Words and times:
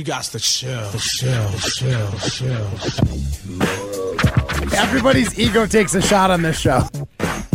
You 0.00 0.04
got 0.06 0.22
to 0.22 0.38
chill, 0.40 0.90
chill, 0.92 1.50
chill, 1.58 2.10
chill. 2.20 2.70
Everybody's 4.72 5.38
ego 5.38 5.66
takes 5.66 5.94
a 5.94 6.00
shot 6.00 6.30
on 6.30 6.40
this 6.40 6.58
show. 6.58 6.88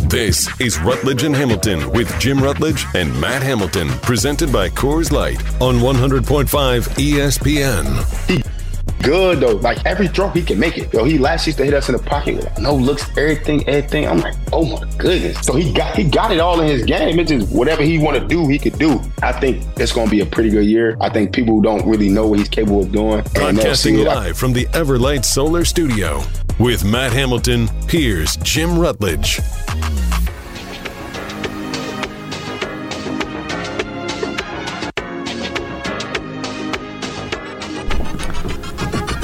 This 0.10 0.47
is 0.61 0.77
Rutledge 0.77 1.23
and 1.23 1.35
Hamilton 1.35 1.89
with 1.92 2.08
Jim 2.19 2.37
Rutledge 2.37 2.85
and 2.93 3.19
Matt 3.19 3.42
Hamilton, 3.42 3.89
presented 4.03 4.53
by 4.53 4.69
Coors 4.69 5.11
Light 5.11 5.42
on 5.59 5.77
100.5 5.77 6.87
ESPN. 7.00 8.55
Good 9.02 9.39
though, 9.39 9.55
like 9.57 9.86
every 9.86 10.07
throw 10.07 10.30
he 10.30 10.41
can 10.41 10.59
make 10.59 10.78
it. 10.78 10.91
Yo, 10.93 11.04
he 11.04 11.18
last 11.18 11.46
used 11.46 11.57
to 11.59 11.66
hit 11.66 11.73
us 11.73 11.89
in 11.89 11.96
the 11.96 12.02
pocket 12.02 12.36
with 12.38 12.59
no 12.59 12.75
looks, 12.75 13.07
everything, 13.18 13.68
everything. 13.68 14.07
I'm 14.07 14.20
like, 14.20 14.36
oh 14.52 14.66
my 14.66 14.84
goodness. 14.98 15.39
So 15.41 15.54
he 15.55 15.71
got 15.71 15.96
he 15.96 16.04
got 16.04 16.32
it 16.32 16.39
all 16.39 16.60
in 16.61 16.68
his 16.68 16.84
game. 16.84 17.20
It's 17.20 17.29
just 17.29 17.52
whatever 17.52 17.84
he 17.84 17.97
want 17.97 18.20
to 18.20 18.28
do, 18.28 18.47
he 18.47 18.57
could 18.57 18.79
do. 18.79 19.00
I 19.21 19.32
think 19.32 19.64
it's 19.78 19.92
gonna 19.92 20.10
be 20.10 20.21
a 20.21 20.25
pretty 20.25 20.50
good 20.50 20.66
year. 20.66 20.97
I 21.02 21.10
think 21.10 21.34
people 21.34 21.61
don't 21.61 21.86
really 21.86 22.10
know 22.10 22.28
what 22.28 22.39
he's 22.39 22.50
capable 22.50 22.82
of 22.82 22.92
doing. 22.92 23.20
Uh, 23.20 23.23
Broadcasting 23.34 23.96
see 23.96 24.02
it. 24.02 24.07
live 24.07 24.37
from 24.37 24.54
the 24.54 24.65
Everlight 24.68 25.25
Solar 25.25 25.65
Studio 25.65 26.21
with 26.59 26.84
Matt 26.84 27.14
Hamilton. 27.14 27.68
Here's 27.89 28.37
Jim 28.37 28.79
Rutledge. 28.79 29.39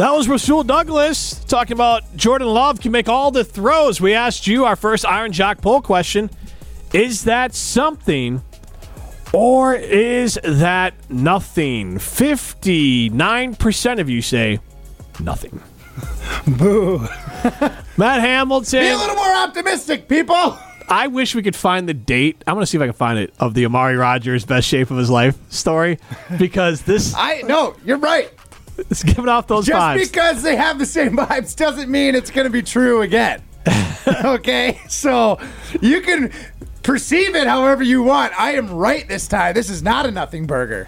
That 0.01 0.13
was 0.13 0.27
Rasul 0.27 0.63
Douglas 0.63 1.43
talking 1.43 1.73
about 1.73 2.15
Jordan 2.15 2.47
Love 2.47 2.81
can 2.81 2.91
make 2.91 3.07
all 3.07 3.29
the 3.29 3.43
throws. 3.43 4.01
We 4.01 4.15
asked 4.15 4.47
you 4.47 4.65
our 4.65 4.75
first 4.75 5.05
Iron 5.05 5.31
Jock 5.31 5.61
poll 5.61 5.79
question 5.79 6.31
Is 6.91 7.25
that 7.25 7.53
something 7.53 8.41
or 9.31 9.75
is 9.75 10.39
that 10.43 10.95
nothing? 11.11 11.99
59% 11.99 13.99
of 13.99 14.09
you 14.09 14.23
say 14.23 14.59
nothing. 15.19 15.61
Boo. 16.47 16.97
Matt 17.95 18.21
Hamilton. 18.21 18.79
Be 18.79 18.89
a 18.89 18.97
little 18.97 19.15
more 19.15 19.35
optimistic, 19.35 20.07
people. 20.07 20.57
I 20.89 21.09
wish 21.09 21.35
we 21.35 21.43
could 21.43 21.55
find 21.55 21.87
the 21.87 21.93
date. 21.93 22.43
I'm 22.47 22.55
going 22.55 22.63
to 22.63 22.67
see 22.67 22.79
if 22.79 22.81
I 22.81 22.87
can 22.87 22.93
find 22.93 23.19
it 23.19 23.35
of 23.39 23.53
the 23.53 23.65
Amari 23.65 23.97
Rodgers 23.97 24.45
best 24.45 24.67
shape 24.67 24.89
of 24.89 24.97
his 24.97 25.11
life 25.11 25.37
story 25.51 25.99
because 26.39 26.81
this 26.81 27.13
I 27.15 27.43
no, 27.43 27.75
you're 27.85 27.99
right. 27.99 28.31
Is 28.89 29.03
giving 29.03 29.29
off 29.29 29.47
those 29.47 29.65
Just 29.65 29.79
vibes. 29.79 30.11
because 30.11 30.41
they 30.43 30.55
have 30.55 30.79
the 30.79 30.85
same 30.85 31.15
vibes 31.17 31.55
doesn't 31.55 31.89
mean 31.89 32.15
it's 32.15 32.31
going 32.31 32.45
to 32.45 32.51
be 32.51 32.61
true 32.61 33.01
again. 33.01 33.41
okay? 34.25 34.79
So 34.89 35.39
you 35.81 36.01
can 36.01 36.31
perceive 36.83 37.35
it 37.35 37.47
however 37.47 37.83
you 37.83 38.01
want. 38.03 38.33
I 38.39 38.53
am 38.53 38.71
right 38.71 39.07
this 39.07 39.27
time. 39.27 39.53
This 39.53 39.69
is 39.69 39.83
not 39.83 40.05
a 40.05 40.11
nothing 40.11 40.47
burger. 40.47 40.87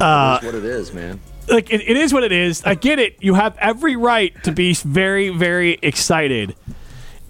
Uh, 0.00 0.32
That's 0.34 0.46
what 0.46 0.54
it 0.56 0.64
is, 0.64 0.92
man. 0.92 1.20
like 1.48 1.72
it, 1.72 1.82
it 1.82 1.96
is 1.96 2.12
what 2.12 2.24
it 2.24 2.32
is. 2.32 2.64
I 2.64 2.74
get 2.74 2.98
it. 2.98 3.16
You 3.22 3.34
have 3.34 3.56
every 3.58 3.94
right 3.96 4.34
to 4.44 4.50
be 4.52 4.74
very, 4.74 5.28
very 5.28 5.78
excited. 5.82 6.56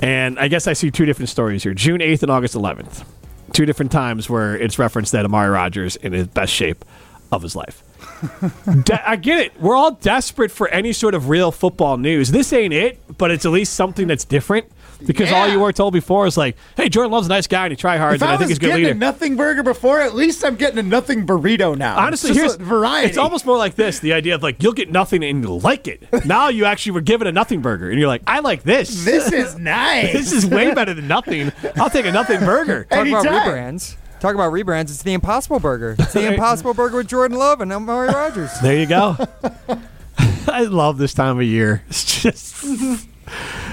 And 0.00 0.38
I 0.38 0.48
guess 0.48 0.66
I 0.66 0.72
see 0.72 0.90
two 0.90 1.04
different 1.04 1.28
stories 1.28 1.62
here: 1.62 1.74
June 1.74 2.00
eighth 2.00 2.22
and 2.22 2.32
August 2.32 2.54
eleventh. 2.54 3.04
Two 3.52 3.66
different 3.66 3.92
times 3.92 4.28
where 4.28 4.56
it's 4.56 4.78
referenced 4.78 5.12
that 5.12 5.24
Amari 5.24 5.50
Rodgers 5.50 5.94
in 5.96 6.12
his 6.12 6.26
best 6.26 6.52
shape 6.52 6.84
of 7.30 7.42
his 7.42 7.54
life. 7.54 7.83
De- 8.84 9.08
I 9.10 9.16
get 9.16 9.38
it. 9.38 9.60
We're 9.60 9.76
all 9.76 9.92
desperate 9.92 10.50
for 10.50 10.68
any 10.68 10.92
sort 10.92 11.14
of 11.14 11.28
real 11.28 11.50
football 11.52 11.96
news. 11.96 12.30
This 12.30 12.52
ain't 12.52 12.72
it, 12.74 13.00
but 13.18 13.30
it's 13.30 13.44
at 13.44 13.52
least 13.52 13.74
something 13.74 14.06
that's 14.06 14.24
different. 14.24 14.66
Because 15.04 15.32
all 15.32 15.46
you 15.48 15.58
were 15.60 15.72
told 15.72 15.92
before 15.92 16.26
is 16.26 16.36
like, 16.38 16.56
"Hey, 16.76 16.88
Jordan 16.88 17.12
Love's 17.12 17.26
a 17.26 17.28
nice 17.28 17.46
guy 17.46 17.64
and 17.66 17.72
he 17.72 17.76
try 17.76 17.98
hard, 17.98 18.14
If 18.14 18.22
and 18.22 18.30
I, 18.30 18.34
I, 18.34 18.36
think 18.38 18.48
was 18.48 18.50
he's 18.50 18.56
a 18.58 18.60
good 18.60 18.66
getting 18.68 18.84
leader." 18.84 18.96
a 18.96 18.98
nothing 18.98 19.36
burger 19.36 19.62
before, 19.62 20.00
at 20.00 20.14
least 20.14 20.42
I'm 20.44 20.54
getting 20.54 20.78
a 20.78 20.82
nothing 20.82 21.26
burrito 21.26 21.76
now. 21.76 21.98
Honestly, 21.98 22.30
It's 22.30 22.38
here's 22.38 22.54
a 22.54 22.58
variety. 22.58 23.08
It's 23.08 23.18
almost 23.18 23.44
more 23.44 23.58
like 23.58 23.74
this: 23.74 23.98
the 23.98 24.14
idea 24.14 24.34
of 24.36 24.42
like 24.42 24.62
you'll 24.62 24.72
get 24.72 24.90
nothing 24.90 25.22
and 25.22 25.42
you'll 25.42 25.60
like 25.60 25.88
it. 25.88 26.04
Now 26.24 26.48
you 26.48 26.64
actually 26.64 26.92
were 26.92 27.00
given 27.02 27.26
a 27.26 27.32
nothing 27.32 27.60
burger, 27.60 27.90
and 27.90 27.98
you're 27.98 28.08
like, 28.08 28.22
I 28.26 28.38
like 28.40 28.62
this. 28.62 29.04
this 29.04 29.30
is 29.30 29.58
nice. 29.58 30.12
this 30.12 30.32
is 30.32 30.46
way 30.46 30.72
better 30.72 30.94
than 30.94 31.06
nothing. 31.08 31.52
I'll 31.76 31.90
take 31.90 32.06
a 32.06 32.12
nothing 32.12 32.40
burger. 32.40 32.84
Talk 32.84 33.06
about 33.06 33.26
Anytime. 33.26 33.48
rebrands. 33.48 33.96
Talk 34.20 34.34
about 34.34 34.52
rebrands. 34.52 34.84
It's 34.84 35.02
the 35.02 35.12
Impossible 35.12 35.60
Burger. 35.60 35.96
It's 35.98 36.12
the 36.12 36.26
Impossible 36.32 36.74
Burger 36.74 36.98
with 36.98 37.08
Jordan 37.08 37.38
Love 37.38 37.60
and 37.60 37.72
Amari 37.72 38.08
Rodgers. 38.08 38.50
There 38.62 38.78
you 38.78 38.86
go. 38.86 39.16
I 40.48 40.62
love 40.64 40.98
this 40.98 41.12
time 41.14 41.38
of 41.38 41.44
year. 41.44 41.82
It's 41.88 42.22
just 42.22 42.62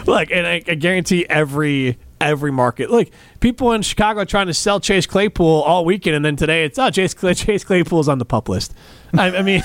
look, 0.06 0.31
and 0.31 0.47
I, 0.47 0.62
I 0.68 0.75
guarantee 0.75 1.25
every 1.30 1.97
every 2.19 2.51
market. 2.51 2.90
Look, 2.90 3.09
people 3.40 3.72
in 3.74 3.81
Chicago 3.81 4.22
are 4.22 4.25
trying 4.25 4.47
to 4.47 4.53
sell 4.53 4.80
Chase 4.80 5.06
Claypool 5.06 5.62
all 5.62 5.85
weekend, 5.85 6.16
and 6.16 6.25
then 6.25 6.35
today 6.35 6.66
it's 6.66 6.80
oh 6.80 6.90
Chase 6.90 7.13
Chase 7.13 7.63
Claypool's 7.63 8.07
on 8.07 8.18
the 8.18 8.25
pup 8.25 8.50
list. 8.50 8.74
I, 9.18 9.38
I 9.38 9.41
mean. 9.41 9.62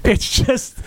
It's 0.04 0.28
just 0.42 0.82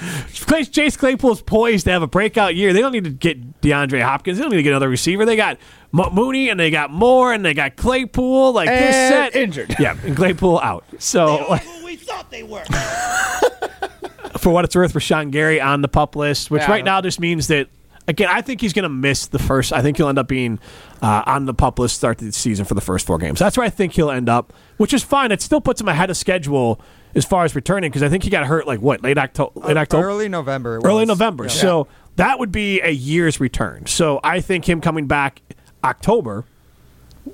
Clay- 0.48 0.66
Chase 0.66 0.98
Claypool's 0.98 1.42
poised 1.42 1.86
to 1.86 1.92
have 1.92 2.02
a 2.02 2.08
breakout 2.08 2.56
year. 2.56 2.74
They 2.74 2.82
don't 2.82 2.92
need 2.92 3.04
to 3.04 3.10
get 3.12 3.62
DeAndre 3.62 4.02
Hopkins. 4.02 4.38
They 4.38 4.42
don't 4.44 4.52
need 4.52 4.58
to 4.58 4.64
get 4.64 4.72
another 4.72 4.90
receiver. 4.90 5.26
They 5.26 5.36
got 5.36 5.58
Mo- 5.92 6.10
Mooney 6.12 6.50
and 6.50 6.60
they 6.60 6.72
got 6.72 6.92
Moore 6.92 7.32
and 7.34 7.44
they 7.46 7.54
got 7.54 7.76
Claypool. 7.76 8.54
Like 8.54 8.68
this 8.70 8.96
And 8.96 9.14
set 9.34 9.36
injured. 9.42 9.76
Yeah, 9.80 9.96
and 10.04 10.16
Claypool 10.16 10.60
out. 10.60 10.86
So 11.00 11.46
like, 11.50 11.64
Who 11.64 11.86
we 11.86 11.96
thought 11.96 12.32
they 12.32 12.44
were. 12.44 12.64
for 14.38 14.52
what 14.52 14.66
it's 14.66 14.76
worth, 14.76 14.94
Rashan 14.94 15.32
Gary 15.32 15.62
on 15.62 15.82
the 15.82 15.88
pup 15.88 16.16
list, 16.16 16.52
which 16.52 16.62
Yeah. 16.64 16.72
right 16.72 16.84
now 16.84 17.02
just 17.02 17.20
means 17.20 17.48
that 17.48 17.68
again, 18.08 18.30
I 18.32 18.42
think 18.42 18.62
he's 18.62 18.74
going 18.74 18.84
to 18.84 18.90
miss 18.90 19.28
the 19.28 19.40
first. 19.40 19.72
I 19.74 19.82
think 19.82 19.98
he'll 19.98 20.10
end 20.10 20.20
up 20.20 20.28
being 20.28 20.60
uh, 21.02 21.24
on 21.26 21.46
the 21.46 21.54
pup 21.54 21.80
list 21.80 21.96
start 21.96 22.18
the 22.18 22.32
season 22.32 22.66
for 22.66 22.74
the 22.74 22.82
first 22.82 23.06
four 23.08 23.18
games. 23.18 23.40
That's 23.40 23.58
where 23.58 23.66
I 23.66 23.70
think 23.70 23.94
he'll 23.94 24.12
end 24.12 24.30
up, 24.30 24.54
which 24.78 24.94
is 24.94 25.04
fine. 25.04 25.32
It 25.32 25.42
still 25.42 25.62
puts 25.62 25.80
him 25.82 25.88
ahead 25.88 26.10
of 26.10 26.18
schedule 26.18 26.80
as 27.16 27.26
far 27.26 27.44
as 27.46 27.56
returning 27.56 27.90
because 27.92 28.04
I 28.04 28.10
think 28.10 28.24
he 28.24 28.30
got 28.30 28.46
hurt 28.46 28.66
like 28.68 28.82
what 28.82 29.04
late 29.04 29.18
October, 29.18 29.60
late 29.60 29.78
October, 29.78 30.08
Early 30.08 30.30
November. 30.30 30.78
it 30.78 30.86
early 30.86 31.02
was. 31.02 31.08
November. 31.10 31.44
Yeah. 31.46 31.50
So 31.52 31.88
that 32.16 32.40
would 32.40 32.52
be 32.52 32.82
a 32.82 32.90
year's 32.90 33.40
return. 33.40 33.86
So 33.86 34.20
I 34.24 34.42
think 34.42 34.68
him 34.68 34.82
coming 34.82 35.06
back 35.08 35.42
October 35.84 36.46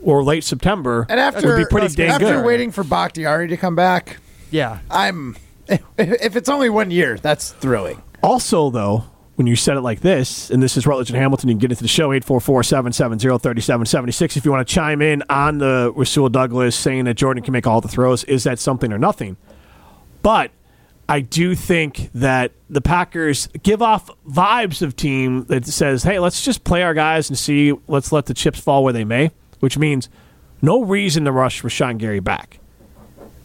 or 0.04 0.24
late 0.24 0.44
September 0.44 1.06
and 1.10 1.20
after 1.20 1.48
would 1.48 1.58
be 1.58 1.66
pretty 1.66 1.94
dang 1.96 2.10
after 2.10 2.26
good. 2.26 2.46
waiting 2.46 2.72
for 2.72 2.84
Bakhtiari 2.84 3.48
to 3.48 3.58
come 3.58 3.76
back, 3.76 4.18
Yeah. 4.52 4.80
I'm 4.92 5.36
if 5.98 6.36
it's 6.36 6.50
only 6.50 6.70
one 6.70 6.92
year, 6.92 7.18
that's 7.18 7.52
thrilling. 7.54 8.02
Also, 8.22 8.70
though, 8.70 9.06
when 9.40 9.48
you 9.48 9.56
said 9.56 9.78
it 9.78 9.82
like 9.82 10.02
this, 10.02 10.50
and 10.50 10.62
this 10.62 10.76
is 10.76 10.86
Rutledge 10.86 11.10
and 11.10 11.18
Hamilton, 11.18 11.48
you 11.48 11.56
can 11.56 11.60
get 11.60 11.72
into 11.72 11.82
the 11.82 11.88
show 11.88 12.12
844 12.12 12.62
770 12.62 13.40
3776 13.40 14.36
if 14.36 14.44
you 14.44 14.52
want 14.52 14.68
to 14.68 14.74
chime 14.74 15.02
in 15.02 15.24
on 15.30 15.60
the 15.60 15.94
Rasul 15.96 16.28
Douglas 16.28 16.76
saying 16.76 17.06
that 17.06 17.14
Jordan 17.14 17.42
can 17.42 17.54
make 17.54 17.66
all 17.66 17.80
the 17.80 17.88
throws. 17.88 18.26
Is 18.26 18.44
that 18.44 18.60
something 18.60 18.92
or 18.92 18.98
nothing? 18.98 19.38
But 20.24 20.52
I 21.08 21.22
do 21.22 21.56
think 21.56 22.10
that 22.16 22.52
the 22.70 22.82
Packers 22.82 23.48
give 23.64 23.82
off 23.82 24.12
vibes 24.28 24.82
of 24.82 24.98
team 24.98 25.46
that 25.46 25.66
says, 25.66 26.04
hey, 26.04 26.20
let's 26.20 26.44
just 26.44 26.66
play 26.66 26.84
our 26.84 26.94
guys 26.94 27.30
and 27.30 27.38
see, 27.38 27.74
let's 27.88 28.12
let 28.12 28.26
the 28.26 28.34
chips 28.34 28.60
fall 28.60 28.84
where 28.84 28.92
they 28.92 29.06
may, 29.06 29.32
which 29.62 29.78
means 29.78 30.10
no 30.62 30.84
reason 30.84 31.24
to 31.24 31.32
rush 31.32 31.64
Rashan 31.64 31.98
Gary 31.98 32.20
back. 32.20 32.60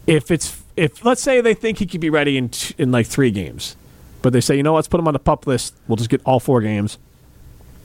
If 0.05 0.29
it's 0.29 0.61
if 0.75 1.05
let's 1.05 1.21
say 1.21 1.39
they 1.39 1.53
think 1.53 1.77
he 1.77 1.85
could 1.85 2.01
be 2.01 2.09
ready 2.09 2.35
in 2.35 2.51
in 2.77 2.91
like 2.91 3.07
three 3.07 3.31
games, 3.31 3.77
but 4.25 4.33
they 4.33 4.41
say 4.41 4.55
you 4.57 4.63
know 4.63 4.73
let's 4.73 4.87
put 4.87 4.99
him 4.99 5.07
on 5.07 5.13
the 5.13 5.19
pup 5.19 5.45
list. 5.45 5.75
We'll 5.87 5.97
just 5.97 6.09
get 6.09 6.19
all 6.25 6.39
four 6.39 6.59
games. 6.61 6.97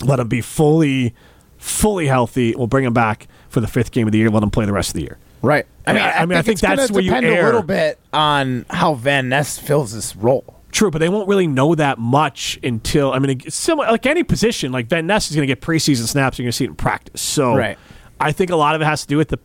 Let 0.02 0.18
him 0.18 0.28
be 0.28 0.40
fully 0.40 1.14
fully 1.58 2.06
healthy. 2.06 2.54
We'll 2.56 2.66
bring 2.66 2.86
him 2.86 2.94
back 2.94 3.28
for 3.50 3.60
the 3.60 3.66
fifth 3.68 3.92
game 3.92 4.06
of 4.08 4.12
the 4.12 4.18
year. 4.18 4.30
Let 4.30 4.42
him 4.42 4.50
play 4.50 4.64
the 4.64 4.72
rest 4.72 4.88
of 4.90 4.94
the 4.94 5.02
year. 5.02 5.18
Right. 5.42 5.66
I 5.86 5.92
mean, 5.92 6.02
I- 6.02 6.12
I 6.12 6.26
mean, 6.26 6.38
I 6.38 6.42
think 6.42 6.54
it's 6.54 6.62
that's 6.62 6.90
where 6.90 7.02
you 7.02 7.10
depend 7.10 7.26
err. 7.26 7.42
a 7.42 7.44
little 7.44 7.62
bit 7.62 7.98
on 8.12 8.64
how 8.70 8.94
Van 8.94 9.28
Ness 9.28 9.58
fills 9.58 9.92
this 9.92 10.16
role. 10.16 10.56
True, 10.72 10.90
but 10.90 10.98
they 11.00 11.08
won't 11.10 11.28
really 11.28 11.46
know 11.46 11.74
that 11.74 11.98
much 11.98 12.58
until 12.62 13.12
I 13.12 13.18
mean, 13.18 13.40
it's 13.44 13.56
similar 13.56 13.90
like 13.90 14.06
any 14.06 14.22
position. 14.22 14.72
Like 14.72 14.86
Van 14.86 15.06
Ness 15.06 15.28
is 15.28 15.36
going 15.36 15.46
to 15.46 15.54
get 15.54 15.60
preseason 15.60 16.06
snaps. 16.06 16.38
You're 16.38 16.44
going 16.44 16.52
to 16.52 16.56
see 16.56 16.64
it 16.64 16.68
in 16.68 16.76
practice. 16.76 17.20
So 17.20 17.54
Right. 17.54 17.76
I 18.18 18.32
think 18.32 18.50
a 18.50 18.56
lot 18.56 18.74
of 18.74 18.80
it 18.80 18.84
has 18.86 19.02
to 19.02 19.06
do 19.08 19.16
with 19.18 19.28
the 19.28 19.38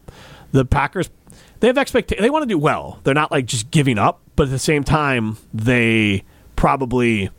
the 0.54 0.64
Packers. 0.64 1.10
They 1.60 1.68
have 1.68 1.78
expectations. 1.78 2.24
They 2.24 2.30
want 2.30 2.44
to 2.44 2.48
do 2.48 2.58
well. 2.58 3.00
They're 3.04 3.14
not 3.14 3.32
like 3.32 3.46
just 3.46 3.72
giving 3.72 3.98
up, 3.98 4.22
but 4.36 4.44
at 4.44 4.50
the 4.52 4.60
same 4.60 4.84
time, 4.84 5.38
they 5.54 6.24
probably 6.56 7.30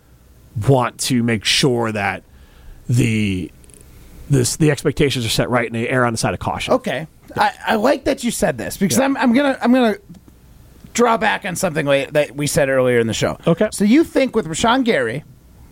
want 0.68 0.98
to 1.00 1.22
make 1.22 1.44
sure 1.44 1.92
that 1.92 2.22
the 2.88 3.50
this 4.30 4.56
the 4.56 4.70
expectations 4.70 5.24
are 5.26 5.28
set 5.30 5.50
right 5.50 5.66
and 5.66 5.74
they 5.74 5.88
err 5.88 6.04
on 6.04 6.12
the 6.12 6.16
side 6.18 6.34
of 6.34 6.40
caution. 6.40 6.74
Okay, 6.74 7.06
I, 7.36 7.52
I 7.66 7.74
like 7.76 8.04
that 8.04 8.24
you 8.24 8.30
said 8.30 8.58
this 8.58 8.76
because 8.76 8.98
I'm, 8.98 9.16
I'm 9.16 9.32
gonna 9.34 9.58
I'm 9.60 9.72
gonna 9.72 9.96
draw 10.94 11.16
back 11.16 11.44
on 11.44 11.56
something 11.56 11.84
that 11.86 12.34
we 12.34 12.46
said 12.46 12.68
earlier 12.68 12.98
in 12.98 13.06
the 13.06 13.12
show. 13.14 13.38
Okay. 13.46 13.68
so 13.70 13.84
you 13.84 14.02
think 14.02 14.34
with 14.34 14.46
Rashan 14.46 14.84
Gary, 14.84 15.24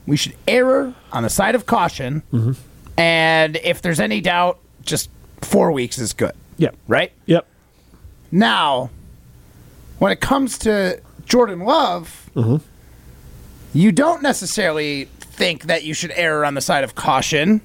we 0.06 0.17
should 0.17 0.35
err 0.46 0.93
on 1.12 1.23
the 1.23 1.31
side 1.31 1.55
of 1.55 1.67
caution, 1.67 2.23
Mm-hmm. 2.32 2.52
and 3.00 3.56
if 3.56 3.81
there's 3.82 4.00
any 4.00 4.20
doubt, 4.20 4.58
just 4.82 5.08
four 5.41 5.73
weeks 5.73 5.99
is 5.99 6.12
good, 6.12 6.32
Yep. 6.58 6.76
right? 6.88 7.11
Yep. 7.26 7.46
Now, 8.31 8.91
when 9.99 10.12
it 10.12 10.20
comes 10.20 10.58
to 10.58 11.00
Jordan 11.25 11.61
Love, 11.61 12.31
Mm-hmm. 12.35 12.56
You 13.75 13.93
don't 13.93 14.23
necessarily 14.23 15.05
think 15.21 15.65
that 15.65 15.85
you 15.85 15.93
should 15.93 16.12
err 16.15 16.44
on 16.44 16.55
the 16.55 16.61
side 16.61 16.85
of 16.85 16.94
caution 16.94 17.61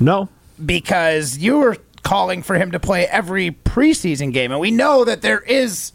No. 0.00 0.28
because 0.64 1.38
you 1.38 1.58
were 1.58 1.76
calling 2.02 2.42
for 2.42 2.56
him 2.56 2.72
to 2.72 2.80
play 2.80 3.06
every 3.06 3.52
preseason 3.52 4.32
game, 4.32 4.50
and 4.52 4.60
we 4.60 4.70
know 4.70 5.04
that 5.04 5.22
there 5.22 5.40
is 5.40 5.92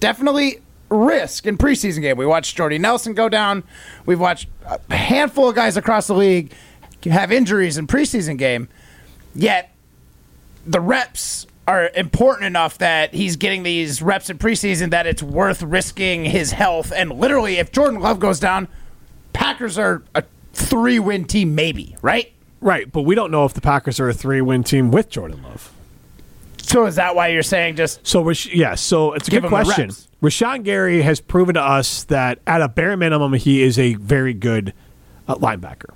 definitely 0.00 0.60
risk 0.88 1.46
in 1.46 1.56
preseason 1.56 2.00
game. 2.02 2.16
We 2.16 2.26
watched 2.26 2.56
Jordy 2.56 2.78
Nelson 2.78 3.14
go 3.14 3.28
down. 3.28 3.62
We've 4.06 4.20
watched 4.20 4.48
a 4.66 4.94
handful 4.94 5.48
of 5.48 5.54
guys 5.54 5.76
across 5.76 6.06
the 6.08 6.14
league 6.14 6.52
have 7.04 7.32
injuries 7.32 7.78
in 7.78 7.86
preseason 7.86 8.36
game. 8.36 8.68
Yet 9.34 9.72
the 10.66 10.80
reps 10.80 11.46
are 11.70 11.90
important 11.94 12.46
enough 12.46 12.78
that 12.78 13.14
he's 13.14 13.36
getting 13.36 13.62
these 13.62 14.02
reps 14.02 14.28
in 14.28 14.38
preseason 14.38 14.90
that 14.90 15.06
it's 15.06 15.22
worth 15.22 15.62
risking 15.62 16.24
his 16.24 16.50
health. 16.52 16.92
And 16.94 17.12
literally, 17.12 17.58
if 17.58 17.70
Jordan 17.70 18.00
Love 18.00 18.18
goes 18.18 18.40
down, 18.40 18.66
Packers 19.32 19.78
are 19.78 20.02
a 20.14 20.24
three 20.52 20.98
win 20.98 21.24
team, 21.24 21.54
maybe, 21.54 21.96
right? 22.02 22.32
Right, 22.60 22.90
but 22.92 23.02
we 23.02 23.14
don't 23.14 23.30
know 23.30 23.44
if 23.46 23.54
the 23.54 23.60
Packers 23.62 23.98
are 24.00 24.10
a 24.10 24.12
three-win 24.12 24.64
team 24.64 24.90
with 24.90 25.08
Jordan 25.08 25.42
Love. 25.42 25.72
So 26.58 26.84
is 26.84 26.96
that 26.96 27.16
why 27.16 27.28
you're 27.28 27.42
saying 27.42 27.76
just 27.76 28.06
So, 28.06 28.20
Rash- 28.22 28.52
yeah, 28.52 28.74
so 28.74 29.14
it's 29.14 29.28
a 29.28 29.30
good 29.30 29.44
question. 29.44 29.88
Rashan 30.22 30.62
Gary 30.62 31.00
has 31.00 31.20
proven 31.20 31.54
to 31.54 31.62
us 31.62 32.04
that 32.04 32.38
at 32.46 32.60
a 32.60 32.68
bare 32.68 32.98
minimum, 32.98 33.32
he 33.32 33.62
is 33.62 33.78
a 33.78 33.94
very 33.94 34.34
good 34.34 34.74
uh, 35.26 35.36
linebacker. 35.36 35.94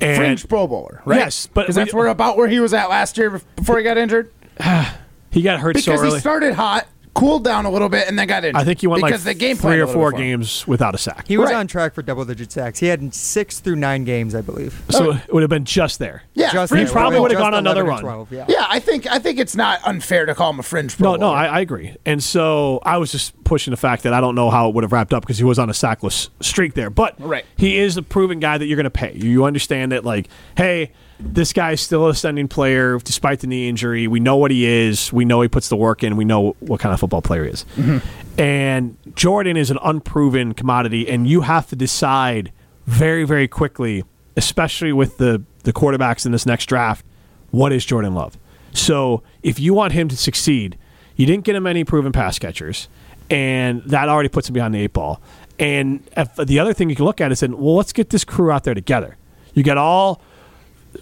And 0.00 0.16
fringe 0.16 0.48
Pro 0.48 0.68
Bowler, 0.68 1.02
right? 1.04 1.18
Yes, 1.18 1.48
but 1.52 1.66
we- 1.66 1.74
that's 1.74 1.92
where 1.92 2.06
about 2.06 2.36
where 2.36 2.46
he 2.48 2.60
was 2.60 2.72
at 2.72 2.88
last 2.88 3.18
year 3.18 3.40
before 3.56 3.76
he 3.78 3.82
got 3.82 3.98
injured. 3.98 4.30
he 5.30 5.42
got 5.42 5.60
hurt 5.60 5.76
so 5.78 5.92
Because 5.92 6.00
early. 6.06 6.14
he 6.14 6.20
started 6.20 6.54
hot, 6.54 6.86
cooled 7.14 7.42
down 7.44 7.64
a 7.66 7.70
little 7.70 7.88
bit, 7.88 8.06
and 8.08 8.18
then 8.18 8.26
got 8.28 8.44
injured. 8.44 8.60
I 8.60 8.64
think 8.64 8.80
he 8.80 8.86
went 8.86 9.02
because 9.04 9.26
like 9.26 9.36
the 9.36 9.38
game 9.40 9.56
three 9.56 9.80
or 9.80 9.86
four 9.88 10.12
bit 10.12 10.18
games 10.18 10.64
without 10.66 10.94
a 10.94 10.98
sack. 10.98 11.26
He 11.26 11.36
was 11.36 11.46
Right. 11.50 11.56
on 11.56 11.66
track 11.66 11.92
for 11.94 12.02
double-digit 12.02 12.52
sacks. 12.52 12.78
He 12.78 12.86
had 12.86 13.12
six 13.14 13.58
through 13.58 13.76
nine 13.76 14.04
games, 14.04 14.34
I 14.34 14.40
believe. 14.42 14.80
so 14.90 15.12
it 15.14 15.32
would 15.32 15.42
have 15.42 15.50
been 15.50 15.64
just 15.64 15.98
there. 15.98 16.22
Yeah, 16.34 16.52
Just 16.52 16.70
fringe 16.72 16.88
He 16.88 16.92
Pro 16.92 17.02
probably 17.02 17.20
would've 17.20 17.36
gone 17.38 17.54
another 17.54 17.84
run. 17.84 18.00
12, 18.02 18.32
yeah. 18.32 18.44
Yeah, 18.48 18.64
I 18.68 18.78
think 18.78 19.06
I 19.10 19.18
think 19.18 19.38
it's 19.40 19.56
not 19.56 19.80
unfair 19.84 20.24
to 20.26 20.34
call 20.34 20.50
him 20.50 20.60
a 20.60 20.62
fringe 20.62 20.96
Pro 20.96 21.12
No, 21.12 21.16
no, 21.16 21.30
I, 21.32 21.46
I 21.46 21.60
agree. 21.60 21.96
And 22.06 22.22
so 22.22 22.78
I 22.84 22.98
was 22.98 23.10
just 23.12 23.42
pushing 23.44 23.72
the 23.72 23.76
fact 23.76 24.04
that 24.04 24.14
I 24.14 24.20
don't 24.20 24.34
know 24.36 24.48
how 24.50 24.68
it 24.68 24.74
would 24.76 24.84
have 24.84 24.92
wrapped 24.92 25.12
up 25.12 25.22
because 25.22 25.38
he 25.38 25.44
was 25.44 25.58
on 25.58 25.68
a 25.68 25.74
sackless 25.74 26.28
streak 26.40 26.74
there. 26.74 26.90
But 26.90 27.16
Right. 27.18 27.44
he 27.56 27.76
is 27.78 27.96
a 27.96 28.02
proven 28.02 28.38
guy 28.40 28.56
that 28.56 28.66
you're 28.66 28.76
going 28.76 28.84
to 28.84 28.90
pay. 28.90 29.14
You 29.14 29.44
understand 29.44 29.90
that, 29.92 30.04
like, 30.04 30.28
hey, 30.56 30.92
this 31.20 31.52
guy 31.52 31.72
is 31.72 31.80
still 31.80 32.06
a 32.06 32.10
ascending 32.10 32.48
player 32.48 32.98
despite 32.98 33.40
the 33.40 33.46
knee 33.46 33.68
injury. 33.68 34.08
We 34.08 34.20
know 34.20 34.36
what 34.36 34.50
he 34.50 34.66
is. 34.66 35.12
We 35.12 35.24
know 35.24 35.40
he 35.40 35.48
puts 35.48 35.68
the 35.68 35.76
work 35.76 36.02
in. 36.02 36.16
We 36.16 36.24
know 36.24 36.56
what 36.60 36.80
kind 36.80 36.92
of 36.92 37.00
football 37.00 37.22
player 37.22 37.44
he 37.44 37.50
is. 37.50 37.64
Mm-hmm. 37.76 38.40
And 38.40 38.96
Jordan 39.14 39.56
is 39.56 39.70
an 39.70 39.78
unproven 39.82 40.54
commodity, 40.54 41.08
and 41.08 41.26
you 41.26 41.42
have 41.42 41.68
to 41.68 41.76
decide 41.76 42.52
very, 42.86 43.24
very 43.24 43.46
quickly, 43.46 44.04
especially 44.36 44.92
with 44.92 45.18
the, 45.18 45.42
the 45.64 45.72
quarterbacks 45.72 46.24
in 46.24 46.32
this 46.32 46.46
next 46.46 46.66
draft, 46.66 47.04
what 47.50 47.72
is 47.72 47.84
Jordan 47.84 48.14
Love? 48.14 48.38
So 48.72 49.22
if 49.42 49.60
you 49.60 49.74
want 49.74 49.92
him 49.92 50.08
to 50.08 50.16
succeed, 50.16 50.78
you 51.16 51.26
didn't 51.26 51.44
get 51.44 51.54
him 51.54 51.66
any 51.66 51.84
proven 51.84 52.12
pass 52.12 52.38
catchers, 52.38 52.88
and 53.28 53.82
that 53.84 54.08
already 54.08 54.28
puts 54.28 54.48
him 54.48 54.54
behind 54.54 54.74
the 54.74 54.80
eight 54.80 54.92
ball. 54.92 55.20
And 55.58 56.02
the 56.42 56.58
other 56.58 56.72
thing 56.72 56.88
you 56.88 56.96
can 56.96 57.04
look 57.04 57.20
at 57.20 57.30
is, 57.30 57.42
well, 57.42 57.76
let's 57.76 57.92
get 57.92 58.08
this 58.08 58.24
crew 58.24 58.50
out 58.50 58.64
there 58.64 58.74
together. 58.74 59.18
You 59.52 59.62
got 59.62 59.76
all 59.76 60.22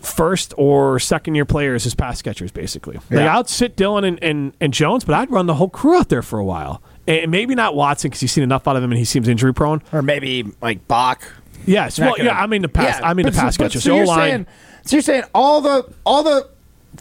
first 0.02 0.55
or 0.56 0.99
second 0.99 1.35
year 1.35 1.44
players 1.44 1.87
as 1.87 1.94
pass 1.94 2.20
catchers, 2.23 2.50
basically. 2.52 2.94
Like, 2.96 3.11
Yeah. 3.11 3.38
I'd 3.38 3.49
sit 3.49 3.76
Dillon 3.76 4.05
and, 4.05 4.23
and, 4.23 4.52
and 4.61 4.73
Jones, 4.75 5.05
but 5.05 5.14
I'd 5.14 5.31
run 5.31 5.46
the 5.46 5.55
whole 5.55 5.69
crew 5.69 5.96
out 5.99 6.08
there 6.08 6.23
for 6.23 6.38
a 6.38 6.44
while. 6.44 6.82
And 7.06 7.31
maybe 7.31 7.55
not 7.55 7.75
Watson 7.75 8.11
because 8.11 8.20
he's 8.20 8.32
seen 8.32 8.44
enough 8.44 8.69
out 8.69 8.76
of 8.76 8.82
him 8.82 8.90
and 8.93 8.99
he 8.99 9.05
seems 9.05 9.29
injury 9.29 9.55
prone. 9.55 9.82
or 9.93 10.02
maybe 10.02 10.44
like 10.61 10.87
Bach. 10.88 11.23
Yes, 11.67 11.99
well, 11.99 12.14
gonna- 12.17 12.29
yeah, 12.29 12.40
I 12.40 12.46
mean 12.46 12.62
the 12.62 12.69
pass. 12.69 13.00
I 13.02 13.14
mean 13.14 13.25
the 13.26 13.32
but 13.32 13.37
so- 13.37 13.40
pass 13.43 13.56
catchers. 13.56 13.82
So 13.82 13.96
you're 13.96 14.06
saying, 14.06 14.46
so 14.85 14.96
you're 14.96 15.02
saying 15.02 15.25
all 15.35 15.61
the 15.61 15.91
all 16.05 16.23
the 16.23 16.49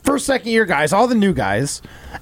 first 0.04 0.26
second 0.26 0.50
year 0.50 0.66
guys, 0.66 0.92
all 0.94 1.08
the 1.08 1.16
new 1.16 1.34
guys, 1.34 1.82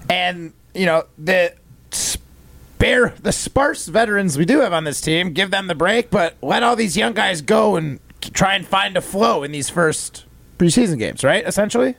and 0.10 0.52
you 0.74 0.86
know 0.86 1.04
the 1.18 1.54
spare 1.92 3.14
the 3.22 3.32
sparse 3.32 3.88
veterans 3.88 4.38
we 4.38 4.46
do 4.46 4.60
have 4.60 4.74
on 4.74 4.84
this 4.84 5.00
team, 5.02 5.32
give 5.34 5.52
them 5.52 5.68
the 5.68 5.76
break, 5.76 6.10
but 6.10 6.36
let 6.42 6.62
all 6.64 6.76
these 6.76 6.98
young 6.98 7.14
guys 7.14 7.42
go 7.42 7.76
and 7.76 8.00
try 8.34 8.56
and 8.56 8.66
find 8.68 8.98
a 8.98 9.02
flow 9.02 9.44
in 9.44 9.52
these 9.52 9.70
first 9.70 10.25
preseason 10.58 10.98
games, 10.98 11.24
right? 11.24 11.46
Essentially, 11.46 11.96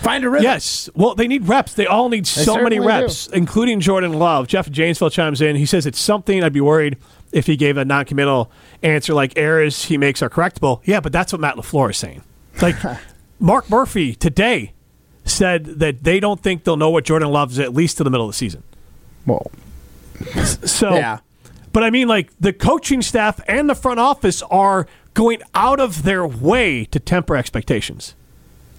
find 0.00 0.24
a 0.24 0.30
rhythm. 0.30 0.44
Yes. 0.44 0.88
Well, 0.94 1.14
they 1.14 1.28
need 1.28 1.46
reps. 1.48 1.74
They 1.74 1.86
all 1.86 2.08
need 2.08 2.26
so 2.26 2.62
many 2.62 2.78
reps, 2.80 3.26
including 3.28 3.80
Jordan 3.80 4.12
Love. 4.12 4.46
Jeff 4.46 4.70
Janesville 4.70 5.10
chimes 5.10 5.40
in. 5.40 5.56
He 5.56 5.66
says 5.66 5.86
it's 5.86 6.00
something 6.00 6.42
I'd 6.42 6.52
be 6.52 6.60
worried 6.60 6.96
if 7.32 7.46
he 7.46 7.56
gave 7.56 7.76
a 7.76 7.84
non-committal 7.84 8.50
answer 8.82 9.14
like 9.14 9.32
errors 9.36 9.84
he 9.84 9.96
makes 9.96 10.22
are 10.22 10.30
correctable. 10.30 10.80
Yeah, 10.84 11.00
but 11.00 11.12
that's 11.12 11.32
what 11.32 11.40
Matt 11.40 11.56
LaFleur 11.56 11.90
is 11.90 11.96
saying. 11.98 12.22
Like 12.60 12.76
Mark 13.38 13.70
Murphy 13.70 14.14
today 14.14 14.72
said 15.24 15.64
that 15.64 16.02
they 16.02 16.18
don't 16.18 16.42
think 16.42 16.64
they'll 16.64 16.76
know 16.76 16.90
what 16.90 17.04
Jordan 17.04 17.30
Love 17.30 17.52
is 17.52 17.58
at 17.58 17.72
least 17.72 17.98
to 17.98 18.04
the 18.04 18.10
middle 18.10 18.26
of 18.26 18.32
the 18.32 18.36
season. 18.36 18.62
Well, 19.26 19.50
So 20.34 20.94
Yeah. 20.94 21.20
But 21.72 21.84
I 21.84 21.90
mean 21.90 22.08
like 22.08 22.30
the 22.40 22.52
coaching 22.52 23.00
staff 23.00 23.40
and 23.46 23.70
the 23.70 23.76
front 23.76 24.00
office 24.00 24.42
are 24.42 24.88
going 25.14 25.40
out 25.54 25.80
of 25.80 26.02
their 26.02 26.26
way 26.26 26.84
to 26.86 27.00
temper 27.00 27.36
expectations. 27.36 28.14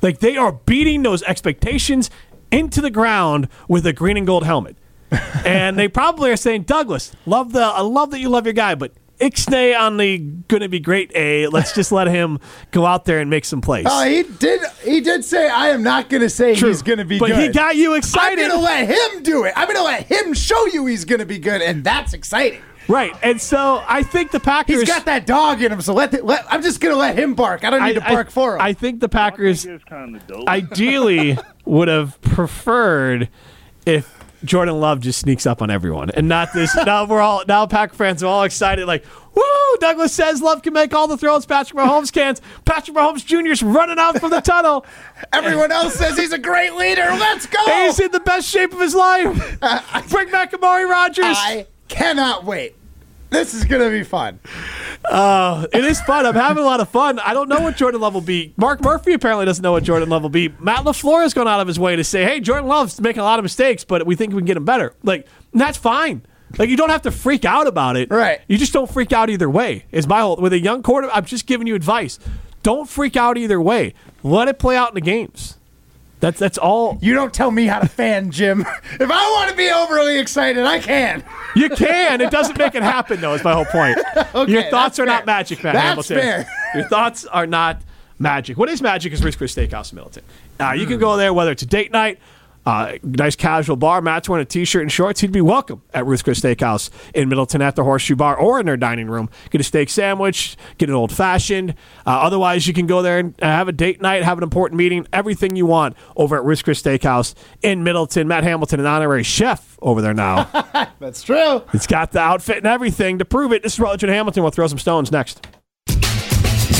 Like 0.01 0.19
they 0.19 0.38
are 0.38 0.54
beating 0.54 1.04
those 1.04 1.24
expectations 1.24 2.10
into 2.51 2.81
the 2.81 2.92
ground 2.92 3.48
with 3.68 3.86
a 3.86 3.94
green 3.94 4.18
and 4.18 4.25
gold 4.25 4.45
helmet. 4.45 4.75
and 5.45 5.78
they 5.78 5.88
probably 5.88 6.31
are 6.31 6.38
saying, 6.38 6.63
Douglas, 6.63 7.13
love 7.25 7.51
the 7.54 7.62
I 7.62 7.81
love 7.81 8.12
that 8.12 8.19
you 8.19 8.30
love 8.30 8.45
your 8.45 8.54
guy, 8.54 8.75
but 8.75 8.94
Ixnay 9.19 9.80
on 9.80 9.98
the 9.98 10.18
gonna 10.18 10.68
be 10.68 10.80
great 10.80 11.12
A. 11.16 11.48
Let's 11.48 11.75
just 11.75 11.92
let 11.92 12.07
him 12.07 12.39
go 12.72 12.88
out 12.88 13.06
there 13.06 13.19
and 13.19 13.30
make 13.30 13.45
some 13.45 13.62
plays. 13.62 13.86
oh, 13.88 14.04
he 14.04 14.24
did. 14.24 14.62
He 14.84 15.00
did 15.00 15.24
say, 15.24 15.48
"I 15.48 15.69
am 15.69 15.84
not 15.84 16.10
going 16.10 16.22
to 16.22 16.30
say 16.30 16.56
True. 16.56 16.69
he's 16.69 16.81
going 16.81 16.98
to 16.98 17.06
be 17.06 17.19
but 17.19 17.27
good." 17.27 17.39
he 17.39 17.50
got 17.50 17.75
you 17.75 17.94
excited. 17.94 18.39
I'm 18.44 18.50
going 18.50 18.60
to 18.60 18.66
let 18.66 18.89
him 18.89 19.22
do 19.22 19.44
it. 19.44 19.54
I'm 19.56 19.68
going 19.68 19.77
to 19.77 19.84
let 19.84 20.07
him 20.07 20.34
show 20.34 20.66
you 20.68 20.88
he's 20.88 21.06
going 21.06 21.19
to 21.19 21.27
be 21.27 21.38
good, 21.38 21.62
and 21.62 21.84
that's 21.84 22.13
exciting. 22.13 22.63
Right. 22.88 23.13
And 23.22 23.39
so 23.39 23.83
I 23.88 24.04
think 24.04 24.31
the 24.31 24.39
Packers 24.39 24.80
He's 24.80 24.89
got 24.89 25.06
that 25.06 25.25
dog 25.25 25.62
in 25.62 25.72
him, 25.72 25.81
so 25.81 25.94
let, 25.94 26.12
the, 26.12 26.24
let 26.24 26.45
I'm 26.51 26.62
just 26.62 26.81
gonna 26.81 26.95
let 26.95 27.18
him 27.18 27.36
bark. 27.36 27.63
I 27.63 27.69
don't 27.69 27.83
need 27.83 27.94
to 27.94 28.01
bark 28.01 28.30
for 28.31 28.56
him. 28.56 28.62
I 28.62 28.74
think 28.74 29.00
the 29.00 29.10
Packers 29.10 29.66
It's 29.66 29.83
kind 29.83 30.16
of 30.16 30.28
dope. 30.28 30.48
ideally 30.48 31.38
would 31.66 31.88
have 31.88 32.19
preferred 32.22 33.30
if 33.86 34.18
Jordan 34.44 34.80
Love 34.80 35.00
just 35.00 35.19
sneaks 35.19 35.45
up 35.45 35.62
on 35.62 35.69
everyone 35.69 36.10
and 36.12 36.28
not 36.28 36.51
this. 36.54 36.75
now 36.86 37.06
we're 37.06 37.22
all 37.22 37.44
now 37.48 37.66
Packer 37.66 37.95
fans 37.95 38.24
are 38.24 38.28
all 38.28 38.44
excited 38.44 38.88
like, 38.88 39.06
woo! 39.36 39.44
Douglas 39.80 40.13
says 40.13 40.42
Love 40.42 40.62
can 40.62 40.74
make 40.74 40.94
all 40.94 41.07
the 41.07 41.18
throws. 41.18 41.45
Patrick 41.45 41.80
Mahomes 41.80 42.12
can't. 42.12 42.39
Patrick 42.66 42.95
Mahomes 42.98 43.25
Jr.'s 43.25 43.63
running 43.63 44.00
out 44.00 44.19
from 44.19 44.31
the 44.31 44.42
tunnel. 44.42 44.86
Everyone 45.34 45.72
else 45.72 45.95
says 45.95 46.18
he's 46.18 46.34
a 46.34 46.38
great 46.38 46.74
leader. 46.74 47.04
Let's 47.04 47.45
go. 47.45 47.63
He's 47.86 48.00
in 48.00 48.12
the 48.12 48.19
best 48.19 48.48
shape 48.50 48.74
of 48.74 48.80
his 48.80 48.94
life. 48.95 49.60
Bring 50.10 50.30
back 50.30 50.54
Amari 50.54 50.86
Rodgers. 50.86 51.25
I 51.27 51.68
cannot 51.92 52.46
wait. 52.46 52.76
This 53.30 53.54
is 53.54 53.64
gonna 53.64 53.90
be 53.90 54.04
fun. 54.04 54.39
Uh, 55.06 55.65
it 55.72 55.86
is 55.86 56.01
fun. 56.01 56.25
I'm 56.25 56.36
having 56.36 56.63
a 56.63 56.65
lot 56.65 56.82
of 56.82 56.89
fun. 56.89 57.18
I 57.20 57.34
don't 57.34 57.48
know 57.48 57.62
what 57.62 57.77
Jordan 57.77 58.01
Love 58.01 58.13
will 58.13 58.20
be. 58.20 58.54
Mark 58.58 58.82
Murphy 58.82 59.13
apparently 59.13 59.46
doesn't 59.46 59.63
know 59.63 59.72
what 59.72 59.84
Jordan 59.84 60.10
Love 60.10 60.22
will 60.24 60.30
be. 60.30 60.50
Matt 60.60 60.84
LaFleur 60.84 61.22
has 61.22 61.34
gone 61.34 61.48
out 61.48 61.62
of 61.62 61.68
his 61.68 61.80
way 61.80 61.96
to 61.96 62.04
say, 62.04 62.25
hey, 62.25 62.42
Jordan 62.42 62.68
Love's 62.68 63.00
making 63.00 63.22
a 63.22 63.24
lot 63.24 63.39
of 63.39 63.44
mistakes, 63.44 63.86
but 63.86 64.06
we 64.06 64.15
think 64.15 64.34
we 64.34 64.39
can 64.39 64.46
get 64.46 64.58
him 64.58 64.65
better. 64.65 64.94
Like, 65.04 65.27
that's 65.54 65.77
fine. 65.77 66.24
Like, 66.58 66.70
you 66.70 66.75
don't 66.75 66.89
have 66.89 67.04
to 67.04 67.12
freak 67.12 67.46
out 67.46 67.68
about 67.68 67.96
it. 67.96 68.12
Right. 68.12 68.42
You 68.50 68.58
just 68.58 68.74
don't 68.74 68.92
freak 68.92 69.13
out 69.13 69.30
either 69.30 69.50
way, 69.50 69.86
is 69.92 70.08
my 70.08 70.20
whole. 70.20 70.36
With 70.36 70.51
a 70.51 70.60
young 70.60 70.84
quarterback, 70.84 71.15
I'm 71.15 71.25
just 71.25 71.46
giving 71.46 71.68
you 71.68 71.75
advice. 71.75 72.20
Don't 72.63 72.89
freak 72.89 73.15
out 73.15 73.38
either 73.38 73.62
way. 73.62 73.94
Let 74.24 74.50
it 74.50 74.60
play 74.60 74.75
out 74.75 74.89
in 74.89 74.96
the 74.96 75.01
games. 75.01 75.58
That's 76.22 76.40
that's 76.40 76.58
all. 76.60 77.00
You 77.01 77.13
don't 77.16 77.34
tell 77.34 77.50
me 77.51 77.66
how 77.66 77.80
to 77.80 77.88
fan, 77.88 78.30
Jim. 78.32 78.62
if 79.00 79.12
I 79.12 79.32
want 79.32 79.50
to 79.50 79.58
be 79.58 79.70
overly 79.70 80.20
excited, 80.20 80.63
I 80.63 80.80
can. 80.80 81.24
You 81.56 81.70
can. 81.70 82.22
It 82.22 82.30
doesn't 82.32 82.58
make 82.58 82.75
it 82.75 82.84
happen, 82.84 83.20
though, 83.20 83.34
is 83.34 83.44
my 83.44 83.54
whole 83.54 83.66
point. 83.66 83.98
Your 84.50 84.63
thoughts 84.70 85.00
are 85.00 85.06
fair. 85.06 85.16
not 85.16 85.25
magic, 85.25 85.63
Matt 85.63 85.74
That's 85.74 86.08
Hamilton. 86.08 86.18
fair. 86.18 86.48
Your 86.75 86.88
thoughts 86.88 87.25
are 87.25 87.48
not 87.48 87.82
magic. 88.20 88.56
What 88.56 88.70
is 88.70 88.82
magic 88.84 89.12
is 89.13 89.20
Chris 89.20 89.36
Steakhouse 89.36 89.92
in 89.92 89.96
Middleton. 89.96 90.24
Uh, 90.60 90.74
you 90.74 90.86
can 90.86 91.00
go 91.00 91.18
there 91.18 91.34
whether 91.34 91.51
it's 91.51 91.63
a 91.63 91.66
date 91.68 91.92
night, 91.92 92.20
uh, 92.65 92.94
nice 93.03 93.36
casual 93.36 93.75
bar. 93.75 94.01
Matt's 94.01 94.30
wearing 94.30 94.44
a 94.44 94.46
t-shirt 94.46 94.82
and 94.82 94.91
shorts. 94.91 95.22
He'd 95.22 95.32
be 95.32 95.41
welcome 95.41 95.82
at 95.94 96.06
Ruth's 96.06 96.22
Chris 96.22 96.39
Steakhouse 96.39 96.89
in 97.13 97.30
Middleton 97.30 97.62
at 97.62 97.75
the 97.75 97.84
Horseshoe 97.84 98.15
Bar 98.15 98.38
or 98.38 98.60
in 98.60 98.65
their 98.65 98.77
dining 98.77 99.08
room. 99.08 99.30
Get 99.50 99.62
a 99.62 99.63
steak 99.63 99.89
sandwich, 99.89 100.58
get 100.77 100.89
an 100.89 100.96
old 100.96 101.12
fashioned. 101.12 101.72
Uh, 102.06 102.10
otherwise, 102.10 102.68
you 102.68 102.74
can 102.74 102.88
go 102.88 103.01
there 103.01 103.20
and 103.20 103.36
have 103.41 103.68
a 103.68 103.72
date 103.72 104.01
night, 104.01 104.24
have 104.24 104.38
an 104.38 104.44
important 104.44 104.77
meeting, 104.77 105.08
everything 105.12 105.56
you 105.56 105.65
want 105.65 105.96
over 106.15 106.38
at 106.38 106.44
Ruth's 106.44 106.62
Chris 106.62 106.82
Steakhouse 106.82 107.34
in 107.62 107.84
Middleton. 107.84 108.27
Matt 108.27 108.44
Hamilton, 108.44 108.80
an 108.80 108.86
honorary 108.86 109.24
chef 109.24 109.77
over 109.82 110.01
there 110.01 110.13
now. 110.13 110.44
That's 111.00 111.24
true. 111.24 111.63
it's 111.74 111.88
got 111.88 112.12
the 112.12 112.20
outfit 112.20 112.58
and 112.58 112.68
everything 112.68 113.20
to 113.20 113.25
prove 113.25 113.51
it. 113.53 113.63
This 113.63 113.74
is 113.74 113.80
Rutledge 113.80 114.03
and 114.03 114.12
Hamilton. 114.12 114.44
We'll 114.44 114.51
throw 114.51 114.68
some 114.68 114.80
stones 114.80 115.12
next. 115.12 115.48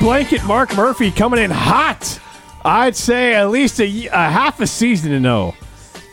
Blanket 0.00 0.44
Mark 0.44 0.74
Murphy 0.76 1.10
coming 1.10 1.40
in 1.42 1.50
hot. 1.50 2.20
I'd 2.64 2.94
say 2.96 3.34
at 3.34 3.50
least 3.50 3.80
a, 3.80 4.06
a 4.06 4.10
half 4.30 4.60
a 4.60 4.66
season 4.66 5.10
to 5.10 5.20
know 5.20 5.54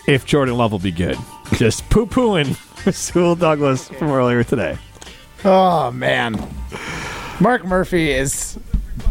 if 0.08 0.26
Jordan 0.26 0.58
Love 0.58 0.72
will 0.72 0.80
be 0.80 0.92
good. 0.92 1.18
Just 1.54 1.88
poo 1.90 2.06
pooing 2.08 2.58
Rasul 2.86 3.36
Douglas 3.36 3.88
from 3.90 4.12
earlier 4.12 4.44
today. 4.44 4.78
Oh 5.44 5.92
man, 5.92 6.34
Mark 7.40 7.64
Murphy 7.66 8.12
is 8.12 8.58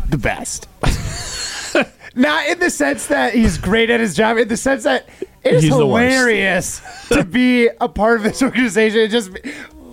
the 0.08 0.18
best. 0.18 0.68
Not 2.16 2.46
in 2.48 2.58
the 2.58 2.70
sense 2.70 3.06
that 3.08 3.34
he's 3.34 3.58
great 3.58 3.90
at 3.90 4.00
his 4.00 4.14
job, 4.16 4.36
in 4.38 4.48
the 4.48 4.56
sense 4.56 4.84
that 4.84 5.08
it 5.44 5.54
is 5.54 5.62
He's 5.64 5.72
hilarious 5.72 6.80
to 7.08 7.24
be 7.24 7.68
a 7.80 7.88
part 7.88 8.18
of 8.18 8.22
this 8.24 8.42
organization. 8.42 9.00
It 9.00 9.08
just 9.08 9.30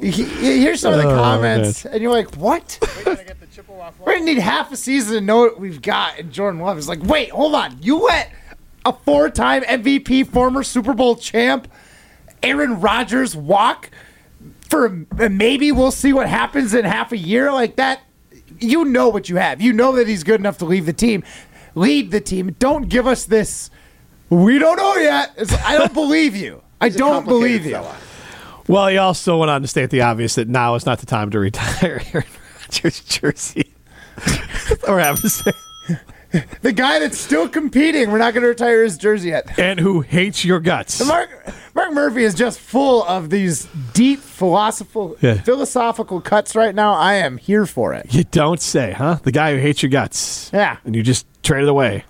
he, 0.01 0.09
he- 0.11 0.61
here's 0.61 0.79
some 0.81 0.93
of 0.93 0.99
the 1.01 1.07
Oh, 1.09 1.15
comments, 1.15 1.85
and 1.85 2.01
you're 2.01 2.11
like, 2.11 2.35
"What? 2.35 2.77
We're 3.99 4.13
gonna 4.13 4.25
need 4.25 4.37
half 4.39 4.71
a 4.71 4.77
season 4.77 5.13
to 5.15 5.21
know 5.21 5.39
what 5.41 5.59
we've 5.59 5.81
got." 5.81 6.19
And 6.19 6.31
Jordan 6.31 6.61
Love 6.61 6.77
is 6.77 6.87
like, 6.87 7.03
"Wait, 7.03 7.29
hold 7.31 7.55
on. 7.55 7.77
You 7.81 7.99
let 7.99 8.31
a 8.85 8.93
four-time 8.93 9.63
MVP, 9.63 10.23
former 10.23 10.63
Super 10.63 10.93
Bowl 10.93 11.15
champ, 11.15 11.67
Aaron 12.43 12.79
Rodgers 12.81 13.35
walk 13.35 13.89
for 14.69 15.05
maybe 15.29 15.71
we'll 15.71 15.91
see 15.91 16.13
what 16.13 16.27
happens 16.27 16.73
in 16.73 16.85
half 16.85 17.11
a 17.11 17.17
year 17.17 17.51
like 17.51 17.75
that." 17.77 18.01
You 18.59 18.85
know 18.85 19.09
what 19.09 19.27
you 19.29 19.37
have. 19.37 19.59
You 19.61 19.73
know 19.73 19.93
that 19.93 20.07
he's 20.07 20.23
good 20.23 20.39
enough 20.39 20.57
to 20.59 20.65
leave 20.65 20.85
the 20.85 20.93
team, 20.93 21.23
lead 21.73 22.11
the 22.11 22.19
team. 22.21 22.55
Don't 22.59 22.89
give 22.89 23.07
us 23.07 23.25
this. 23.25 23.71
We 24.29 24.59
don't 24.59 24.77
know 24.77 24.95
yet. 24.95 25.31
It's, 25.37 25.53
I 25.65 25.77
don't 25.77 25.93
believe 25.95 26.35
you. 26.35 26.61
I 26.79 26.87
He's 26.87 26.95
don't 26.95 27.25
believe 27.25 27.65
you. 27.65 27.71
fella. 27.73 27.95
Well, 28.67 28.87
he 28.87 28.97
also 28.97 29.37
went 29.39 29.49
on 29.51 29.61
to 29.61 29.67
state 29.67 29.89
the 29.89 30.01
obvious 30.01 30.35
that 30.35 30.47
now 30.47 30.75
is 30.75 30.85
not 30.85 30.99
the 30.99 31.05
time 31.05 31.31
to 31.31 31.39
retire 31.39 32.01
Aaron 32.13 32.25
Rodgers 32.61 32.99
jersey. 33.01 33.70
or 34.87 35.15
say. 35.17 35.51
The 36.61 36.71
guy 36.71 36.99
that's 36.99 37.17
still 37.17 37.49
competing, 37.49 38.09
we're 38.09 38.17
not 38.17 38.33
going 38.33 38.43
to 38.43 38.47
retire 38.47 38.83
his 38.83 38.97
jersey 38.97 39.29
yet. 39.29 39.59
And 39.59 39.77
who 39.77 39.99
hates 39.99 40.45
your 40.45 40.61
guts. 40.61 41.05
Mark 41.05 41.29
Mark 41.75 41.91
Murphy 41.91 42.23
is 42.23 42.33
just 42.35 42.57
full 42.57 43.03
of 43.03 43.29
these 43.29 43.67
deep 43.91 44.19
philosophical 44.19 45.17
Yeah. 45.19 45.41
philosophical 45.41 46.21
cuts 46.21 46.55
right 46.55 46.73
now. 46.73 46.93
I 46.93 47.15
am 47.15 47.35
here 47.35 47.65
for 47.65 47.93
it. 47.93 48.13
You 48.13 48.23
don't 48.23 48.61
say, 48.61 48.93
huh? 48.93 49.19
The 49.23 49.33
guy 49.33 49.53
who 49.55 49.59
hates 49.59 49.83
your 49.83 49.89
guts. 49.89 50.49
Yeah. 50.53 50.77
And 50.85 50.95
you 50.95 51.03
just 51.03 51.25
trade 51.43 51.63
it 51.63 51.69
away. 51.69 52.05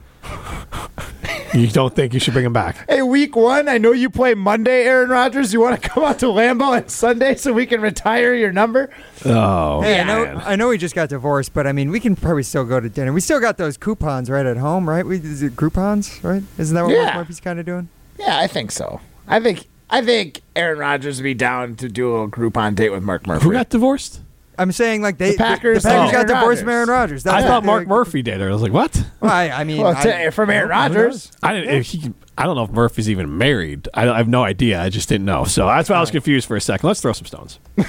You 1.53 1.67
don't 1.67 1.93
think 1.93 2.13
you 2.13 2.19
should 2.19 2.33
bring 2.33 2.45
him 2.45 2.53
back. 2.53 2.89
Hey, 2.89 3.01
week 3.01 3.35
one, 3.35 3.67
I 3.67 3.77
know 3.77 3.91
you 3.91 4.09
play 4.09 4.33
Monday, 4.35 4.83
Aaron 4.83 5.09
Rodgers. 5.09 5.51
You 5.51 5.59
want 5.59 5.81
to 5.81 5.89
come 5.89 6.03
out 6.03 6.19
to 6.19 6.27
Lambeau 6.27 6.69
on 6.81 6.87
Sunday 6.87 7.35
so 7.35 7.51
we 7.51 7.65
can 7.65 7.81
retire 7.81 8.33
your 8.33 8.51
number? 8.53 8.89
Oh, 9.25 9.81
Hey, 9.81 9.99
I 9.99 10.03
know, 10.03 10.23
man. 10.25 10.41
I 10.45 10.55
know 10.55 10.71
he 10.71 10.77
just 10.77 10.95
got 10.95 11.09
divorced, 11.09 11.53
but 11.53 11.67
I 11.67 11.73
mean, 11.73 11.91
we 11.91 11.99
can 11.99 12.15
probably 12.15 12.43
still 12.43 12.63
go 12.63 12.79
to 12.79 12.89
dinner. 12.89 13.11
We 13.11 13.21
still 13.21 13.39
got 13.41 13.57
those 13.57 13.75
coupons 13.77 14.29
right 14.29 14.45
at 14.45 14.57
home, 14.57 14.87
right? 14.89 15.05
We 15.05 15.17
is 15.17 15.43
it 15.43 15.55
Groupons, 15.55 16.23
right? 16.23 16.43
Isn't 16.57 16.75
that 16.75 16.83
what 16.85 16.93
Yeah. 16.93 17.03
Mark 17.05 17.15
Murphy's 17.17 17.39
kind 17.41 17.59
of 17.59 17.65
doing? 17.65 17.89
Yeah, 18.17 18.39
I 18.39 18.47
think 18.47 18.71
so. 18.71 19.01
I 19.27 19.39
think 19.39 19.67
I 19.89 20.01
think 20.03 20.41
Aaron 20.55 20.79
Rodgers 20.79 21.17
would 21.17 21.23
be 21.23 21.33
down 21.33 21.75
to 21.75 21.89
do 21.89 22.09
a 22.09 22.11
little 22.11 22.29
Groupon 22.29 22.75
date 22.75 22.89
with 22.91 23.03
Mark 23.03 23.27
Murphy. 23.27 23.43
Who 23.43 23.51
got 23.51 23.69
divorced? 23.69 24.21
I'm 24.61 24.71
saying 24.71 25.01
like 25.01 25.17
they 25.17 25.31
The 25.31 25.37
Packers 25.37 25.83
the, 25.83 25.89
Packers 25.89 26.03
and 26.03 26.11
got 26.11 26.15
Aaron 26.15 26.27
divorced 26.27 26.59
from 26.61 26.67
Rodgers. 26.69 26.77
Aaron 26.77 26.89
Rodgers. 26.89 27.23
That's 27.23 27.43
I 27.43 27.47
thought 27.47 27.63
they- 27.63 27.67
Mark 27.67 27.87
Murphy 27.87 28.21
did. 28.21 28.41
It. 28.41 28.45
I 28.45 28.49
was 28.51 28.61
like, 28.61 28.71
what? 28.73 29.03
Well, 29.19 29.31
I, 29.31 29.49
I 29.49 29.63
mean, 29.63 29.81
well, 29.81 29.95
I- 29.95 30.03
to- 30.03 30.31
from 30.31 30.49
Aaron? 30.49 30.69
Rodgers. 30.69 31.31
I 31.41 31.53
didn't. 31.53 31.73
If 31.75 31.87
he, 31.87 32.13
I 32.37 32.43
don't 32.43 32.55
know 32.55 32.63
if 32.63 32.71
Murphy's 32.71 33.09
even 33.09 33.37
married. 33.37 33.87
I, 33.93 34.09
I 34.09 34.17
have 34.17 34.27
no 34.27 34.43
idea. 34.43 34.81
I 34.81 34.89
just 34.89 35.09
didn't 35.09 35.25
know. 35.25 35.43
So 35.45 35.65
that's 35.67 35.89
why 35.89 35.97
I 35.97 35.99
was 35.99 36.11
confused 36.11 36.47
for 36.47 36.55
a 36.55 36.61
second. 36.61 36.87
Let's 36.87 37.01
throw 37.01 37.13
some 37.13 37.25
stones. 37.25 37.59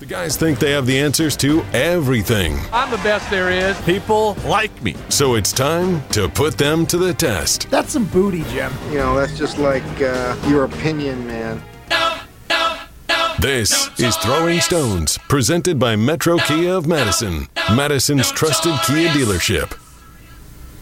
The 0.00 0.06
guys 0.06 0.34
think 0.34 0.58
they 0.58 0.70
have 0.70 0.86
the 0.86 0.98
answers 0.98 1.36
to 1.36 1.62
everything. 1.74 2.58
I'm 2.72 2.90
the 2.90 2.96
best 2.98 3.28
there 3.30 3.50
is. 3.50 3.78
People 3.82 4.34
like 4.46 4.82
me. 4.82 4.94
So 5.10 5.34
it's 5.34 5.52
time 5.52 6.00
to 6.12 6.26
put 6.26 6.56
them 6.56 6.86
to 6.86 6.96
the 6.96 7.12
test. 7.12 7.68
That's 7.70 7.92
some 7.92 8.06
booty, 8.06 8.42
Jim. 8.44 8.72
You 8.88 8.94
know, 8.94 9.14
that's 9.14 9.36
just 9.36 9.58
like 9.58 9.82
uh, 10.00 10.34
your 10.48 10.64
opinion, 10.64 11.26
man. 11.26 11.62
This 13.40 13.88
is 13.98 14.14
Throwing 14.18 14.60
Stones, 14.60 15.16
presented 15.16 15.78
by 15.78 15.96
Metro 15.96 16.36
Kia 16.36 16.74
of 16.74 16.86
Madison, 16.86 17.48
Madison's 17.74 18.30
trusted 18.30 18.74
Kia 18.84 19.08
dealership. 19.08 19.78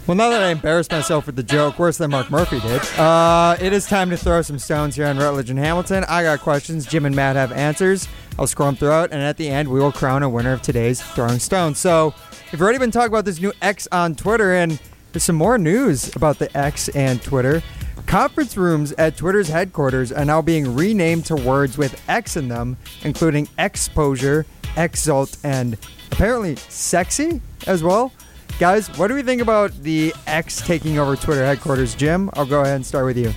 Well, 0.09 0.17
now 0.17 0.29
that 0.31 0.43
I 0.43 0.49
embarrassed 0.49 0.91
myself 0.91 1.27
with 1.27 1.37
the 1.37 1.45
joke 1.45 1.79
worse 1.79 1.99
than 1.99 2.11
Mark 2.11 2.33
Murphy 2.33 2.59
did, 2.59 2.83
uh, 2.99 3.57
it 3.61 3.73
is 3.73 3.87
time 3.87 4.11
to 4.11 4.17
throw 4.17 4.43
some 4.43 4.59
stones 4.59 4.97
here 4.97 5.07
on 5.07 5.19
Rutledge 5.19 5.51
and 5.51 5.59
Hamilton. 5.59 6.05
I 6.09 6.25
got 6.25 6.41
questions. 6.41 6.85
Jim 6.85 7.07
and 7.07 7.15
Matt 7.15 7.37
have 7.37 7.53
answers. 7.53 8.09
I'll 8.41 8.49
scroll 8.49 8.71
them 8.71 8.77
throughout, 8.77 9.13
and 9.13 9.23
at 9.23 9.37
the 9.37 9.49
end, 9.49 9.69
we 9.69 9.79
will 9.79 9.93
crown 9.93 10.25
a 10.25 10.29
winner 10.29 10.53
of 10.53 10.61
today's 10.61 11.01
Throwing 11.01 11.39
Stones. 11.39 11.79
So, 11.79 12.13
we've 12.51 12.61
already 12.61 12.79
been 12.79 12.91
talking 12.91 13.13
about 13.13 13.25
this 13.25 13.41
new 13.41 13.53
X 13.63 13.87
on 13.93 14.17
Twitter, 14.17 14.55
and 14.55 14.81
there's 15.13 15.23
some 15.23 15.37
more 15.37 15.59
news 15.59 16.15
about 16.17 16.41
the 16.41 16.55
X 16.59 16.89
and 16.89 17.23
Twitter. 17.23 17.63
Conference 18.09 18.57
rooms 18.57 18.93
at 18.93 19.19
Twitter's 19.19 19.49
headquarters 19.49 20.11
are 20.13 20.25
now 20.25 20.41
being 20.41 20.75
renamed 20.75 21.27
to 21.27 21.37
words 21.37 21.77
with 21.77 22.03
X 22.09 22.39
in 22.39 22.49
them, 22.49 22.79
including 23.03 23.47
exposure, 23.59 24.47
exalt, 24.79 25.37
and 25.45 25.77
apparently 26.11 26.57
sexy 26.57 27.43
as 27.67 27.83
well. 27.83 28.11
Guys, 28.59 28.89
what 28.97 29.09
do 29.09 29.15
we 29.15 29.23
think 29.23 29.43
about 29.43 29.73
the 29.83 30.15
X 30.27 30.63
taking 30.63 30.99
over 30.99 31.17
Twitter 31.17 31.45
headquarters? 31.45 31.95
Jim, 31.95 32.31
I'll 32.33 32.47
go 32.47 32.63
ahead 32.63 32.77
and 32.77 32.87
start 32.87 33.05
with 33.05 33.19
you. 33.19 33.31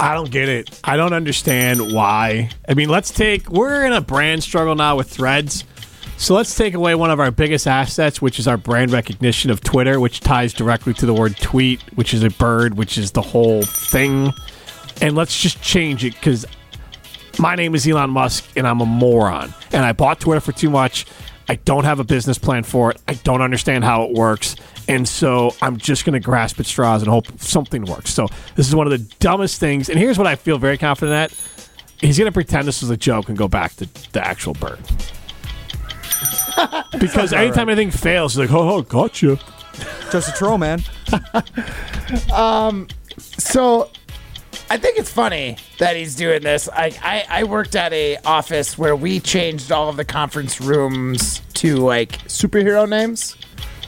I 0.00 0.12
don't 0.12 0.32
get 0.32 0.48
it. 0.48 0.80
I 0.82 0.96
don't 0.96 1.12
understand 1.12 1.92
why. 1.92 2.50
I 2.68 2.74
mean, 2.74 2.88
let's 2.88 3.12
take. 3.12 3.48
We're 3.48 3.86
in 3.86 3.92
a 3.92 4.00
brand 4.00 4.42
struggle 4.42 4.74
now 4.74 4.96
with 4.96 5.08
threads. 5.08 5.62
So 6.18 6.34
let's 6.34 6.54
take 6.56 6.74
away 6.74 6.96
one 6.96 7.12
of 7.12 7.20
our 7.20 7.30
biggest 7.30 7.68
assets, 7.68 8.20
which 8.20 8.40
is 8.40 8.48
our 8.48 8.56
brand 8.56 8.90
recognition 8.90 9.52
of 9.52 9.60
Twitter, 9.60 10.00
which 10.00 10.18
ties 10.18 10.52
directly 10.52 10.92
to 10.94 11.06
the 11.06 11.14
word 11.14 11.36
tweet, 11.36 11.80
which 11.94 12.12
is 12.12 12.24
a 12.24 12.30
bird, 12.30 12.76
which 12.76 12.98
is 12.98 13.12
the 13.12 13.22
whole 13.22 13.62
thing. 13.62 14.32
And 15.00 15.14
let's 15.14 15.40
just 15.40 15.62
change 15.62 16.04
it 16.04 16.14
because 16.14 16.44
my 17.38 17.54
name 17.54 17.76
is 17.76 17.86
Elon 17.86 18.10
Musk 18.10 18.44
and 18.56 18.66
I'm 18.66 18.80
a 18.80 18.84
moron. 18.84 19.54
And 19.72 19.84
I 19.84 19.92
bought 19.92 20.18
Twitter 20.18 20.40
for 20.40 20.50
too 20.50 20.70
much. 20.70 21.06
I 21.48 21.54
don't 21.54 21.84
have 21.84 22.00
a 22.00 22.04
business 22.04 22.36
plan 22.36 22.64
for 22.64 22.90
it. 22.90 23.00
I 23.06 23.14
don't 23.14 23.40
understand 23.40 23.84
how 23.84 24.02
it 24.02 24.12
works. 24.12 24.56
And 24.88 25.08
so 25.08 25.54
I'm 25.62 25.76
just 25.76 26.04
going 26.04 26.14
to 26.14 26.20
grasp 26.20 26.58
at 26.58 26.66
straws 26.66 27.00
and 27.00 27.08
hope 27.08 27.26
something 27.40 27.84
works. 27.84 28.12
So 28.12 28.26
this 28.56 28.66
is 28.66 28.74
one 28.74 28.88
of 28.88 28.90
the 28.90 29.14
dumbest 29.20 29.60
things. 29.60 29.88
And 29.88 29.96
here's 29.96 30.18
what 30.18 30.26
I 30.26 30.34
feel 30.34 30.58
very 30.58 30.78
confident 30.78 31.14
at. 31.32 31.44
He's 32.00 32.18
going 32.18 32.30
to 32.30 32.34
pretend 32.34 32.66
this 32.66 32.82
was 32.82 32.90
a 32.90 32.96
joke 32.96 33.28
and 33.28 33.38
go 33.38 33.46
back 33.46 33.76
to 33.76 33.88
the 34.12 34.26
actual 34.26 34.54
bird. 34.54 34.80
because 37.00 37.32
anytime 37.32 37.68
anything 37.68 37.90
fails, 37.90 38.34
he's 38.34 38.50
like, 38.50 38.52
oh, 38.52 38.82
gotcha. 38.82 39.38
Just 40.10 40.28
a 40.28 40.32
troll, 40.32 40.58
man. 40.58 40.82
Um, 42.32 42.88
so 43.18 43.90
I 44.70 44.76
think 44.76 44.98
it's 44.98 45.10
funny 45.10 45.56
that 45.78 45.96
he's 45.96 46.14
doing 46.14 46.42
this. 46.42 46.68
I, 46.68 46.92
I, 47.02 47.40
I 47.40 47.44
worked 47.44 47.74
at 47.76 47.92
a 47.92 48.16
office 48.24 48.78
where 48.78 48.96
we 48.96 49.20
changed 49.20 49.72
all 49.72 49.88
of 49.88 49.96
the 49.96 50.04
conference 50.04 50.60
rooms 50.60 51.40
to 51.54 51.76
like 51.76 52.12
superhero 52.28 52.88
names. 52.88 53.36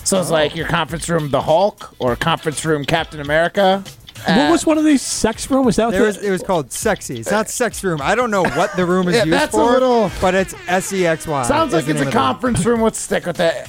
So 0.05 0.21
it's 0.21 0.31
oh. 0.31 0.35
like 0.35 0.57
your 0.57 0.67
conference 0.67 1.09
room 1.09 1.31
the 1.31 1.43
Hulk 1.43 1.95
or 1.99 2.17
conference 2.17 2.65
room 2.65 2.85
Captain 2.85 3.21
America. 3.21 3.85
What 4.27 4.39
uh, 4.39 4.51
was 4.51 4.67
one 4.67 4.79
of 4.79 4.85
these 4.85 5.03
sex 5.03 5.51
room? 5.51 5.65
Was 5.65 5.77
that 5.77 5.87
what 5.87 5.91
There 5.93 6.01
the- 6.03 6.07
was, 6.07 6.17
it 6.19 6.31
was 6.31 6.43
called 6.43 6.73
sexy. 6.73 7.21
It's 7.21 7.31
not 7.31 7.49
sex 7.49 7.83
room. 7.85 8.01
I 8.03 8.15
don't 8.15 8.31
know 8.31 8.43
what 8.43 8.75
the 8.77 8.85
room 8.87 9.09
is 9.09 9.15
Yeah, 9.17 9.25
used 9.25 9.33
that's 9.33 9.55
a 9.55 9.59
for, 9.59 9.71
little- 9.73 10.11
but 10.21 10.35
it's 10.35 10.55
S 10.69 10.93
E 10.93 11.07
X 11.07 11.27
Y. 11.27 11.43
Sounds 11.45 11.73
like 11.73 11.83
it's 11.83 11.89
a 11.89 11.93
of 11.93 11.99
the 11.99 12.05
room. 12.07 12.13
conference 12.13 12.65
room. 12.65 12.81
Let's 12.83 12.99
stick 13.01 13.27
with 13.27 13.41
it. 13.41 13.67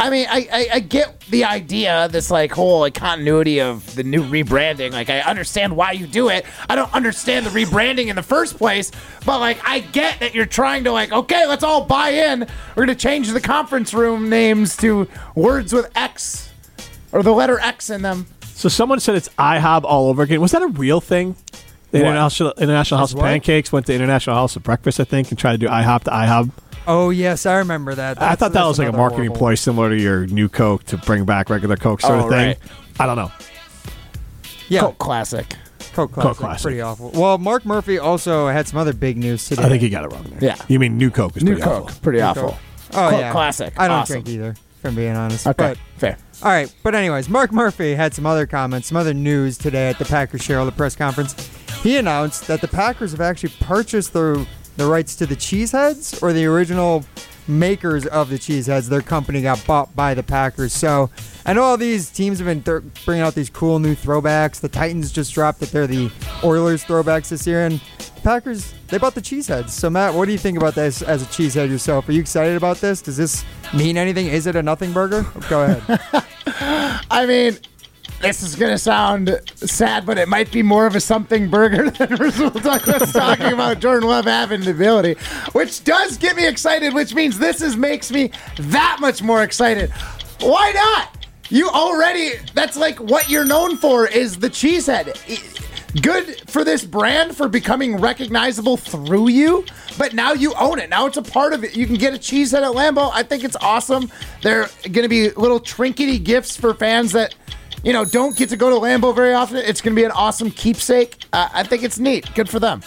I 0.00 0.10
mean, 0.10 0.28
I, 0.30 0.48
I, 0.52 0.68
I 0.74 0.78
get 0.78 1.18
the 1.28 1.42
idea, 1.44 2.06
this 2.12 2.30
like 2.30 2.52
whole 2.52 2.78
like 2.78 2.94
continuity 2.94 3.60
of 3.60 3.92
the 3.96 4.04
new 4.04 4.22
rebranding. 4.22 4.92
Like, 4.92 5.10
I 5.10 5.18
understand 5.22 5.74
why 5.74 5.90
you 5.90 6.06
do 6.06 6.28
it. 6.28 6.46
I 6.70 6.76
don't 6.76 6.94
understand 6.94 7.44
the 7.46 7.50
rebranding 7.50 8.06
in 8.06 8.14
the 8.14 8.22
first 8.22 8.56
place, 8.56 8.92
but 9.26 9.40
like, 9.40 9.58
I 9.68 9.80
get 9.80 10.20
that 10.20 10.36
you're 10.36 10.46
trying 10.46 10.84
to 10.84 10.92
like, 10.92 11.10
okay, 11.10 11.46
let's 11.46 11.64
all 11.64 11.84
buy 11.84 12.10
in. 12.10 12.46
We're 12.76 12.84
gonna 12.86 12.94
change 12.94 13.28
the 13.32 13.40
conference 13.40 13.92
room 13.92 14.28
names 14.30 14.76
to 14.76 15.08
words 15.34 15.72
with 15.72 15.90
X 15.96 16.48
or 17.10 17.24
the 17.24 17.32
letter 17.32 17.58
X 17.58 17.90
in 17.90 18.02
them. 18.02 18.28
So 18.58 18.68
someone 18.68 18.98
said 18.98 19.14
it's 19.14 19.28
IHOB 19.38 19.84
all 19.84 20.08
over 20.08 20.22
again. 20.24 20.40
Was 20.40 20.50
that 20.50 20.62
a 20.62 20.66
real 20.66 21.00
thing? 21.00 21.36
The 21.92 22.00
International 22.00 22.52
International 22.58 22.98
House 22.98 23.12
of 23.12 23.18
what? 23.18 23.26
Pancakes 23.26 23.70
went 23.70 23.86
to 23.86 23.94
International 23.94 24.34
House 24.34 24.56
of 24.56 24.64
Breakfast, 24.64 24.98
I 24.98 25.04
think, 25.04 25.30
and 25.30 25.38
tried 25.38 25.52
to 25.52 25.58
do 25.58 25.68
IHOP 25.68 26.02
to 26.04 26.10
IHOB. 26.10 26.50
Oh 26.88 27.10
yes, 27.10 27.46
I 27.46 27.58
remember 27.58 27.94
that. 27.94 28.18
I 28.18 28.20
That's- 28.20 28.38
thought 28.40 28.46
that 28.52 28.58
that's 28.58 28.66
was 28.68 28.78
like 28.80 28.86
a 28.86 28.88
another 28.88 28.98
marketing 29.00 29.26
horrible- 29.26 29.36
ploy 29.38 29.54
similar 29.54 29.90
to 29.90 29.96
your 30.00 30.26
new 30.26 30.48
Coke 30.48 30.82
to 30.86 30.96
bring 30.98 31.24
back 31.24 31.50
regular 31.50 31.76
Coke 31.76 32.00
sort 32.00 32.14
Oh, 32.14 32.24
of 32.24 32.30
thing. 32.30 32.46
right. 32.48 32.58
I 32.98 33.06
don't 33.06 33.16
know. 33.16 33.30
Yeah, 34.68 34.80
Coke 34.80 34.98
classic. 34.98 35.54
Coke 35.94 36.10
classic. 36.12 36.36
Classic. 36.38 36.62
Pretty 36.64 36.80
awful. 36.80 37.10
Well, 37.14 37.38
Mark 37.38 37.64
Murphy 37.64 37.98
also 37.98 38.48
had 38.48 38.66
some 38.66 38.78
other 38.80 38.92
big 38.92 39.16
news 39.16 39.46
today. 39.48 39.62
I 39.62 39.68
think 39.68 39.82
he 39.82 39.88
got 39.88 40.04
it 40.04 40.12
wrong 40.12 40.24
there. 40.30 40.38
Yeah. 40.50 40.56
You 40.66 40.78
mean 40.80 40.98
new 40.98 41.10
Coke 41.10 41.36
is 41.36 41.44
New 41.44 41.52
pretty 41.52 41.62
Coke, 41.62 41.84
awful. 41.86 42.00
pretty 42.02 42.18
New 42.18 42.24
awful. 42.24 42.42
Coke. 42.50 42.58
Oh 42.94 43.10
Coke 43.10 43.20
yeah, 43.20 43.32
classic. 43.32 43.74
I 43.78 43.86
don't 43.88 43.98
Awesome. 43.98 44.22
drink 44.22 44.28
either, 44.28 44.50
if 44.50 44.84
I'm 44.84 44.94
being 44.96 45.16
honest. 45.16 45.46
Okay, 45.46 45.54
But 45.56 45.76
fair. 45.76 45.84
All 46.40 46.52
right, 46.52 46.72
but 46.84 46.94
anyways, 46.94 47.28
Mark 47.28 47.52
Murphy 47.52 47.96
had 47.96 48.14
some 48.14 48.24
other 48.24 48.46
comments, 48.46 48.88
some 48.88 48.96
other 48.96 49.12
news 49.12 49.58
today 49.58 49.88
at 49.88 49.98
the 49.98 50.04
Packers 50.04 50.40
shareholder 50.40 50.70
press 50.70 50.94
conference. 50.94 51.34
He 51.82 51.96
announced 51.96 52.46
that 52.46 52.60
the 52.60 52.68
Packers 52.68 53.10
have 53.10 53.20
actually 53.20 53.52
purchased 53.60 54.12
the 54.12 54.46
the 54.76 54.86
rights 54.86 55.16
to 55.16 55.26
the 55.26 55.34
Cheeseheads 55.34 56.22
or 56.22 56.32
the 56.32 56.46
original 56.46 57.04
makers 57.48 58.06
of 58.06 58.28
the 58.28 58.36
cheeseheads. 58.36 58.88
Their 58.88 59.02
company 59.02 59.42
got 59.42 59.64
bought 59.66 59.94
by 59.96 60.14
the 60.14 60.22
Packers. 60.22 60.72
So 60.72 61.10
I 61.46 61.52
know 61.52 61.62
all 61.62 61.76
these 61.76 62.10
teams 62.10 62.38
have 62.38 62.46
been 62.46 62.62
th- 62.62 62.82
bringing 63.04 63.22
out 63.24 63.34
these 63.34 63.50
cool 63.50 63.78
new 63.78 63.94
throwbacks. 63.94 64.60
The 64.60 64.68
Titans 64.68 65.10
just 65.10 65.32
dropped 65.32 65.60
that 65.60 65.70
they're 65.70 65.86
the 65.86 66.10
Oilers 66.44 66.84
throwbacks 66.84 67.30
this 67.30 67.46
year, 67.46 67.64
and 67.64 67.80
the 68.14 68.20
Packers 68.22 68.74
they 68.88 68.98
bought 68.98 69.14
the 69.14 69.22
cheeseheads. 69.22 69.70
So 69.70 69.88
Matt, 69.90 70.14
what 70.14 70.26
do 70.26 70.32
you 70.32 70.38
think 70.38 70.58
about 70.58 70.74
this 70.74 71.02
as 71.02 71.22
a 71.22 71.26
cheesehead 71.26 71.70
yourself? 71.70 72.08
Are 72.08 72.12
you 72.12 72.20
excited 72.20 72.56
about 72.56 72.78
this? 72.78 73.02
Does 73.02 73.16
this 73.16 73.44
mean 73.74 73.96
anything? 73.96 74.26
Is 74.26 74.46
it 74.46 74.56
a 74.56 74.62
nothing 74.62 74.92
burger? 74.92 75.26
Go 75.48 75.62
ahead. 75.64 76.00
I 77.10 77.26
mean, 77.26 77.58
this 78.20 78.42
is 78.42 78.56
to 78.56 78.78
sound 78.78 79.40
sad, 79.54 80.04
but 80.04 80.18
it 80.18 80.28
might 80.28 80.50
be 80.50 80.62
more 80.62 80.86
of 80.86 80.96
a 80.96 81.00
something 81.00 81.48
burger 81.48 81.90
than 81.90 82.16
Rasul 82.16 82.50
Douglas 82.50 83.12
talking 83.12 83.52
about 83.52 83.80
Jordan 83.80 84.08
Love 84.08 84.24
having 84.24 84.62
the 84.62 84.72
ability, 84.72 85.14
which 85.52 85.84
does 85.84 86.18
get 86.18 86.36
me 86.36 86.46
excited, 86.46 86.94
which 86.94 87.14
means 87.14 87.38
this 87.38 87.62
is 87.62 87.76
makes 87.76 88.10
me 88.10 88.30
that 88.58 88.98
much 89.00 89.22
more 89.22 89.42
excited. 89.42 89.90
Why 90.40 90.72
not? 90.72 91.26
You 91.50 91.68
already, 91.70 92.32
that's 92.54 92.76
like 92.76 92.98
what 92.98 93.28
you're 93.30 93.44
known 93.44 93.76
for 93.76 94.06
is 94.06 94.38
the 94.38 94.50
cheesehead. 94.50 95.14
Good 96.02 96.48
for 96.50 96.64
this 96.64 96.84
brand 96.84 97.36
for 97.36 97.48
becoming 97.48 97.96
recognizable 97.96 98.76
through 98.76 99.28
you, 99.28 99.64
but 99.96 100.12
now 100.12 100.32
you 100.32 100.52
own 100.54 100.78
it. 100.78 100.90
Now 100.90 101.06
it's 101.06 101.16
a 101.16 101.22
part 101.22 101.54
of 101.54 101.64
it. 101.64 101.74
You 101.74 101.86
can 101.86 101.96
get 101.96 102.14
a 102.14 102.18
cheesehead 102.18 102.62
at 102.62 102.74
Lambeau. 102.74 103.10
I 103.14 103.22
think 103.22 103.44
it's 103.44 103.56
awesome. 103.56 104.10
They're 104.42 104.68
going 104.82 105.04
to 105.04 105.08
be 105.08 105.30
little 105.30 105.60
trinkety 105.60 106.22
gifts 106.22 106.56
for 106.56 106.74
fans 106.74 107.12
that 107.12 107.34
you 107.82 107.92
know, 107.92 108.04
don't 108.04 108.36
get 108.36 108.48
to 108.50 108.56
go 108.56 108.70
to 108.70 108.76
Lambeau 108.76 109.14
very 109.14 109.32
often. 109.32 109.58
It's 109.58 109.80
going 109.80 109.94
to 109.94 110.00
be 110.00 110.04
an 110.04 110.10
awesome 110.10 110.50
keepsake. 110.50 111.16
Uh, 111.32 111.48
I 111.52 111.62
think 111.62 111.82
it's 111.82 111.98
neat. 111.98 112.32
Good 112.34 112.48
for 112.48 112.58
them. 112.58 112.82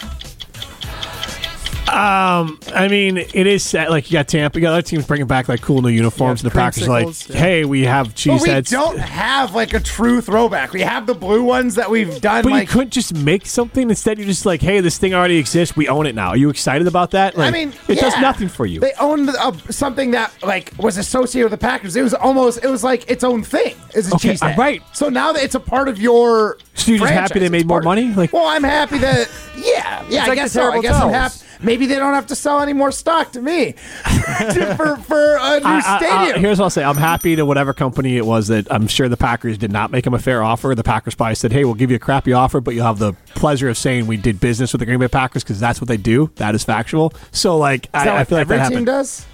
Um, 1.92 2.60
I 2.74 2.88
mean, 2.88 3.18
it 3.18 3.48
is 3.48 3.64
sad. 3.64 3.90
Like 3.90 4.10
you 4.10 4.14
got 4.14 4.28
Tampa, 4.28 4.58
you 4.58 4.62
got 4.64 4.72
other 4.74 4.82
teams 4.82 5.06
bringing 5.06 5.28
back 5.28 5.50
like 5.50 5.62
cool 5.62 5.82
new 5.82 5.90
uniforms, 5.90 6.42
Yeah, 6.42 6.48
and 6.48 6.52
the 6.52 6.56
Packers 6.60 6.88
are 6.88 7.04
like, 7.04 7.30
yeah. 7.30 7.36
hey, 7.36 7.66
we 7.66 7.84
have 7.84 8.08
But 8.08 8.16
cheese 8.16 8.42
we 8.42 8.50
heads. 8.50 8.72
don't 8.72 8.98
have 8.98 9.54
like 9.54 9.74
a 9.74 9.80
true 9.80 10.22
throwback. 10.22 10.72
We 10.74 10.82
have 10.82 11.06
the 11.06 11.14
blue 11.14 11.44
ones 11.44 11.76
that 11.76 11.90
we've 11.90 12.22
done. 12.22 12.44
But 12.44 12.52
like, 12.54 12.62
you 12.64 12.68
couldn't 12.74 12.92
just 12.92 13.14
make 13.14 13.46
something 13.46 13.90
instead. 13.90 14.18
You're 14.18 14.28
just 14.28 14.46
like, 14.46 14.62
hey, 14.62 14.80
this 14.80 14.98
thing 14.98 15.14
already 15.14 15.38
exists. 15.38 15.76
We 15.76 15.88
own 15.90 16.06
it 16.06 16.16
now. 16.16 16.30
Are 16.30 16.38
you 16.38 16.50
excited 16.50 16.88
about 16.88 17.12
that? 17.12 17.38
Like, 17.38 17.50
I 17.50 17.52
mean, 17.52 17.74
it 17.88 18.00
does 18.00 18.18
nothing 18.20 18.48
for 18.48 18.66
you. 18.66 18.80
They 18.80 18.94
own 19.00 19.28
uh, 19.30 19.52
something 19.70 20.12
that 20.12 20.32
like 20.44 20.72
was 20.78 20.98
associated 20.98 21.52
with 21.52 21.60
the 21.60 21.66
Packers. 21.66 21.96
It 21.96 22.04
was 22.04 22.14
almost 22.14 22.64
it 22.64 22.70
was 22.70 22.84
like 22.84 23.10
its 23.12 23.24
own 23.24 23.44
thing. 23.44 23.76
Is 23.94 24.10
a 24.12 24.16
Okay, 24.16 24.34
cheesehead. 24.36 24.54
uh, 24.54 24.58
right. 24.58 24.82
So 24.94 25.10
now 25.10 25.34
that 25.34 25.44
it's 25.44 25.56
a 25.56 25.60
part 25.60 25.90
of 25.90 26.00
your. 26.00 26.58
So 26.86 26.92
you're 26.92 27.00
just 27.00 27.14
happy 27.14 27.40
they 27.40 27.50
made 27.50 27.68
more 27.68 27.82
money? 27.82 28.14
Like- 28.14 28.34
well, 28.34 28.48
I'm 28.48 28.64
happy 28.64 28.98
that 29.00 29.30
yeah, 29.58 30.04
yeah. 30.10 30.24
I 30.24 30.28
like 30.28 30.36
guess 30.38 30.54
the 30.54 30.60
so. 30.60 30.62
I 30.62 30.64
terrible 30.64 30.82
guess 30.82 30.96
I'm 30.96 31.02
towels. 31.12 31.14
happy. 31.42 31.46
Maybe 31.64 31.86
they 31.86 31.98
don't 31.98 32.16
have 32.16 32.26
to 32.28 32.36
sell 32.36 32.60
any 32.62 32.74
more 32.74 32.92
stock 32.92 33.34
to 33.34 33.42
me 33.42 33.74
to- 34.54 34.74
for 34.78 34.96
for 34.98 35.36
a 35.36 35.60
new 35.60 35.66
I- 35.66 35.82
I- 35.86 35.98
I- 35.98 35.98
stadium. 36.26 36.40
here's 36.42 36.58
what 36.60 36.66
I'll 36.66 36.70
say. 36.72 36.84
I'm 36.84 36.98
happy 36.98 37.36
to 37.36 37.46
whatever 37.46 37.74
company 37.74 38.18
it 38.18 38.26
was 38.26 38.48
that 38.48 38.72
I'm 38.72 38.88
sure 38.88 39.08
the 39.10 39.18
Packers 39.18 39.58
did 39.60 39.72
not 39.72 39.92
make 39.92 40.06
him 40.08 40.14
a 40.16 40.20
fair 40.20 40.42
offer. 40.44 40.74
The 40.74 40.84
Packers 40.84 41.14
probably 41.14 41.36
said, 41.36 41.52
hey, 41.52 41.64
we'll 41.66 41.76
give 41.76 41.92
you 41.92 41.98
a 41.98 42.00
crappy 42.00 42.34
offer, 42.34 42.62
but 42.62 42.74
you'll 42.74 42.86
have 42.88 42.98
the 43.00 43.14
pleasure 43.36 43.70
of 43.70 43.78
saying 43.78 44.08
we 44.08 44.18
did 44.18 44.40
business 44.40 44.74
with 44.74 44.80
the 44.80 44.86
Green 44.88 45.00
Bay 45.00 45.08
Packers 45.08 45.44
because 45.44 45.60
that's 45.60 45.80
what 45.80 45.88
they 45.88 45.98
do. 45.98 46.32
That 46.38 46.56
is 46.56 46.64
factual. 46.64 47.14
So, 47.32 47.58
like, 47.58 47.90
I, 47.94 48.10
I 48.10 48.24
feel 48.24 48.38
like 48.40 48.46
every 48.46 48.58
that 48.58 48.64
team 48.70 48.72
happened. 48.72 48.86
does. 48.88 49.26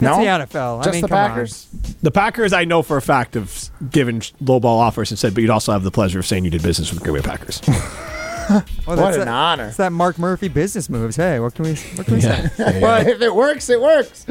It's 0.00 0.02
No? 0.02 0.18
the 0.18 0.24
NFL. 0.46 0.80
I 0.80 0.84
Just 0.84 0.92
mean, 0.94 1.02
the 1.02 1.08
come 1.08 1.18
on. 1.18 1.28
Packers. 1.30 1.68
The 2.02 2.10
Packers, 2.10 2.52
I 2.52 2.64
know 2.64 2.82
for 2.82 2.96
a 2.96 3.02
fact, 3.02 3.34
have 3.34 3.70
given 3.90 4.20
lowball 4.20 4.64
offers 4.78 5.10
and 5.10 5.18
said, 5.18 5.34
but 5.34 5.42
you'd 5.42 5.50
also 5.50 5.72
have 5.72 5.82
the 5.82 5.90
pleasure 5.90 6.18
of 6.18 6.26
saying 6.26 6.44
you 6.44 6.50
did 6.50 6.62
business 6.62 6.90
with 6.90 7.00
the 7.00 7.04
Green 7.10 7.22
Bay 7.22 7.28
Packers. 7.28 7.60
Well, 8.50 8.64
What 8.96 9.14
an 9.14 9.20
that- 9.20 9.28
honor. 9.28 9.66
It's 9.66 9.76
that 9.76 9.92
Mark 9.92 10.18
Murphy 10.18 10.48
business 10.48 10.88
moves. 10.90 11.14
Hey, 11.14 11.38
what 11.38 11.54
can 11.54 11.66
we 11.66 11.74
what 11.94 12.04
can 12.04 12.14
we 12.16 12.20
say? 12.20 12.50
But 12.80 13.06
if 13.06 13.20
it 13.20 13.32
works, 13.32 13.70
it 13.70 13.80
works. 13.80 14.26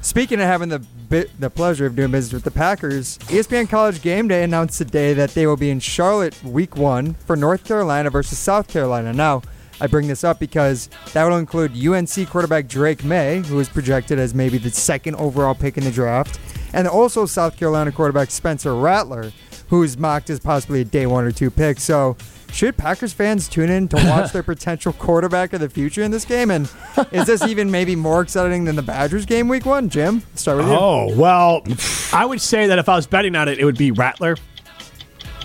Speaking 0.00 0.40
of 0.40 0.46
having 0.46 0.70
the 0.70 0.78
bit, 0.78 1.38
the 1.38 1.50
pleasure 1.50 1.84
of 1.84 1.94
doing 1.94 2.10
business 2.10 2.32
with 2.32 2.44
the 2.44 2.50
Packers, 2.50 3.18
ESPN 3.26 3.68
College 3.68 4.00
Game 4.00 4.26
Day 4.26 4.42
announced 4.42 4.78
today 4.78 5.12
that 5.12 5.30
they 5.34 5.46
will 5.46 5.58
be 5.58 5.68
in 5.68 5.80
Charlotte 5.80 6.42
Week 6.42 6.76
One 6.78 7.12
for 7.26 7.36
North 7.36 7.62
Carolina 7.64 8.08
versus 8.08 8.38
South 8.38 8.68
Carolina. 8.68 9.12
Now, 9.12 9.42
I 9.80 9.86
bring 9.86 10.08
this 10.08 10.24
up 10.24 10.38
because 10.38 10.88
that 11.12 11.24
will 11.24 11.38
include 11.38 11.72
UNC 11.76 12.28
quarterback 12.28 12.66
Drake 12.68 13.04
Maye, 13.04 13.40
who 13.40 13.58
is 13.60 13.68
projected 13.68 14.18
as 14.18 14.34
maybe 14.34 14.58
the 14.58 14.70
second 14.70 15.16
overall 15.16 15.54
pick 15.54 15.76
in 15.78 15.84
the 15.84 15.90
draft, 15.90 16.40
and 16.72 16.88
also 16.88 17.26
South 17.26 17.56
Carolina 17.56 17.92
quarterback 17.92 18.30
Spencer 18.30 18.74
Rattler, 18.74 19.32
who 19.68 19.82
is 19.82 19.96
mocked 19.96 20.30
as 20.30 20.40
possibly 20.40 20.80
a 20.80 20.84
day 20.84 21.06
one 21.06 21.24
or 21.24 21.32
two 21.32 21.50
pick. 21.50 21.80
So. 21.80 22.16
Should 22.50 22.78
Packers 22.78 23.12
fans 23.12 23.46
tune 23.46 23.68
in 23.68 23.88
to 23.88 23.96
watch 24.08 24.32
their 24.32 24.42
potential 24.54 24.94
quarterback 24.94 25.52
of 25.52 25.60
the 25.60 25.68
future 25.68 26.02
in 26.02 26.10
this 26.10 26.24
game? 26.24 26.50
And 26.50 26.66
is 27.12 27.26
this 27.26 27.42
even 27.46 27.70
maybe 27.70 27.94
more 27.94 28.22
exciting 28.22 28.64
than 28.64 28.74
the 28.74 28.80
Badgers 28.82 29.26
game 29.26 29.48
week 29.48 29.66
one? 29.66 29.90
Jim, 29.90 30.22
start 30.34 30.56
with 30.56 30.68
you. 30.68 30.72
Oh, 30.72 31.14
well, 31.14 31.62
I 32.10 32.24
would 32.24 32.40
say 32.40 32.66
that 32.68 32.78
if 32.78 32.88
I 32.88 32.96
was 32.96 33.06
betting 33.06 33.36
on 33.36 33.48
it, 33.48 33.58
it 33.58 33.66
would 33.66 33.76
be 33.76 33.90
Rattler. 33.90 34.34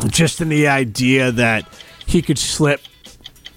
Just 0.07 0.39
in 0.39 0.47
the 0.47 0.69
idea 0.69 1.33
that 1.33 1.67
he 2.05 2.21
could 2.21 2.39
slip. 2.39 2.79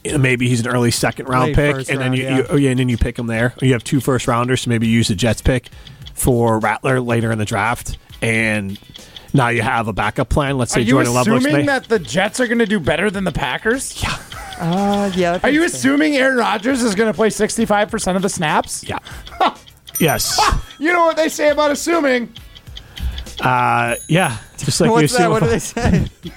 You 0.07 0.13
know, 0.13 0.19
Maybe 0.19 0.49
he's 0.49 0.61
an 0.61 0.69
early 0.69 0.91
second 0.91 1.29
round 1.29 1.47
Late 1.49 1.55
pick, 1.57 1.75
first 1.77 1.91
and 1.91 2.01
then 2.01 2.13
you, 2.15 2.23
yeah. 2.25 2.37
you 2.39 2.47
oh, 2.49 2.57
yeah, 2.57 2.71
and 2.71 2.79
then 2.81 2.89
you 2.89 2.97
pick 2.99 3.19
him 3.19 3.27
there. 3.27 3.55
You 3.61 3.73
have 3.73 3.85
two 3.85 4.01
first 4.01 4.27
rounders, 4.27 4.63
so 4.63 4.71
maybe 4.71 4.87
you 4.87 4.95
use 4.95 5.09
the 5.09 5.15
Jets 5.15 5.43
pick 5.43 5.69
for 6.15 6.59
Rattler 6.59 7.01
later 7.01 7.31
in 7.33 7.39
the 7.39 7.45
draft, 7.45 7.99
and 8.23 8.79
now 9.35 9.49
you 9.49 9.63
have 9.63 9.89
a 9.89 9.93
backup 9.93 10.29
plan. 10.29 10.57
Let's 10.59 10.73
say 10.73 10.81
Are 10.81 10.85
you 10.85 10.91
Jordan 10.93 11.13
Love 11.15 11.27
looks 11.29 11.45
assuming 11.45 11.67
may- 11.67 11.73
that 11.73 11.89
the 11.89 11.99
Jets 11.99 12.41
are 12.41 12.47
going 12.47 12.59
to 12.61 12.67
do 12.67 12.81
better 12.81 13.11
than 13.11 13.25
the 13.25 13.33
Packers? 13.33 14.03
Yeah. 14.03 14.17
Uh, 14.59 15.11
yeah. 15.15 15.39
Are 15.43 15.51
you 15.51 15.61
makes 15.61 15.75
assuming 15.75 16.17
Aaron 16.17 16.39
Rodgers 16.39 16.83
is 16.83 16.95
going 16.95 17.13
to 17.13 17.15
play 17.15 17.29
65% 17.29 18.17
of 18.17 18.23
the 18.23 18.31
snaps? 18.31 18.83
yeah, 18.89 18.99
yes, 20.01 20.41
You 20.79 20.93
know 20.95 21.05
what 21.05 21.17
they 21.17 21.29
say 21.29 21.51
about 21.51 21.71
assuming. 21.71 22.33
uh, 23.41 23.97
yeah. 24.09 24.39
Just 24.59 24.81
like 24.81 24.89
you 24.89 24.93
What's 24.93 25.13
that? 25.13 25.21
assume 25.21 25.31
What 25.33 25.43
do 25.43 25.49
they 25.49 25.59
say? 25.59 26.07
you 26.23 26.33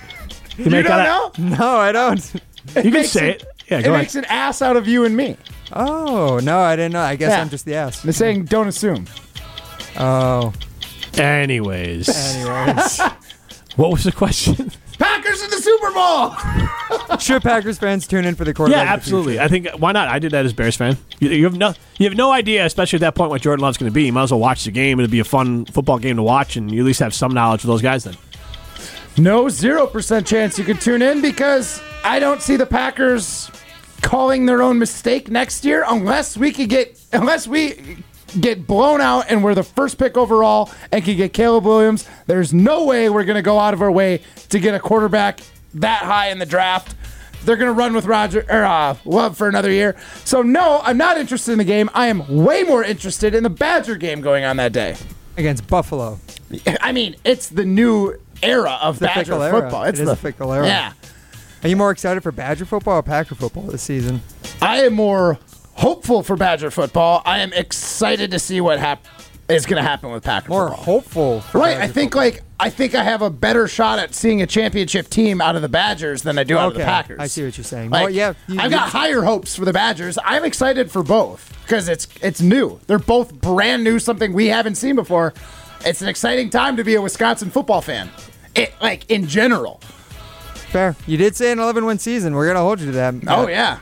You 0.65 0.69
don't 0.69 0.83
that- 0.83 1.37
know? 1.39 1.55
no, 1.57 1.77
I 1.77 1.91
don't. 1.93 2.33
You 2.83 2.91
can 2.91 3.03
say 3.05 3.29
it- 3.31 3.41
it. 3.43 3.47
Yeah, 3.69 3.79
It 3.79 3.83
go 3.83 3.93
makes 3.93 4.15
ahead. 4.15 4.25
an 4.25 4.31
ass 4.31 4.61
out 4.61 4.75
of 4.77 4.87
you 4.87 5.05
and 5.05 5.15
me. 5.15 5.37
Oh 5.73 6.39
no, 6.41 6.59
I 6.59 6.75
didn't 6.75 6.93
know. 6.93 7.01
I 7.01 7.15
guess 7.15 7.31
Yeah. 7.31 7.41
I'm 7.41 7.49
just 7.49 7.65
the 7.65 7.75
ass. 7.75 8.01
They're 8.01 8.13
saying 8.13 8.45
don't 8.45 8.67
assume. 8.67 9.05
Oh, 9.97 10.53
Anyways, 11.17 12.07
anyways, 12.09 12.99
what 13.75 13.91
was 13.91 14.03
the 14.03 14.11
question? 14.11 14.71
Packers 14.97 15.41
in 15.43 15.49
the 15.49 15.57
Super 15.57 15.91
Bowl. 15.91 17.17
should 17.19 17.41
Packers 17.41 17.77
fans 17.77 18.05
tune 18.07 18.25
in 18.25 18.35
for 18.35 18.43
the 18.43 18.49
Yeah, 18.51 18.53
quarterback? 18.53 18.81
of 18.83 18.87
the 18.87 18.93
absolutely. 18.93 19.39
I 19.39 19.47
think 19.47 19.67
why 19.77 19.91
not? 19.91 20.07
I 20.07 20.19
did 20.19 20.31
that 20.31 20.45
as 20.45 20.53
Bears 20.53 20.75
fan. 20.75 20.97
You, 21.19 21.29
you 21.29 21.43
have 21.45 21.55
no, 21.57 21.73
you 21.97 22.07
have 22.07 22.17
no 22.17 22.31
idea, 22.31 22.65
especially 22.65 22.97
at 22.97 23.01
that 23.01 23.15
point, 23.15 23.29
what 23.31 23.41
Jordan 23.41 23.63
Love's 23.63 23.77
going 23.77 23.89
to 23.91 23.93
be. 23.93 24.05
You 24.05 24.13
might 24.13 24.23
as 24.23 24.31
well 24.31 24.39
watch 24.39 24.63
the 24.65 24.71
game. 24.71 24.99
It'll 24.99 25.09
be 25.11 25.19
a 25.19 25.23
fun 25.25 25.65
football 25.65 25.99
game 25.99 26.17
to 26.17 26.23
watch, 26.23 26.55
and 26.57 26.71
you 26.71 26.81
at 26.81 26.85
least 26.85 26.99
have 26.99 27.13
some 27.13 27.33
knowledge 27.33 27.63
of 27.63 27.67
those 27.67 27.81
guys. 27.81 28.03
Then 28.03 28.15
No 29.19 29.45
0% 29.45 30.25
chance 30.25 30.57
you 30.57 30.63
could 30.63 30.79
tune 30.79 31.01
in 31.01 31.21
because 31.21 31.81
I 32.05 32.19
don't 32.19 32.41
see 32.41 32.55
the 32.55 32.65
Packers 32.65 33.51
calling 34.01 34.45
their 34.45 34.61
own 34.61 34.79
mistake 34.79 35.29
next 35.29 35.65
year 35.65 35.83
unless 35.85 36.37
we 36.37 36.53
could 36.53 36.69
get 36.69 36.97
unless 37.11 37.45
we 37.45 37.97
get 38.39 38.65
blown 38.65 39.01
out 39.01 39.25
and 39.27 39.43
we're 39.43 39.55
the 39.55 39.63
first 39.63 39.97
pick 39.97 40.15
overall 40.15 40.71
and 40.93 41.03
can 41.03 41.17
get 41.17 41.33
Caleb 41.33 41.65
Williams. 41.65 42.07
There's 42.27 42.53
no 42.53 42.85
way 42.85 43.09
we're 43.09 43.25
going 43.25 43.35
to 43.35 43.41
go 43.41 43.59
out 43.59 43.73
of 43.73 43.81
our 43.81 43.91
way 43.91 44.21
to 44.49 44.59
get 44.59 44.73
a 44.73 44.79
quarterback 44.79 45.41
that 45.73 46.03
high 46.03 46.29
in 46.29 46.39
the 46.39 46.45
draft. 46.45 46.95
They're 47.43 47.57
going 47.57 47.67
to 47.67 47.73
run 47.73 47.93
with 47.93 48.05
Roger 48.05 48.45
or 48.49 48.63
uh, 48.63 48.95
Love 49.03 49.35
for 49.37 49.49
another 49.49 49.71
year. 49.71 49.97
So 50.23 50.41
no, 50.41 50.79
I'm 50.83 50.97
not 50.97 51.17
interested 51.17 51.51
in 51.51 51.57
the 51.57 51.65
game. 51.65 51.89
I 51.93 52.07
am 52.07 52.25
way 52.43 52.63
more 52.63 52.85
interested 52.85 53.35
in 53.35 53.43
the 53.43 53.49
Badger 53.49 53.95
game 53.97 54.21
going 54.21 54.45
on 54.45 54.55
that 54.57 54.71
day. 54.71 54.95
against 55.35 55.67
Buffalo. 55.67 56.19
I 56.81 56.91
mean, 56.93 57.15
it's 57.25 57.49
the 57.49 57.63
new 57.65 58.15
era 58.43 58.77
of 58.81 58.99
The 58.99 59.05
Badger 59.07 59.19
fickle 59.25 59.43
era. 59.43 59.61
football. 59.61 59.83
It 59.83 59.89
It's 59.89 59.99
is 59.99 60.05
the 60.07 60.11
a 60.13 60.15
fickle 60.15 60.53
era. 60.53 60.65
Yeah. 60.67 60.93
Are 61.63 61.67
you 61.69 61.75
more 61.75 61.91
excited 61.91 62.23
for 62.23 62.31
Badger 62.31 62.65
football 62.65 62.97
or 62.99 63.03
Packer 63.03 63.35
football 63.35 63.63
this 63.63 63.81
season? 63.81 64.21
I 64.61 64.83
am 64.83 64.93
more 64.93 65.37
hopeful 65.73 66.23
for 66.23 66.35
Badger 66.35 66.71
football. 66.71 67.21
I 67.25 67.39
am 67.39 67.51
excited 67.53 68.31
to 68.31 68.39
see 68.39 68.61
what 68.61 68.79
hap- 68.79 69.05
is 69.49 69.65
going 69.65 69.81
to 69.81 69.87
happen 69.87 70.11
with 70.11 70.23
Packer 70.23 70.47
More 70.49 70.67
football. 70.69 70.83
hopeful. 70.85 71.41
For 71.41 71.57
Right, 71.59 71.71
Badger 71.75 71.81
I 71.83 71.87
think 71.87 72.11
football. 72.13 72.23
like 72.25 72.43
I 72.61 72.69
think 72.69 72.93
I 72.93 73.03
have 73.03 73.21
a 73.21 73.29
better 73.29 73.67
shot 73.69 73.99
at 73.99 74.13
seeing 74.13 74.41
a 74.41 74.45
championship 74.47 75.09
team 75.09 75.39
out 75.41 75.55
of 75.55 75.61
the 75.61 75.69
Badgers 75.69 76.21
than 76.23 76.37
I 76.37 76.43
do 76.43 76.57
out 76.57 76.67
of 76.67 76.73
the 76.75 76.83
Packers. 76.83 77.17
I 77.19 77.27
see 77.27 77.43
what 77.45 77.57
you're 77.57 77.63
saying. 77.63 77.89
Like, 77.89 78.03
well, 78.03 78.09
yeah, 78.09 78.33
you- 78.47 78.59
I've 78.59 78.65
you- 78.71 78.77
got 78.77 78.89
higher 78.89 79.21
hopes 79.21 79.55
for 79.55 79.63
the 79.65 79.71
Badgers. 79.73 80.17
I'm 80.25 80.43
excited 80.45 80.91
for 80.91 81.01
both 81.01 81.57
because 81.63 81.87
it's 81.89 82.07
it's 82.21 82.41
new. 82.41 82.79
They're 82.87 82.99
both 82.99 83.33
brand 83.33 83.83
new, 83.83 83.97
something 83.97 84.33
we 84.33 84.47
haven't 84.47 84.75
seen 84.75 84.95
before. 84.95 85.33
It's 85.85 86.01
an 86.01 86.09
exciting 86.09 86.49
time 86.49 86.75
to 86.77 86.83
be 86.83 86.95
a 86.95 87.01
Wisconsin 87.01 87.49
football 87.49 87.81
fan. 87.81 88.09
It, 88.55 88.73
like 88.81 89.09
in 89.09 89.27
general. 89.27 89.79
fair. 90.71 90.95
You 91.07 91.17
did 91.17 91.35
say 91.35 91.51
an 91.51 91.59
11 91.59 91.85
win 91.85 91.99
season. 91.99 92.33
We're 92.35 92.47
gonna 92.47 92.59
hold 92.59 92.79
you 92.79 92.87
to 92.87 92.91
that. 92.93 93.15
Oh 93.27 93.47
yeah, 93.47 93.79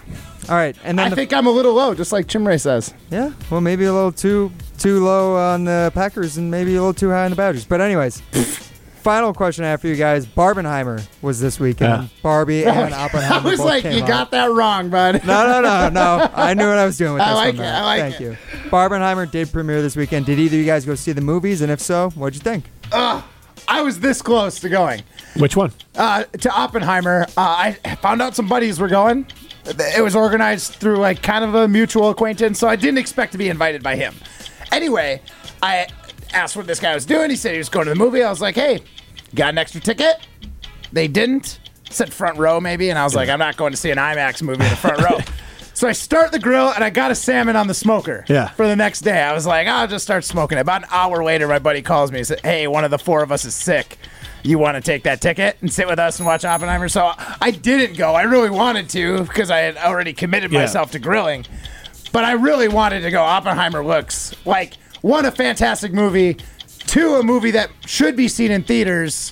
All 0.49 0.55
right, 0.55 0.75
and 0.83 0.97
then 0.99 1.07
I 1.07 1.09
the- 1.09 1.15
think 1.15 1.33
I'm 1.33 1.47
a 1.47 1.51
little 1.51 1.73
low, 1.73 1.93
just 1.93 2.11
like 2.11 2.27
Chimray 2.27 2.59
says. 2.59 2.93
yeah, 3.09 3.31
well 3.49 3.61
maybe 3.61 3.85
a 3.85 3.93
little 3.93 4.11
too 4.11 4.51
too 4.77 5.03
low 5.03 5.35
on 5.37 5.65
the 5.65 5.91
Packers 5.95 6.37
and 6.37 6.51
maybe 6.51 6.75
a 6.75 6.79
little 6.79 6.93
too 6.93 7.09
high 7.09 7.25
on 7.25 7.31
the 7.31 7.35
Badgers. 7.37 7.65
But 7.65 7.81
anyways, 7.81 8.21
final 9.01 9.33
question 9.33 9.63
I 9.65 9.69
have 9.69 9.81
for 9.81 9.87
you 9.87 9.95
guys: 9.95 10.25
Barbenheimer 10.25 11.05
was 11.21 11.39
this 11.39 11.59
weekend. 11.59 12.03
Yeah. 12.03 12.07
Barbie 12.21 12.65
and 12.67 12.93
Oppenheimer. 12.93 13.47
I 13.47 13.49
was 13.49 13.57
both 13.57 13.65
like, 13.67 13.83
came 13.83 13.93
you 13.97 14.03
out. 14.03 14.07
got 14.07 14.31
that 14.31 14.51
wrong, 14.51 14.89
bud. 14.89 15.25
No, 15.25 15.47
no, 15.47 15.61
no, 15.61 15.89
no. 15.89 16.29
I 16.35 16.53
knew 16.53 16.67
what 16.67 16.77
I 16.77 16.85
was 16.85 16.97
doing 16.97 17.13
with 17.13 17.21
I 17.23 17.29
this 17.29 17.35
like 17.35 17.45
one. 17.47 17.55
it, 17.55 17.59
Matt. 17.59 17.75
I 17.81 17.85
like 17.85 17.99
Thank 18.01 18.15
it. 18.15 18.23
you. 18.23 18.37
Barbenheimer 18.69 19.29
did 19.31 19.51
premiere 19.51 19.81
this 19.81 19.95
weekend. 19.95 20.25
Did 20.27 20.39
either 20.39 20.55
of 20.55 20.59
you 20.59 20.65
guys 20.65 20.85
go 20.85 20.93
see 20.95 21.11
the 21.13 21.21
movies? 21.21 21.61
And 21.61 21.71
if 21.71 21.79
so, 21.81 22.09
what'd 22.11 22.35
you 22.35 22.41
think? 22.41 22.65
I 23.67 23.81
was 23.81 23.99
this 23.99 24.21
close 24.21 24.59
to 24.61 24.69
going. 24.69 25.03
Which 25.37 25.55
one? 25.55 25.71
uh, 25.95 26.23
to 26.23 26.49
Oppenheimer. 26.51 27.23
Uh, 27.37 27.73
I 27.85 27.95
found 28.01 28.21
out 28.21 28.35
some 28.35 28.47
buddies 28.47 28.79
were 28.79 28.87
going. 28.87 29.27
It 29.65 30.01
was 30.01 30.15
organized 30.15 30.73
through 30.75 30.97
like 30.97 31.21
kind 31.21 31.43
of 31.43 31.53
a 31.53 31.67
mutual 31.67 32.09
acquaintance, 32.09 32.57
so 32.59 32.67
I 32.67 32.77
didn't 32.77 32.97
expect 32.99 33.33
to 33.33 33.37
be 33.37 33.49
invited 33.49 33.83
by 33.83 33.95
him. 33.95 34.15
Anyway, 34.71 35.21
I 35.61 35.87
asked 36.33 36.55
what 36.55 36.67
this 36.67 36.79
guy 36.79 36.93
was 36.95 37.05
doing. 37.05 37.29
He 37.29 37.35
said 37.35 37.51
he 37.51 37.57
was 37.57 37.67
going 37.69 37.85
to 37.85 37.89
the 37.89 37.95
movie. 37.99 38.23
I 38.23 38.29
was 38.29 38.39
like, 38.41 38.55
"Hey, 38.55 38.81
got 39.35 39.49
an 39.49 39.57
extra 39.57 39.81
ticket?" 39.81 40.15
They 40.93 41.07
didn't. 41.09 41.59
Said 41.89 42.13
front 42.13 42.37
row 42.37 42.59
maybe, 42.59 42.89
and 42.89 42.97
I 42.99 43.03
was 43.03 43.15
like, 43.15 43.27
"I'm 43.29 43.39
not 43.39 43.57
going 43.57 43.71
to 43.71 43.77
see 43.77 43.91
an 43.91 43.97
IMAX 43.97 44.41
movie 44.41 44.63
in 44.63 44.69
the 44.69 44.75
front 44.77 45.01
row." 45.01 45.17
So 45.77 45.87
I 45.87 45.91
start 45.91 46.31
the 46.31 46.39
grill 46.39 46.69
and 46.71 46.83
I 46.83 46.89
got 46.89 47.11
a 47.11 47.15
salmon 47.15 47.55
on 47.55 47.67
the 47.67 47.73
smoker. 47.75 48.25
Yeah. 48.27 48.47
For 48.49 48.65
the 48.65 48.75
next 48.75 49.01
day, 49.01 49.21
I 49.21 49.31
was 49.33 49.45
like, 49.45 49.67
I'll 49.67 49.87
just 49.87 50.03
start 50.03 50.23
smoking 50.23 50.57
it. 50.57 50.61
About 50.61 50.81
an 50.81 50.87
hour 50.89 51.23
later, 51.23 51.47
my 51.47 51.59
buddy 51.59 51.83
calls 51.83 52.11
me 52.11 52.17
and 52.17 52.25
said, 52.27 52.39
Hey, 52.41 52.65
one 52.65 52.83
of 52.83 52.89
the 52.89 52.97
four 52.97 53.21
of 53.21 53.31
us 53.31 53.45
is 53.45 53.53
sick. 53.53 53.99
You 54.41 54.57
want 54.57 54.73
to 54.73 54.81
take 54.81 55.03
that 55.03 55.21
ticket 55.21 55.55
and 55.61 55.71
sit 55.71 55.85
with 55.87 55.99
us 55.99 56.17
and 56.17 56.25
watch 56.25 56.43
Oppenheimer? 56.45 56.89
So 56.89 57.11
I 57.39 57.51
didn't 57.51 57.95
go. 57.95 58.15
I 58.15 58.23
really 58.23 58.49
wanted 58.49 58.89
to 58.89 59.21
because 59.25 59.51
I 59.51 59.59
had 59.59 59.77
already 59.77 60.13
committed 60.13 60.51
Yeah. 60.51 60.61
myself 60.61 60.89
to 60.93 60.99
grilling. 60.99 61.45
But 62.11 62.23
I 62.23 62.31
really 62.31 62.69
wanted 62.69 63.01
to 63.01 63.11
go. 63.11 63.21
Oppenheimer 63.21 63.85
looks 63.85 64.33
like 64.45 64.77
one 65.01 65.25
a 65.25 65.31
fantastic 65.31 65.93
movie, 65.93 66.37
two 66.87 67.17
a 67.17 67.23
movie 67.23 67.51
that 67.51 67.69
should 67.85 68.15
be 68.15 68.27
seen 68.27 68.49
in 68.49 68.63
theaters. 68.63 69.31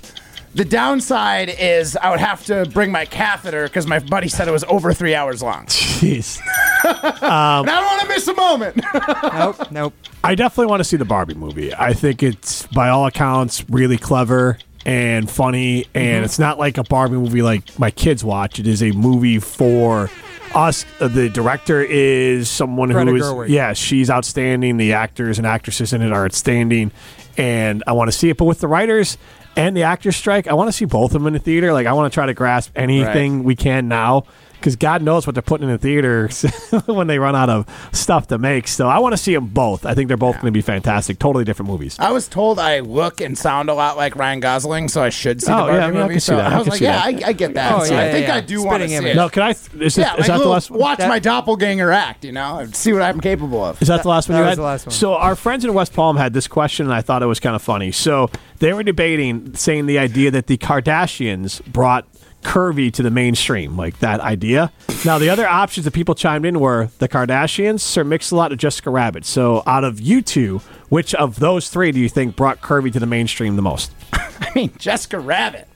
The 0.55 0.63
downside 0.65 1.49
is 1.59 1.97
I 1.97 2.09
would 2.11 2.21
have 2.21 2.45
to 2.45 2.65
bring 2.73 2.89
my 2.91 3.03
catheter 3.05 3.65
because 3.65 3.85
my 3.87 3.99
buddy 3.99 4.29
said 4.29 4.47
it 4.47 4.51
was 4.51 4.63
over 4.65 4.93
three 4.93 5.13
hours 5.13 5.43
long. 5.43 5.65
Jeez. 5.65 6.39
and 6.85 6.95
I 7.05 7.61
don't 7.65 7.85
want 7.85 8.01
to 8.01 8.07
miss 8.07 8.27
a 8.27 8.33
moment. 8.33 8.81
Nope, 9.33 9.71
nope. 9.71 9.93
I 10.23 10.33
definitely 10.35 10.67
want 10.67 10.79
to 10.79 10.83
see 10.85 10.95
the 10.97 11.03
Barbie 11.05 11.33
movie. 11.33 11.73
I 11.75 11.93
think 11.93 12.23
it's, 12.23 12.65
by 12.67 12.87
all 12.89 13.05
accounts, 13.05 13.69
really 13.69 13.97
clever 13.97 14.57
and 14.85 15.29
funny. 15.29 15.85
And 15.93 16.23
it's 16.23 16.39
not 16.39 16.57
like 16.57 16.77
a 16.77 16.83
Barbie 16.83 17.17
movie 17.17 17.41
like 17.41 17.77
my 17.77 17.91
kids 17.91 18.23
watch. 18.23 18.57
It 18.59 18.65
is 18.65 18.81
a 18.81 18.91
movie 18.91 19.39
for 19.39 20.09
us. 20.53 20.85
Uh, 21.01 21.09
The 21.09 21.29
director 21.29 21.81
is 21.81 22.49
someone 22.49 22.89
Greta 22.89 23.11
who 23.11 23.17
is, 23.17 23.23
Gerwig. 23.23 23.49
yeah, 23.49 23.73
she's 23.73 24.09
outstanding. 24.09 24.77
The 24.77 24.93
actors 24.93 25.37
and 25.37 25.45
actresses 25.45 25.91
in 25.91 26.01
it 26.01 26.11
are 26.13 26.23
outstanding. 26.25 26.91
And 27.37 27.83
I 27.85 27.91
want 27.91 28.07
to 28.09 28.17
see 28.17 28.29
it. 28.29 28.37
But 28.37 28.45
with 28.45 28.61
the 28.61 28.67
writers 28.69 29.17
and 29.55 29.75
the 29.75 29.83
actors 29.83 30.15
strike, 30.15 30.47
I 30.47 30.53
want 30.53 30.67
to 30.67 30.71
see 30.71 30.85
both 30.85 31.13
of 31.15 31.21
them 31.21 31.27
in 31.27 31.33
the 31.33 31.39
theater. 31.39 31.73
Like, 31.73 31.87
I 31.87 31.93
want 31.93 32.11
to 32.11 32.13
try 32.13 32.25
to 32.25 32.33
grasp 32.33 32.71
anything 32.75 33.43
we 33.43 33.55
can 33.55 33.87
now. 33.87 34.25
Because 34.59 34.75
God 34.75 35.01
knows 35.01 35.27
what 35.27 35.35
they're 35.35 35.41
putting 35.41 35.67
in 35.67 35.71
the 35.73 35.77
theaters 35.77 36.41
when 36.85 37.07
they 37.07 37.19
run 37.19 37.35
out 37.35 37.49
of 37.49 37.89
stuff 37.91 38.27
to 38.27 38.37
make. 38.37 38.67
So 38.67 38.87
I 38.87 38.99
want 38.99 39.13
to 39.13 39.17
see 39.17 39.33
them 39.33 39.47
both. 39.47 39.85
I 39.85 39.93
think 39.93 40.07
they're 40.07 40.17
both 40.17 40.35
going 40.35 40.45
to 40.47 40.51
be 40.51 40.61
fantastic. 40.61 41.19
Totally 41.19 41.43
different 41.43 41.69
movies. 41.69 41.97
I 41.99 42.11
was 42.11 42.27
told 42.27 42.57
I 42.59 42.79
look 42.79 43.21
and 43.21 43.37
sound 43.37 43.69
a 43.69 43.73
lot 43.73 43.97
like 43.97 44.15
Ryan 44.15 44.39
Gosling, 44.39 44.87
so 44.87 45.03
I 45.03 45.09
should 45.09 45.41
see 45.41 45.51
Oh, 45.51 45.67
the 45.67 45.73
yeah, 45.73 45.85
I 45.85 45.91
mean, 45.91 45.97
I 45.99 46.03
movie. 46.03 46.13
can 46.15 46.19
see 46.21 46.25
so 46.25 46.35
that. 46.37 46.51
I 46.51 46.55
I 46.55 46.57
was 46.57 46.63
can 46.65 46.69
like, 46.71 46.79
see 46.79 46.85
yeah, 46.85 47.01
I, 47.03 47.11
that. 47.13 47.25
I 47.25 47.33
get 47.33 47.53
that. 47.53 47.71
Oh, 47.73 47.83
so 47.83 47.93
yeah, 47.93 48.01
I 48.01 48.11
think 48.11 48.27
yeah, 48.27 48.35
I 48.35 48.41
do 48.41 48.63
want 48.63 48.81
to 48.83 48.89
see 48.89 48.95
image. 48.95 49.11
it. 49.11 49.15
No, 49.15 49.29
can 49.29 49.43
I? 49.43 49.49
Is, 49.51 49.67
this, 49.69 49.97
yeah, 49.97 50.13
is 50.13 50.19
like 50.19 50.27
that 50.27 50.33
the 50.33 50.37
little- 50.39 50.53
last 50.53 50.71
one? 50.71 50.79
watch 50.79 50.97
That- 50.99 51.09
my 51.09 51.19
doppelganger 51.19 51.91
act, 51.91 52.25
you 52.25 52.31
know, 52.31 52.59
and 52.59 52.75
see 52.75 52.91
what 52.93 53.01
I'm 53.01 53.19
capable 53.19 53.63
of. 53.63 53.81
Is 53.81 53.87
that 53.89 54.03
the 54.03 54.09
last 54.09 54.29
one 54.29 54.33
that 54.35 54.39
you 54.39 54.45
was 54.45 54.51
had? 54.51 54.57
the 54.57 54.63
last 54.63 54.85
one. 54.87 54.91
So 54.93 55.13
our 55.15 55.35
friends 55.35 55.63
in 55.65 55.73
West 55.73 55.93
Palm 55.93 56.17
had 56.17 56.33
this 56.33 56.47
question, 56.47 56.85
and 56.85 56.93
I 56.93 57.01
thought 57.01 57.21
it 57.21 57.27
was 57.27 57.39
kind 57.39 57.55
of 57.55 57.61
funny. 57.61 57.91
So 57.91 58.29
they 58.59 58.73
were 58.73 58.83
debating, 58.83 59.53
saying 59.55 59.85
the 59.85 59.99
idea 59.99 60.31
that 60.31 60.47
the 60.47 60.57
Kardashians 60.57 61.63
brought 61.65 62.05
curvy 62.45 62.93
to 62.93 63.01
the 63.01 63.09
mainstream, 63.09 63.75
like 63.75 63.99
that 63.99 64.19
idea. 64.21 64.71
Now 65.03 65.17
the 65.17 65.29
other 65.29 65.47
options 65.47 65.85
that 65.85 65.91
people 65.91 66.13
chimed 66.13 66.45
in 66.45 66.59
were 66.59 66.89
the 66.99 67.09
Kardashians, 67.09 67.79
Sir 67.81 68.03
Mix-a-Lot, 68.03 68.53
or 68.53 68.55
Jessica 68.55 68.91
Rabbit. 68.91 69.25
So 69.25 69.63
out 69.65 69.83
of 69.83 69.99
you 69.99 70.21
two, 70.21 70.59
which 70.89 71.15
of 71.15 71.39
those 71.39 71.69
three 71.69 71.91
do 71.91 71.99
you 71.99 72.07
think 72.07 72.35
brought 72.35 72.61
curvy 72.61 72.93
to 72.93 72.99
the 72.99 73.07
mainstream 73.07 73.55
the 73.55 73.61
most? 73.63 73.91
I 74.13 74.51
mean, 74.53 74.71
Jessica 74.77 75.19
Rabbit. 75.19 75.67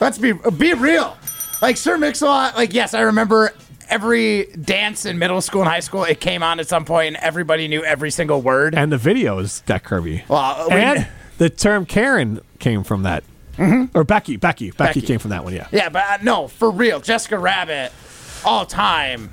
Let's 0.00 0.18
be 0.18 0.32
be 0.32 0.74
real. 0.74 1.16
Like 1.62 1.78
Sir 1.78 1.96
Mix-a-Lot. 1.96 2.56
Like 2.56 2.74
yes, 2.74 2.92
I 2.92 3.00
remember 3.00 3.54
every 3.88 4.46
dance 4.60 5.06
in 5.06 5.18
middle 5.18 5.40
school 5.40 5.62
and 5.62 5.70
high 5.70 5.80
school. 5.80 6.04
It 6.04 6.20
came 6.20 6.42
on 6.42 6.60
at 6.60 6.68
some 6.68 6.84
point, 6.84 7.08
and 7.08 7.16
everybody 7.16 7.68
knew 7.68 7.82
every 7.84 8.10
single 8.10 8.42
word. 8.42 8.74
And 8.74 8.92
the 8.92 8.96
videos 8.98 9.64
got 9.64 9.82
curvy. 9.82 10.28
Well, 10.28 10.66
we- 10.68 10.74
and 10.76 11.06
the 11.38 11.48
term 11.48 11.86
Karen 11.86 12.40
came 12.58 12.84
from 12.84 13.02
that. 13.04 13.24
Or 13.58 14.04
Becky, 14.04 14.36
Becky, 14.36 14.70
Becky, 14.70 15.00
Becky. 15.00 15.00
came 15.02 15.18
from 15.18 15.30
that 15.30 15.44
one. 15.44 15.54
Yeah. 15.54 15.68
Yeah, 15.72 15.88
but 15.88 16.04
uh, 16.04 16.18
no, 16.22 16.48
for 16.48 16.70
real, 16.70 17.00
Jessica 17.00 17.38
Rabbit, 17.38 17.92
all 18.44 18.66
time, 18.66 19.30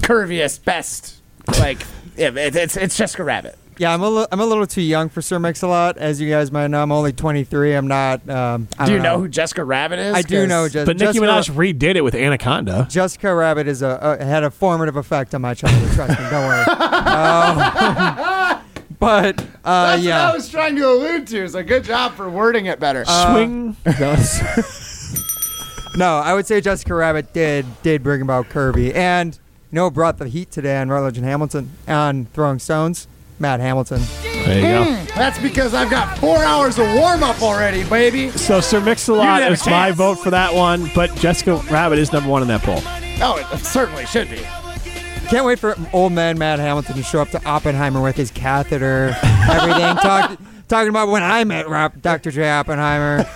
curviest, 0.00 0.64
best. 0.64 1.16
Like, 1.58 1.82
yeah, 2.16 2.28
it, 2.28 2.54
it's 2.56 2.76
it's 2.76 2.96
Jessica 2.96 3.24
Rabbit. 3.24 3.58
Yeah, 3.76 3.92
I'm 3.92 4.02
a, 4.02 4.08
li- 4.08 4.26
I'm 4.30 4.38
a 4.38 4.46
little 4.46 4.68
too 4.68 4.82
young 4.82 5.08
for 5.08 5.20
Sir 5.20 5.40
Mix-a-Lot. 5.40 5.98
As 5.98 6.20
you 6.20 6.30
guys 6.30 6.52
might 6.52 6.68
know, 6.68 6.80
I'm 6.80 6.92
only 6.92 7.12
23. 7.12 7.74
I'm 7.74 7.88
not. 7.88 8.20
Um, 8.30 8.68
I 8.78 8.86
Do 8.86 8.92
you 8.92 8.98
don't 8.98 9.02
know 9.02 9.18
who 9.18 9.26
Jessica 9.26 9.64
Rabbit 9.64 9.98
is? 9.98 10.14
I 10.14 10.22
do 10.22 10.46
know. 10.46 10.68
Je- 10.68 10.84
But 10.84 10.96
Nicki 10.96 11.18
Jessica, 11.18 11.26
Minaj 11.26 11.50
redid 11.74 11.96
it 11.96 12.02
with 12.04 12.14
Anaconda. 12.14 12.86
Jessica 12.88 13.34
Rabbit 13.34 13.66
is 13.66 13.82
a, 13.82 14.16
a 14.20 14.24
had 14.24 14.44
a 14.44 14.50
formative 14.52 14.94
effect 14.94 15.34
on 15.34 15.42
my 15.42 15.54
childhood. 15.54 15.92
Trust 15.92 16.20
me, 16.20 16.30
don't 16.30 16.46
worry. 16.46 16.64
Um, 17.14 18.53
but 18.98 19.40
uh, 19.64 19.92
That's 19.92 20.02
yeah, 20.02 20.24
what 20.26 20.32
I 20.32 20.36
was 20.36 20.48
trying 20.48 20.76
to 20.76 20.88
allude 20.88 21.26
to. 21.28 21.48
So 21.48 21.62
good 21.62 21.84
job 21.84 22.14
for 22.14 22.28
wording 22.30 22.66
it 22.66 22.80
better. 22.80 23.04
Swing. 23.04 23.76
no, 25.96 26.18
I 26.18 26.34
would 26.34 26.46
say 26.46 26.60
Jessica 26.60 26.94
Rabbit 26.94 27.32
did 27.32 27.66
did 27.82 28.02
bring 28.02 28.22
about 28.22 28.48
Kirby, 28.48 28.94
and 28.94 29.34
you 29.34 29.76
know, 29.76 29.84
who 29.84 29.90
brought 29.90 30.18
the 30.18 30.28
heat 30.28 30.50
today 30.50 30.78
on 30.78 30.88
Rutledge 30.88 31.16
and 31.18 31.26
Hamilton 31.26 31.70
on 31.88 32.26
Throwing 32.26 32.58
Stones. 32.58 33.08
Matt 33.38 33.58
Hamilton. 33.60 34.00
There 34.22 34.56
you 34.56 34.62
go. 34.62 35.04
That's 35.16 35.38
because 35.40 35.74
I've 35.74 35.90
got 35.90 36.16
four 36.18 36.38
hours 36.38 36.78
of 36.78 36.86
warm 36.94 37.22
up 37.24 37.42
already, 37.42 37.82
baby. 37.84 38.30
So 38.30 38.60
Sir 38.60 38.78
You 38.78 38.84
Mix-a-Lot 38.84 39.38
didn't 39.38 39.42
have 39.42 39.52
is 39.52 39.66
a 39.66 39.70
my 39.70 39.86
chance. 39.88 39.96
vote 39.96 40.14
for 40.16 40.30
that 40.30 40.54
one, 40.54 40.88
but 40.94 41.14
Jessica 41.16 41.56
Rabbit 41.70 41.98
is 41.98 42.12
number 42.12 42.30
one 42.30 42.42
in 42.42 42.48
that 42.48 42.62
poll. 42.62 42.78
Oh, 43.20 43.36
it 43.52 43.58
certainly 43.58 44.06
should 44.06 44.30
be. 44.30 44.40
Can't 45.28 45.44
wait 45.46 45.58
for 45.58 45.74
old 45.92 46.12
man 46.12 46.38
Matt 46.38 46.58
Hamilton 46.58 46.94
to 46.96 47.02
show 47.02 47.20
up 47.20 47.30
to 47.30 47.44
Oppenheimer 47.44 48.00
with 48.00 48.16
his 48.16 48.30
catheter, 48.30 49.16
everything. 49.50 49.96
Talk, 50.02 50.38
talking 50.68 50.88
about 50.90 51.08
when 51.08 51.22
I 51.22 51.44
met 51.44 51.68
Rob, 51.68 52.00
Dr. 52.02 52.30
J. 52.30 52.48
Oppenheimer. 52.50 53.26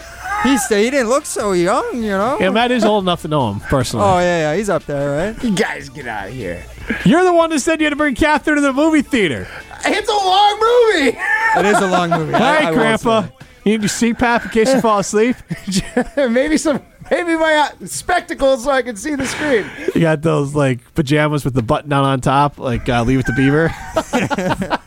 He 0.45 0.57
said 0.59 0.85
he 0.85 0.91
didn't 0.91 1.09
look 1.09 1.27
so 1.27 1.51
young, 1.53 1.97
you 1.97 2.11
know. 2.11 2.39
Yeah, 2.39 2.51
Matt 2.51 2.71
is 2.71 2.85
old 2.85 3.03
enough 3.03 3.23
to 3.23 3.29
know 3.29 3.51
him 3.51 3.59
personally. 3.61 4.07
Oh 4.07 4.19
yeah, 4.21 4.53
yeah, 4.53 4.57
he's 4.57 4.71
up 4.71 4.85
there, 4.85 5.33
right? 5.33 5.43
You 5.45 5.53
guys 5.57 5.89
get 5.89 6.07
out 6.07 6.29
of 6.29 6.35
here. 6.35 6.65
You're 7.05 7.25
the 7.25 7.33
one 7.33 7.51
that 7.51 7.59
said 7.61 7.81
you 7.81 7.87
had 7.87 7.91
to 7.91 7.97
bring 7.97 8.15
Catherine 8.15 8.55
to 8.57 8.63
the 8.63 8.73
movie 8.73 9.03
theater. 9.03 9.49
It's 9.85 10.09
a 10.09 10.13
long 10.13 10.61
movie. 10.61 11.19
It 11.59 11.65
is 11.67 11.79
a 11.83 11.87
long 11.89 12.11
movie. 12.11 12.35
I- 12.35 12.39
Hey, 12.61 12.67
I 12.67 12.73
Grandpa. 12.73 13.27
Say. 13.65 13.71
You 13.71 13.79
need 13.79 13.83
your 13.83 14.15
CPAP 14.15 14.45
in 14.45 14.51
case 14.51 14.73
you 14.75 14.81
fall 14.81 14.99
asleep. 14.99 15.37
maybe 16.17 16.57
some, 16.57 16.83
maybe 17.11 17.37
my 17.37 17.55
uh, 17.81 17.87
spectacles 17.87 18.65
so 18.65 18.71
I 18.71 18.83
can 18.83 18.97
see 18.97 19.15
the 19.15 19.27
screen. 19.27 19.67
You 19.95 20.01
got 20.01 20.23
those 20.23 20.55
like 20.55 20.95
pajamas 20.95 21.45
with 21.45 21.55
the 21.55 21.63
button 21.63 21.91
down 21.91 22.05
on 22.05 22.21
top, 22.21 22.59
like 22.59 22.89
uh, 22.89 23.03
Leave 23.03 23.21
It 23.21 23.27
to 23.27 23.33
Beaver. 23.33 23.75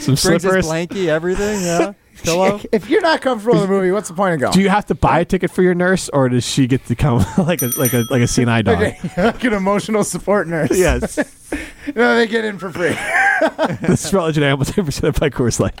Some 0.00 0.14
Brings 0.16 0.22
his 0.22 0.42
slippers. 0.42 0.66
blankie, 0.66 1.06
everything, 1.08 1.62
yeah. 1.62 1.92
Pillow. 2.24 2.60
If 2.72 2.90
you're 2.90 3.00
not 3.00 3.20
comfortable 3.20 3.54
in 3.54 3.62
the 3.62 3.68
movie, 3.68 3.92
what's 3.92 4.08
the 4.08 4.14
point 4.14 4.34
of 4.34 4.40
going? 4.40 4.52
Do 4.52 4.60
you 4.60 4.68
have 4.68 4.84
to 4.86 4.94
buy 4.94 5.20
a 5.20 5.24
ticket 5.24 5.52
for 5.52 5.62
your 5.62 5.74
nurse, 5.74 6.08
or 6.08 6.28
does 6.28 6.44
she 6.44 6.66
get 6.66 6.84
to 6.86 6.96
come 6.96 7.24
like 7.38 7.62
a 7.62 7.68
like 7.78 7.92
a 7.92 8.04
like 8.10 8.20
a 8.20 8.26
CNI 8.26 8.64
dog? 8.64 8.82
Okay, 8.82 8.98
like 9.16 9.44
an 9.44 9.52
emotional 9.52 10.02
support 10.02 10.48
nurse. 10.48 10.76
Yes. 10.76 11.16
No, 11.94 12.16
they 12.16 12.26
get 12.26 12.44
in 12.44 12.58
for 12.58 12.70
free. 12.70 12.96
this 13.86 14.04
is 14.04 14.12
Rutledge 14.12 14.36
and 14.36 14.44
Hamilton 14.44 14.84
presented 14.84 15.18
by 15.18 15.30
Coors 15.30 15.60
Light. 15.60 15.80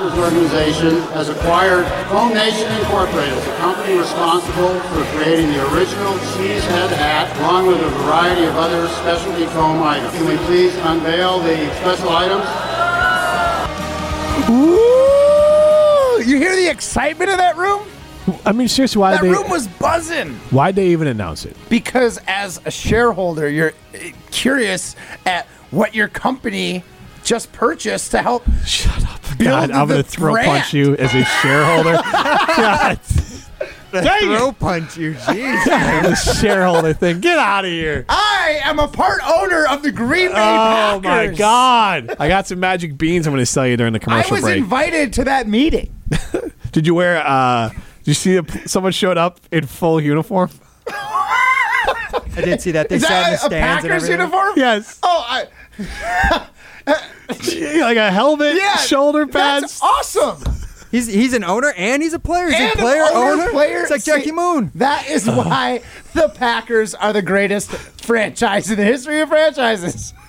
That 0.00 0.16
organization 0.18 0.96
has 1.12 1.28
acquired 1.28 1.84
Foamation 2.08 2.70
Incorporated, 2.80 3.36
the 3.36 3.54
company 3.58 3.98
responsible 3.98 4.80
for 4.80 5.04
creating 5.14 5.48
the 5.48 5.60
original 5.74 6.14
Cheesehead 6.32 6.88
hat, 6.96 7.36
along 7.40 7.66
with 7.66 7.76
a 7.82 7.88
variety 8.02 8.44
of 8.44 8.56
other 8.56 8.88
specialty 8.88 9.44
foam 9.48 9.82
items. 9.82 10.10
Can 10.12 10.26
we 10.26 10.38
please 10.46 10.74
unveil 10.76 11.40
the 11.40 11.54
special 11.76 12.08
items? 12.08 12.46
Ooh, 14.48 16.22
you 16.24 16.38
hear 16.38 16.56
the 16.56 16.68
excitement 16.70 17.30
in 17.30 17.36
that 17.36 17.58
room? 17.58 17.82
I 18.46 18.52
mean, 18.52 18.68
seriously, 18.68 19.00
why 19.00 19.12
That 19.12 19.22
they 19.22 19.28
room 19.28 19.50
was 19.50 19.68
buzzing 19.68 20.30
why'd 20.50 20.76
they 20.76 20.88
even 20.88 21.08
announce 21.08 21.44
it? 21.44 21.54
because 21.68 22.18
as 22.26 22.58
a 22.64 22.70
shareholder, 22.70 23.50
you're 23.50 23.74
uh, 23.94 23.98
curious 24.30 24.96
at 25.26 25.46
what 25.70 25.94
your 25.94 26.08
company 26.08 26.84
just 27.22 27.52
purchased 27.52 28.12
to 28.12 28.22
help 28.22 28.44
Shut 28.64 29.04
up. 29.06 29.19
Build 29.44 29.68
God, 29.68 29.70
I'm 29.72 29.88
going 29.88 30.02
to 30.02 30.08
throw 30.08 30.32
brand. 30.32 30.48
punch 30.48 30.72
you 30.74 30.96
as 30.96 31.14
a 31.14 31.24
shareholder. 31.24 31.92
God. 32.56 33.00
Dang 33.92 34.30
it. 34.32 34.38
Throw 34.38 34.52
punch 34.52 34.96
you, 34.96 35.14
jeez. 35.14 35.64
the 36.04 36.14
shareholder 36.14 36.92
thing. 36.92 37.20
Get 37.20 37.38
out 37.38 37.64
of 37.64 37.70
here. 37.72 38.04
I 38.08 38.60
am 38.64 38.78
a 38.78 38.86
part 38.86 39.20
owner 39.26 39.66
of 39.66 39.82
the 39.82 39.90
Green 39.90 40.28
Bay 40.28 40.34
Oh 40.36 41.00
my 41.00 41.26
Packers. 41.26 41.38
God! 41.38 42.16
I 42.20 42.28
got 42.28 42.46
some 42.46 42.60
magic 42.60 42.96
beans. 42.96 43.26
I'm 43.26 43.32
going 43.32 43.42
to 43.42 43.46
sell 43.46 43.66
you 43.66 43.76
during 43.76 43.92
the 43.92 43.98
commercial 43.98 44.30
I 44.32 44.34
was 44.36 44.42
break. 44.42 44.58
invited 44.58 45.12
to 45.14 45.24
that 45.24 45.48
meeting. 45.48 45.92
did 46.70 46.86
you 46.86 46.94
wear? 46.94 47.20
uh 47.26 47.70
Did 47.70 48.06
you 48.06 48.14
see 48.14 48.36
a, 48.36 48.44
someone 48.68 48.92
showed 48.92 49.18
up 49.18 49.40
in 49.50 49.66
full 49.66 50.00
uniform? 50.00 50.50
I 50.86 52.42
did 52.44 52.60
see 52.62 52.70
that. 52.72 52.88
They 52.88 52.96
Is 52.96 53.02
sat 53.02 53.24
in 53.24 53.24
the 53.24 53.30
that 53.30 53.34
a 53.34 53.38
stands 53.38 53.84
and 53.84 53.90
Packers 53.90 54.04
everything. 54.04 54.20
uniform? 54.20 54.52
Yes, 54.56 55.00
Oh, 55.02 55.26
I, 55.28 56.46
like 57.80 57.96
a 57.96 58.10
helmet, 58.10 58.56
yeah. 58.56 58.76
shoulder 58.76 59.26
pads. 59.26 59.80
That's 59.80 59.82
awesome. 59.82 60.42
He's 60.90 61.06
he's 61.06 61.34
an 61.34 61.44
owner 61.44 61.72
and 61.76 62.02
he's 62.02 62.14
a 62.14 62.18
player. 62.18 62.46
He's 62.48 62.58
And 62.58 62.74
a 62.74 62.78
player 62.78 63.04
owner, 63.12 63.42
owner. 63.42 63.50
player. 63.52 63.82
It's 63.82 63.90
like 63.92 64.00
See, 64.00 64.10
Jackie 64.10 64.32
Moon. 64.32 64.72
That 64.74 65.08
is 65.08 65.28
uh-huh. 65.28 65.42
why 65.48 65.82
the 66.14 66.28
Packers 66.30 66.94
are 66.96 67.12
the 67.12 67.22
greatest 67.22 67.70
franchise 67.70 68.68
in 68.70 68.76
the 68.76 68.84
history 68.84 69.20
of 69.20 69.28
franchises. 69.28 70.14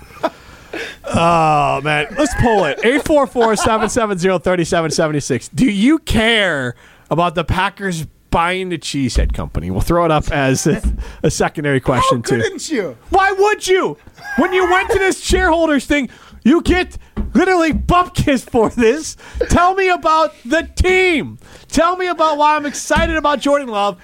Oh 1.14 1.82
man, 1.84 2.16
let's 2.18 2.34
pull 2.36 2.64
it. 2.64 2.78
844-770-3776. 2.80 5.50
Do 5.54 5.66
you 5.66 6.00
care 6.00 6.76
about 7.10 7.36
the 7.36 7.44
Packers 7.44 8.06
buying 8.30 8.70
the 8.70 8.78
Cheesehead 8.78 9.34
Company? 9.34 9.70
We'll 9.72 9.82
throw 9.82 10.06
it 10.06 10.12
up 10.12 10.32
as 10.32 10.66
a, 10.68 10.82
a 11.24 11.32
secondary 11.32 11.80
question 11.82 12.20
How 12.20 12.24
too. 12.30 12.42
couldn't 12.42 12.70
you? 12.72 12.98
Why 13.10 13.32
would 13.32 13.68
you? 13.68 13.98
When 14.38 14.54
you 14.54 14.70
went 14.70 14.90
to 14.92 15.00
this 15.00 15.22
shareholders 15.24 15.86
thing, 15.86 16.10
you 16.44 16.62
get 16.62 16.98
literally 17.34 17.72
bupkis 17.74 18.50
for 18.50 18.70
this. 18.70 19.16
Tell 19.50 19.74
me 19.76 19.90
about 19.90 20.34
the 20.46 20.64
team. 20.76 21.38
Tell 21.68 21.96
me 21.98 22.08
about 22.08 22.38
why 22.38 22.56
I'm 22.56 22.66
excited 22.66 23.16
about 23.16 23.40
Jordan 23.40 23.68
Love. 23.70 24.02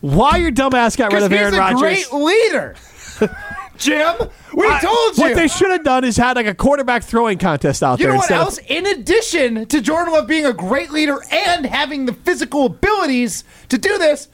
Why 0.00 0.36
your 0.38 0.50
dumbass 0.50 0.96
got 0.96 1.12
rid 1.12 1.22
of 1.22 1.32
of 1.32 1.38
Aaron 1.38 1.54
a 1.54 1.58
Rodgers. 1.58 1.80
great 1.80 2.12
leader. 2.12 2.74
Jim, 3.76 4.14
we 4.54 4.66
I- 4.66 4.78
told 4.80 5.16
you. 5.16 5.22
What 5.24 5.34
they 5.34 5.48
should 5.48 5.70
have 5.70 5.84
done 5.84 6.04
is 6.04 6.16
had 6.16 6.36
like 6.36 6.46
a 6.46 6.54
quarterback 6.54 7.02
throwing 7.02 7.38
contest 7.38 7.82
out 7.82 7.98
you 7.98 8.04
there 8.06 8.12
You 8.12 8.18
know 8.18 8.20
what 8.20 8.30
else? 8.30 8.58
In 8.68 8.86
addition 8.86 9.66
to 9.66 9.80
Jordan 9.80 10.12
Love 10.12 10.26
being 10.26 10.44
a 10.46 10.52
great 10.52 10.90
leader 10.90 11.18
and 11.30 11.64
having 11.66 12.04
the 12.06 12.12
physical 12.12 12.66
abilities 12.66 13.44
to 13.70 13.78
do 13.78 13.96
this, 13.98 14.28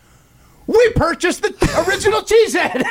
we 0.66 0.90
purchased 0.96 1.42
the 1.42 1.84
original 1.88 2.20
cheesehead. 2.22 2.82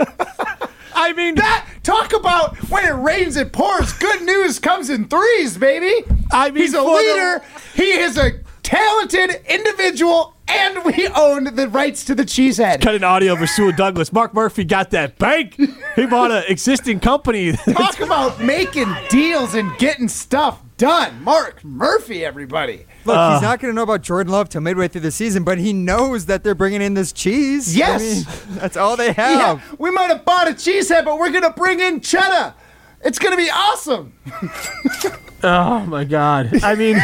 of. 0.00 0.69
I 0.94 1.12
mean, 1.12 1.34
that 1.36 1.66
talk 1.82 2.12
about 2.12 2.56
when 2.70 2.84
it 2.84 2.90
rains 2.92 3.36
it 3.36 3.52
pours. 3.52 3.92
Good 3.94 4.22
news 4.22 4.58
comes 4.58 4.90
in 4.90 5.08
threes, 5.08 5.56
baby. 5.56 6.04
I 6.32 6.50
mean, 6.50 6.62
he's 6.62 6.74
a 6.74 6.82
for 6.82 6.96
the- 7.02 7.08
leader. 7.12 7.42
He 7.74 7.90
is 7.92 8.16
a 8.18 8.32
talented 8.62 9.40
individual, 9.48 10.34
and 10.48 10.84
we 10.84 11.06
own 11.08 11.44
the 11.54 11.68
rights 11.68 12.04
to 12.06 12.14
the 12.14 12.24
cheesehead. 12.24 12.80
cut 12.80 12.94
an 12.94 13.04
audio 13.04 13.32
of 13.34 13.40
Rasul 13.40 13.72
Douglas. 13.72 14.12
Mark 14.12 14.34
Murphy 14.34 14.64
got 14.64 14.90
that 14.90 15.18
bank. 15.18 15.58
He 15.96 16.06
bought 16.06 16.30
an 16.30 16.44
existing 16.48 17.00
company. 17.00 17.52
Talk 17.72 18.00
about 18.00 18.40
making 18.40 18.92
deals 19.08 19.54
and 19.54 19.76
getting 19.78 20.08
stuff 20.08 20.60
done. 20.76 21.22
Mark 21.22 21.62
Murphy, 21.64 22.24
everybody. 22.24 22.86
Look, 23.04 23.16
Uh. 23.16 23.32
he's 23.34 23.42
not 23.42 23.60
going 23.60 23.72
to 23.72 23.76
know 23.76 23.82
about 23.82 24.02
Jordan 24.02 24.32
Love 24.32 24.48
till 24.48 24.60
midway 24.62 24.88
through 24.88 25.02
the 25.02 25.10
season, 25.10 25.44
but 25.44 25.58
he 25.58 25.72
knows 25.72 26.26
that 26.26 26.42
they're 26.44 26.54
bringing 26.54 26.82
in 26.82 26.94
this 26.94 27.12
cheese. 27.12 27.74
I 27.74 27.78
Yes. 27.78 28.02
mean, 28.02 28.24
that's 28.58 28.76
all 28.76 28.96
they 28.96 29.08
Yeah, 29.08 29.12
have. 29.58 29.76
we 29.78 29.90
might 29.90 30.08
have 30.08 30.24
bought 30.24 30.48
a 30.48 30.52
cheesehead, 30.52 31.04
but 31.04 31.18
we're 31.18 31.30
gonna 31.30 31.50
bring 31.52 31.80
in 31.80 32.00
cheddar. 32.00 32.54
It's 33.02 33.18
gonna 33.18 33.36
be 33.36 33.48
awesome. 33.50 34.12
oh 35.42 35.80
my 35.86 36.04
god! 36.04 36.62
I 36.62 36.74
mean, 36.74 36.98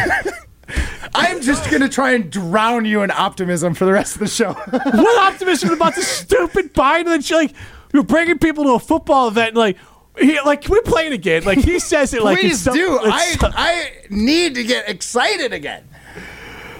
I'm 1.13 1.41
just 1.41 1.69
gonna 1.71 1.89
try 1.89 2.11
and 2.11 2.29
drown 2.31 2.85
you 2.85 3.01
in 3.03 3.11
optimism 3.11 3.73
for 3.73 3.85
the 3.85 3.93
rest 3.93 4.15
of 4.15 4.19
the 4.19 4.27
show. 4.27 4.53
what 4.69 5.33
optimism 5.33 5.71
about 5.71 5.95
the 5.95 6.01
stupid 6.01 6.73
buying 6.73 7.07
of 7.07 7.27
the 7.27 7.35
like 7.35 7.53
you're 7.93 8.03
bringing 8.03 8.37
people 8.37 8.63
to 8.65 8.71
a 8.71 8.79
football 8.79 9.27
event 9.27 9.49
and 9.49 9.57
like 9.57 9.77
he 10.19 10.39
like 10.41 10.61
can 10.61 10.73
we 10.73 10.81
play 10.81 11.07
it 11.07 11.13
again? 11.13 11.43
Like 11.43 11.59
he 11.59 11.79
says 11.79 12.13
it 12.13 12.23
like 12.23 12.39
Please 12.39 12.61
some- 12.61 12.73
do. 12.75 12.99
I 12.99 13.25
some- 13.39 13.53
I 13.55 13.91
need 14.09 14.55
to 14.55 14.63
get 14.63 14.89
excited 14.89 15.53
again. 15.53 15.87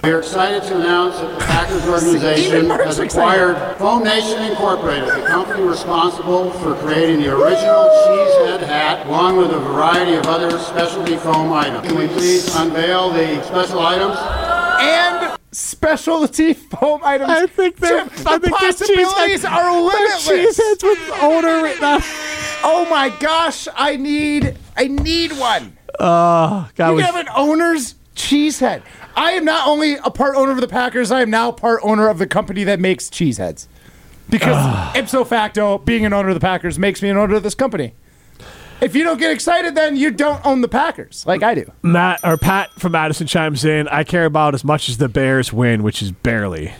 We 0.04 0.12
are 0.12 0.20
excited 0.20 0.62
to 0.64 0.76
announce 0.76 1.18
that 1.18 1.38
the 1.38 1.44
Packers 1.44 1.86
organization 1.88 2.70
has 2.70 2.98
acquired 2.98 3.56
Foamation 3.78 4.48
Incorporated, 4.48 5.08
the 5.08 5.26
company 5.26 5.62
responsible 5.64 6.50
for 6.52 6.74
creating 6.76 7.20
the 7.20 7.28
original 7.34 7.84
cheesehead 8.06 8.60
hat, 8.60 9.06
along 9.06 9.36
with 9.38 9.50
a 9.50 9.58
variety 9.58 10.14
of 10.14 10.26
other 10.26 10.56
specialty 10.58 11.16
foam 11.16 11.52
items. 11.52 11.86
Can 11.88 11.98
we 11.98 12.06
please 12.08 12.54
unveil 12.56 13.10
the 13.10 13.42
special 13.42 13.80
items? 13.80 14.16
And 14.80 15.36
specialty 15.52 16.54
foam 16.54 17.00
items. 17.02 17.30
I 17.30 17.46
think 17.46 17.76
they're. 17.76 18.04
Jim, 18.04 18.26
I 18.26 18.38
the 18.38 18.46
think 18.46 18.56
possibilities 18.56 19.42
cheeseheads- 19.44 19.50
are 19.50 19.72
they're 19.72 19.82
limitless. 19.82 20.58
Cheeseheads 20.60 20.82
with 20.84 21.10
owner 21.22 21.62
written 21.62 21.84
on. 21.84 22.00
Oh 22.62 22.86
my 22.88 23.08
gosh! 23.18 23.66
I 23.74 23.96
need 23.96 24.56
I 24.76 24.86
need 24.86 25.32
one. 25.32 25.76
Ah, 25.98 26.68
oh 26.68 26.72
God! 26.76 26.90
You 26.90 26.94
we- 26.96 27.02
have 27.02 27.16
an 27.16 27.28
owner's 27.34 27.94
cheesehead. 28.14 28.82
I 29.18 29.32
am 29.32 29.44
not 29.44 29.66
only 29.66 29.96
a 29.96 30.10
part 30.10 30.36
owner 30.36 30.52
of 30.52 30.60
the 30.60 30.68
Packers, 30.68 31.10
I 31.10 31.22
am 31.22 31.30
now 31.30 31.50
part 31.50 31.80
owner 31.82 32.08
of 32.08 32.18
the 32.18 32.26
company 32.26 32.62
that 32.64 32.78
makes 32.78 33.10
cheeseheads. 33.10 33.66
Because 34.30 34.96
ipso 34.96 35.24
facto, 35.24 35.78
being 35.78 36.06
an 36.06 36.12
owner 36.12 36.28
of 36.28 36.34
the 36.34 36.40
Packers 36.40 36.78
makes 36.78 37.02
me 37.02 37.08
an 37.08 37.16
owner 37.16 37.34
of 37.34 37.42
this 37.42 37.56
company. 37.56 37.94
If 38.80 38.94
you 38.94 39.02
don't 39.02 39.18
get 39.18 39.32
excited, 39.32 39.74
then 39.74 39.96
you 39.96 40.12
don't 40.12 40.44
own 40.46 40.60
the 40.60 40.68
Packers 40.68 41.26
like 41.26 41.42
I 41.42 41.56
do. 41.56 41.68
Matt 41.82 42.20
or 42.22 42.36
Pat 42.36 42.70
from 42.74 42.92
Madison 42.92 43.26
chimes 43.26 43.64
in. 43.64 43.88
I 43.88 44.04
care 44.04 44.24
about 44.24 44.54
as 44.54 44.62
much 44.62 44.88
as 44.88 44.98
the 44.98 45.08
Bears 45.08 45.52
win, 45.52 45.82
which 45.82 46.00
is 46.00 46.12
barely. 46.12 46.72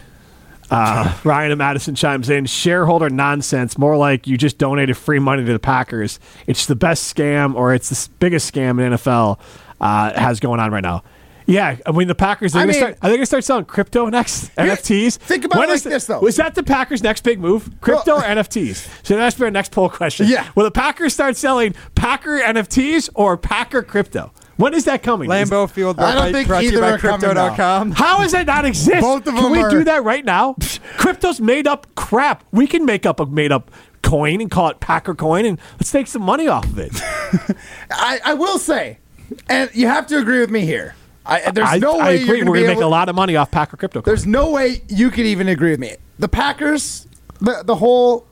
Uh, 0.70 1.18
Ryan 1.24 1.50
and 1.50 1.58
Madison 1.58 1.96
chimes 1.96 2.30
in. 2.30 2.46
Shareholder 2.46 3.10
nonsense. 3.10 3.76
More 3.76 3.96
like 3.96 4.28
you 4.28 4.38
just 4.38 4.58
donated 4.58 4.96
free 4.96 5.18
money 5.18 5.44
to 5.44 5.52
the 5.52 5.58
Packers. 5.58 6.20
It's 6.46 6.66
the 6.66 6.76
best 6.76 7.12
scam, 7.12 7.56
or 7.56 7.74
it's 7.74 7.88
the 7.88 8.08
biggest 8.20 8.54
scam 8.54 8.80
in 8.80 8.92
NFL 8.92 9.40
uh, 9.80 10.12
has 10.12 10.38
going 10.38 10.60
on 10.60 10.70
right 10.70 10.84
now. 10.84 11.02
Yeah, 11.48 11.76
I 11.86 11.92
mean 11.92 12.08
the 12.08 12.14
Packers. 12.14 12.54
Are 12.54 12.58
I 12.58 12.66
they 12.66 12.72
mean- 12.72 12.80
gonna 12.80 12.92
start, 12.92 12.98
are 13.02 13.08
they 13.08 13.16
going 13.16 13.22
to 13.22 13.26
start 13.26 13.44
selling 13.44 13.64
crypto 13.64 14.06
next? 14.10 14.54
NFTs. 14.56 15.16
think 15.16 15.44
about 15.46 15.58
When 15.60 15.70
it 15.70 15.72
is 15.72 15.84
like 15.86 15.92
this, 15.94 16.04
though. 16.06 16.20
Was 16.20 16.36
that 16.36 16.54
the 16.54 16.62
Packers' 16.62 17.02
next 17.02 17.24
big 17.24 17.40
move? 17.40 17.70
Crypto 17.80 18.16
Well- 18.16 18.20
or 18.20 18.22
NFTs? 18.42 18.86
So 19.06 19.16
that's 19.16 19.40
our 19.40 19.50
next 19.50 19.72
poll 19.72 19.88
question. 19.88 20.28
Yeah. 20.28 20.46
Will 20.54 20.64
the 20.64 20.70
Packers 20.70 21.14
start 21.14 21.36
selling 21.36 21.74
Packer 21.94 22.38
NFTs 22.38 23.08
or 23.14 23.38
Packer 23.38 23.82
crypto? 23.82 24.30
When 24.58 24.74
is 24.74 24.84
that 24.86 25.02
coming? 25.02 25.30
Lambeau 25.30 25.70
Field 25.70 25.98
I 26.00 26.14
don't 26.16 26.32
think 26.32 26.48
brought 26.48 26.60
to 26.60 26.66
either 26.66 26.84
are 26.84 26.98
coming 26.98 27.20
now. 27.34 27.46
Crypto.com. 27.48 27.92
How 27.92 28.18
does 28.18 28.32
that 28.32 28.46
not 28.46 28.64
exist? 28.66 29.00
Both 29.00 29.26
of 29.26 29.34
can 29.34 29.42
them 29.44 29.52
we 29.52 29.60
are- 29.62 29.70
do 29.70 29.84
that 29.84 30.04
right 30.04 30.24
now? 30.24 30.54
Crypto's 30.98 31.40
made 31.40 31.66
up 31.66 31.86
crap. 31.94 32.44
We 32.52 32.66
can 32.66 32.84
make 32.84 33.06
up 33.06 33.20
a 33.20 33.26
made 33.26 33.52
up 33.52 33.70
coin 34.02 34.40
and 34.42 34.50
call 34.50 34.68
it 34.68 34.80
Packer 34.80 35.14
coin 35.14 35.46
and 35.46 35.58
let's 35.74 35.90
take 35.92 36.08
some 36.08 36.22
money 36.22 36.46
off 36.46 36.64
of 36.64 36.78
it. 36.78 36.92
I, 37.90 38.20
I 38.24 38.34
will 38.34 38.58
say, 38.58 38.98
and 39.48 39.70
you 39.74 39.86
have 39.86 40.06
to 40.08 40.18
agree 40.18 40.40
with 40.40 40.50
me 40.50 40.60
here. 40.66 40.94
I, 41.28 41.50
there's 41.50 41.68
I, 41.68 41.78
no 41.78 41.98
way 41.98 42.02
I 42.02 42.10
you're 42.12 42.36
agree. 42.36 42.42
We're 42.42 42.44
going 42.44 42.62
to 42.62 42.74
make 42.74 42.82
a 42.82 42.86
lot 42.86 43.08
of 43.08 43.14
money 43.14 43.36
off 43.36 43.50
Packer 43.50 43.76
crypto. 43.76 44.00
There's 44.00 44.26
no 44.26 44.50
way 44.50 44.82
you 44.88 45.10
could 45.10 45.26
even 45.26 45.48
agree 45.48 45.70
with 45.70 45.80
me. 45.80 45.96
The 46.18 46.28
Packers, 46.28 47.06
the 47.40 47.62
the 47.64 47.76
whole 47.76 48.26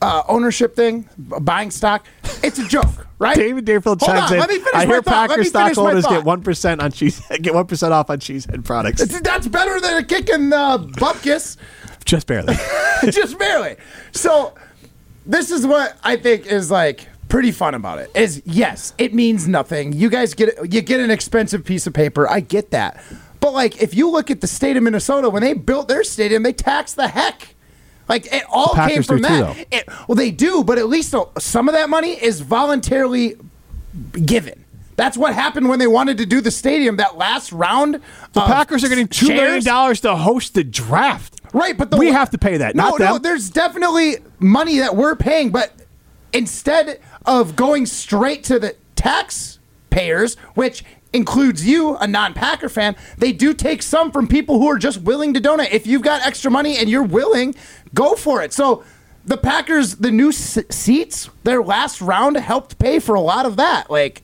uh, 0.00 0.22
ownership 0.28 0.76
thing, 0.76 1.08
buying 1.18 1.70
stock, 1.70 2.06
it's 2.42 2.58
a 2.58 2.66
joke, 2.66 3.06
right? 3.18 3.36
David 3.36 3.64
Deerfield 3.64 4.00
Hold 4.00 4.16
chimes 4.16 4.30
on, 4.30 4.34
in. 4.34 4.40
let 4.40 4.48
me 4.48 4.56
finish 4.58 4.74
I 4.74 4.78
my 4.78 4.86
hear 4.86 5.02
thought. 5.02 5.30
Packer 5.30 5.44
stockholders 5.44 6.06
get 6.06 6.24
one 6.24 6.42
percent 6.42 6.80
on 6.80 6.92
cheese. 6.92 7.20
Get 7.42 7.52
one 7.52 7.66
percent 7.66 7.92
off 7.92 8.10
on 8.10 8.20
cheesehead 8.20 8.64
products. 8.64 9.04
That's 9.20 9.48
better 9.48 9.80
than 9.80 9.98
a 9.98 10.04
kick 10.04 10.28
in 10.28 10.50
the 10.50 10.56
bupkis. 10.96 11.56
Just 12.04 12.28
barely. 12.28 12.54
just 13.10 13.38
barely. 13.38 13.76
So 14.12 14.54
this 15.26 15.50
is 15.50 15.66
what 15.66 15.96
I 16.04 16.16
think 16.16 16.46
is 16.46 16.70
like 16.70 17.08
pretty 17.36 17.52
fun 17.52 17.74
about 17.74 17.98
it. 17.98 18.10
Is 18.14 18.40
yes, 18.46 18.94
it 18.96 19.12
means 19.12 19.46
nothing. 19.46 19.92
You 19.92 20.08
guys 20.08 20.32
get 20.32 20.72
you 20.72 20.80
get 20.80 21.00
an 21.00 21.10
expensive 21.10 21.66
piece 21.66 21.86
of 21.86 21.92
paper. 21.92 22.26
I 22.26 22.40
get 22.40 22.70
that. 22.70 23.02
But 23.40 23.52
like 23.52 23.82
if 23.82 23.94
you 23.94 24.10
look 24.10 24.30
at 24.30 24.40
the 24.40 24.46
state 24.46 24.78
of 24.78 24.82
Minnesota 24.82 25.28
when 25.28 25.42
they 25.42 25.52
built 25.52 25.86
their 25.86 26.02
stadium, 26.02 26.44
they 26.44 26.54
taxed 26.54 26.96
the 26.96 27.08
heck. 27.08 27.54
Like 28.08 28.32
it 28.32 28.44
all 28.48 28.72
came 28.74 29.02
from 29.02 29.20
do 29.20 29.28
too, 29.28 29.34
that. 29.34 29.66
It- 29.70 29.88
well, 30.08 30.16
they 30.16 30.30
do, 30.30 30.64
but 30.64 30.78
at 30.78 30.88
least 30.88 31.14
some 31.38 31.68
of 31.68 31.74
that 31.74 31.90
money 31.90 32.12
is 32.12 32.40
voluntarily 32.40 33.36
given. 34.24 34.64
That's 34.96 35.18
what 35.18 35.34
happened 35.34 35.68
when 35.68 35.78
they 35.78 35.86
wanted 35.86 36.16
to 36.16 36.24
do 36.24 36.40
the 36.40 36.50
stadium. 36.50 36.96
That 36.96 37.18
last 37.18 37.52
round, 37.52 38.00
The 38.32 38.40
Packers 38.40 38.82
are 38.82 38.88
getting 38.88 39.08
two 39.08 39.28
million 39.28 39.62
dollars 39.62 40.00
to 40.00 40.16
host 40.16 40.54
the 40.54 40.64
draft. 40.64 41.38
Right, 41.52 41.76
but 41.76 41.90
the, 41.90 41.98
we 41.98 42.06
have 42.12 42.30
to 42.30 42.38
pay 42.38 42.56
that. 42.56 42.74
No, 42.74 42.96
no, 42.96 43.18
there's 43.18 43.50
definitely 43.50 44.16
money 44.38 44.78
that 44.78 44.96
we're 44.96 45.16
paying, 45.16 45.50
but 45.50 45.70
instead 46.32 47.00
of 47.26 47.56
going 47.56 47.86
straight 47.86 48.44
to 48.44 48.58
the 48.58 48.76
taxpayers, 48.94 50.36
which 50.54 50.84
includes 51.12 51.66
you, 51.66 51.96
a 51.96 52.06
non-Packer 52.06 52.68
fan. 52.68 52.96
They 53.18 53.32
do 53.32 53.54
take 53.54 53.82
some 53.82 54.10
from 54.10 54.28
people 54.28 54.58
who 54.58 54.68
are 54.68 54.78
just 54.78 55.02
willing 55.02 55.34
to 55.34 55.40
donate. 55.40 55.72
If 55.72 55.86
you've 55.86 56.02
got 56.02 56.26
extra 56.26 56.50
money 56.50 56.76
and 56.78 56.88
you're 56.88 57.02
willing, 57.02 57.54
go 57.94 58.14
for 58.14 58.42
it. 58.42 58.52
So 58.52 58.84
the 59.24 59.36
Packers, 59.36 59.96
the 59.96 60.10
new 60.10 60.28
s- 60.28 60.58
seats, 60.70 61.30
their 61.44 61.62
last 61.62 62.00
round 62.00 62.36
helped 62.36 62.78
pay 62.78 62.98
for 62.98 63.14
a 63.14 63.20
lot 63.20 63.46
of 63.46 63.56
that. 63.56 63.90
Like 63.90 64.22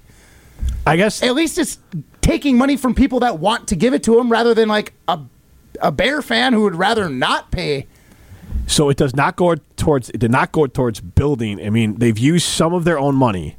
I 0.87 0.97
guess 0.97 1.23
at 1.23 1.35
least 1.35 1.59
it's 1.59 1.79
taking 2.21 2.57
money 2.59 2.77
from 2.77 2.95
people 2.95 3.21
that 3.21 3.39
want 3.39 3.69
to 3.69 3.77
give 3.77 3.95
it 3.95 4.03
to 4.05 4.17
them 4.17 4.31
rather 4.31 4.55
than 4.55 4.69
like 4.69 4.93
a 5.09 5.21
a 5.81 5.91
Bear 5.91 6.23
fan 6.23 6.53
who 6.53 6.63
would 6.63 6.75
rather 6.77 7.09
not 7.09 7.51
pay. 7.51 7.87
So 8.67 8.89
it 8.89 8.97
does 8.97 9.15
not 9.15 9.37
go 9.37 9.55
towards 9.77 10.09
it 10.11 10.19
did 10.19 10.31
not 10.31 10.53
go 10.53 10.67
towards 10.67 11.01
building. 11.01 11.65
I 11.65 11.71
mean, 11.71 11.99
they've 11.99 12.19
used 12.19 12.47
some 12.47 12.73
of 12.73 12.85
their 12.85 12.99
own 12.99 13.15
money 13.15 13.57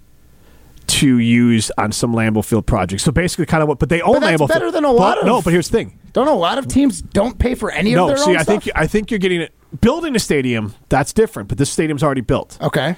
to 0.88 1.18
use 1.18 1.72
on 1.78 1.92
some 1.92 2.14
Lambeau 2.14 2.44
Field 2.44 2.66
projects. 2.66 3.04
So 3.04 3.12
basically, 3.12 3.46
kind 3.46 3.62
of 3.64 3.70
what, 3.70 3.80
but 3.80 3.90
they 3.90 4.02
own 4.02 4.16
But 4.16 4.20
that's 4.22 4.42
Lambeau 4.42 4.48
better 4.48 4.60
Field. 4.66 4.74
than 4.76 4.86
a 4.86 4.90
But- 4.90 4.96
lot 5.00 5.18
of- 5.20 5.26
No, 5.26 5.42
but 5.42 5.54
here's 5.54 5.70
the 5.70 5.78
thing. 5.78 6.00
Don't 6.14 6.28
a 6.28 6.34
lot 6.34 6.58
of 6.58 6.68
teams 6.68 7.02
don't 7.02 7.40
pay 7.40 7.56
for 7.56 7.72
any 7.72 7.94
no, 7.96 8.04
of 8.04 8.08
their 8.10 8.18
see, 8.18 8.32
own 8.32 8.38
I 8.38 8.44
stuff. 8.44 8.64
think 8.64 8.76
I 8.76 8.86
think 8.88 9.10
you're 9.12 9.18
getting 9.20 9.42
it. 9.42 9.52
Building 9.82 10.16
a 10.16 10.20
stadium 10.20 10.74
that's 10.90 11.12
different, 11.14 11.50
but 11.50 11.58
this 11.58 11.70
stadium's 11.72 12.04
already 12.04 12.22
built. 12.22 12.58
okay, 12.62 12.96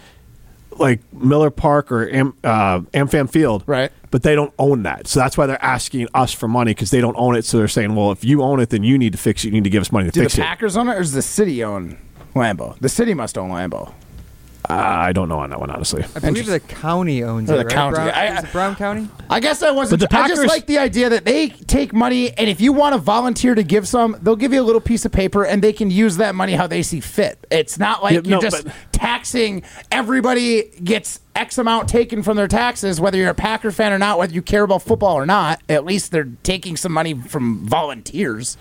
Like 0.78 1.02
Miller 1.14 1.50
Park 1.50 1.92
or 1.92 2.10
Am, 2.10 2.34
uh, 2.44 2.80
AmFam 2.94 3.30
Field, 3.30 3.64
Right. 3.66 3.92
But 4.12 4.24
they 4.24 4.36
don't 4.36 4.54
own 4.60 4.84
that, 4.84 5.08
so 5.08 5.20
that's 5.20 5.38
why 5.38 5.46
they're 5.46 5.64
asking 5.64 6.08
us 6.14 6.32
for 6.34 6.48
money 6.48 6.72
because 6.72 6.90
they 6.92 7.02
don't 7.02 7.16
own 7.18 7.36
it. 7.36 7.44
So 7.46 7.58
they're 7.58 7.68
saying, 7.68 7.96
well, 7.96 8.12
if 8.12 8.24
you 8.24 8.42
own 8.44 8.60
it, 8.62 8.70
then 8.70 8.84
you 8.84 8.98
need 8.98 9.12
to 9.12 9.18
fix 9.18 9.44
it. 9.44 9.48
You 9.48 9.54
need 9.54 9.66
to 9.66 9.70
give 9.70 9.82
us 9.82 9.92
money 9.92 10.06
to 10.06 10.12
fix 10.12 10.18
it. 10.18 10.20
do 10.20 10.24
fix 10.26 10.36
the 10.36 10.42
it. 10.42 10.46
Packers 10.46 10.78
own 10.78 10.88
it 10.88 10.94
or 10.94 11.00
does 11.00 11.12
the 11.14 11.22
city 11.22 11.64
own 11.64 11.98
Lambeau? 12.34 12.78
The 12.80 12.90
city 12.90 13.14
must 13.14 13.38
own 13.38 13.50
Lambeau. 13.52 13.94
Uh, 14.69 14.73
I 14.73 15.12
don't 15.13 15.30
know 15.30 15.39
on 15.39 15.49
that 15.51 15.60
one, 15.60 15.69
honestly. 15.69 16.04
I 16.15 16.19
believe 16.19 16.45
the 16.47 16.60
county 16.60 17.23
owns 17.23 17.49
Or 17.49 17.54
it. 17.54 17.58
the 17.58 17.63
right? 17.65 17.73
county. 17.73 17.95
Brown, 17.95 18.10
I- 18.10 18.38
is 18.38 18.43
it 18.43 18.51
Brown 18.51 18.75
County? 18.75 19.10
I 19.30 19.39
guess 19.39 19.62
I 19.63 19.71
wasn't. 19.71 19.99
But 19.99 20.10
the 20.10 20.17
I 20.17 20.28
just 20.28 20.41
Packers- 20.41 20.49
like 20.49 20.65
the 20.65 20.78
idea 20.80 21.10
that 21.10 21.25
they 21.25 21.49
take 21.49 21.93
money, 21.93 22.32
and 22.38 22.49
if 22.49 22.60
you 22.62 22.73
want 22.73 22.93
to 22.93 22.99
volunteer 22.99 23.54
to 23.56 23.63
give 23.63 23.88
some, 23.88 24.17
they'll 24.21 24.36
give 24.36 24.54
you 24.54 24.62
a 24.62 24.63
little 24.63 24.82
piece 24.82 25.06
of 25.06 25.12
paper, 25.12 25.43
and 25.45 25.62
they 25.62 25.73
can 25.73 25.89
use 25.91 26.17
that 26.17 26.36
money 26.36 26.54
how 26.54 26.67
they 26.67 26.82
see 26.84 26.99
fit. 26.99 27.45
It's 27.51 27.78
not 27.80 28.01
like 28.04 28.13
Yeah, 28.13 28.21
you're 28.23 28.38
no, 28.38 28.41
just 28.41 28.65
but- 28.65 28.73
taxing. 28.91 29.63
Everybody 29.91 30.71
gets 30.84 31.19
X 31.36 31.58
amount 31.58 31.88
taken 31.89 32.23
from 32.23 32.38
their 32.38 32.47
taxes, 32.47 32.99
whether 33.01 33.17
you're 33.17 33.30
a 33.30 33.34
Packer 33.36 33.71
fan 33.71 33.91
or 33.91 33.99
not, 33.99 34.17
whether 34.17 34.34
you 34.34 34.41
care 34.41 34.63
about 34.63 34.82
football 34.82 35.15
or 35.15 35.25
not. 35.25 35.62
At 35.69 35.86
least 35.86 36.12
they're 36.12 36.30
taking 36.43 36.78
some 36.78 36.91
money 36.91 37.13
from 37.13 37.65
volunteers. 37.65 38.58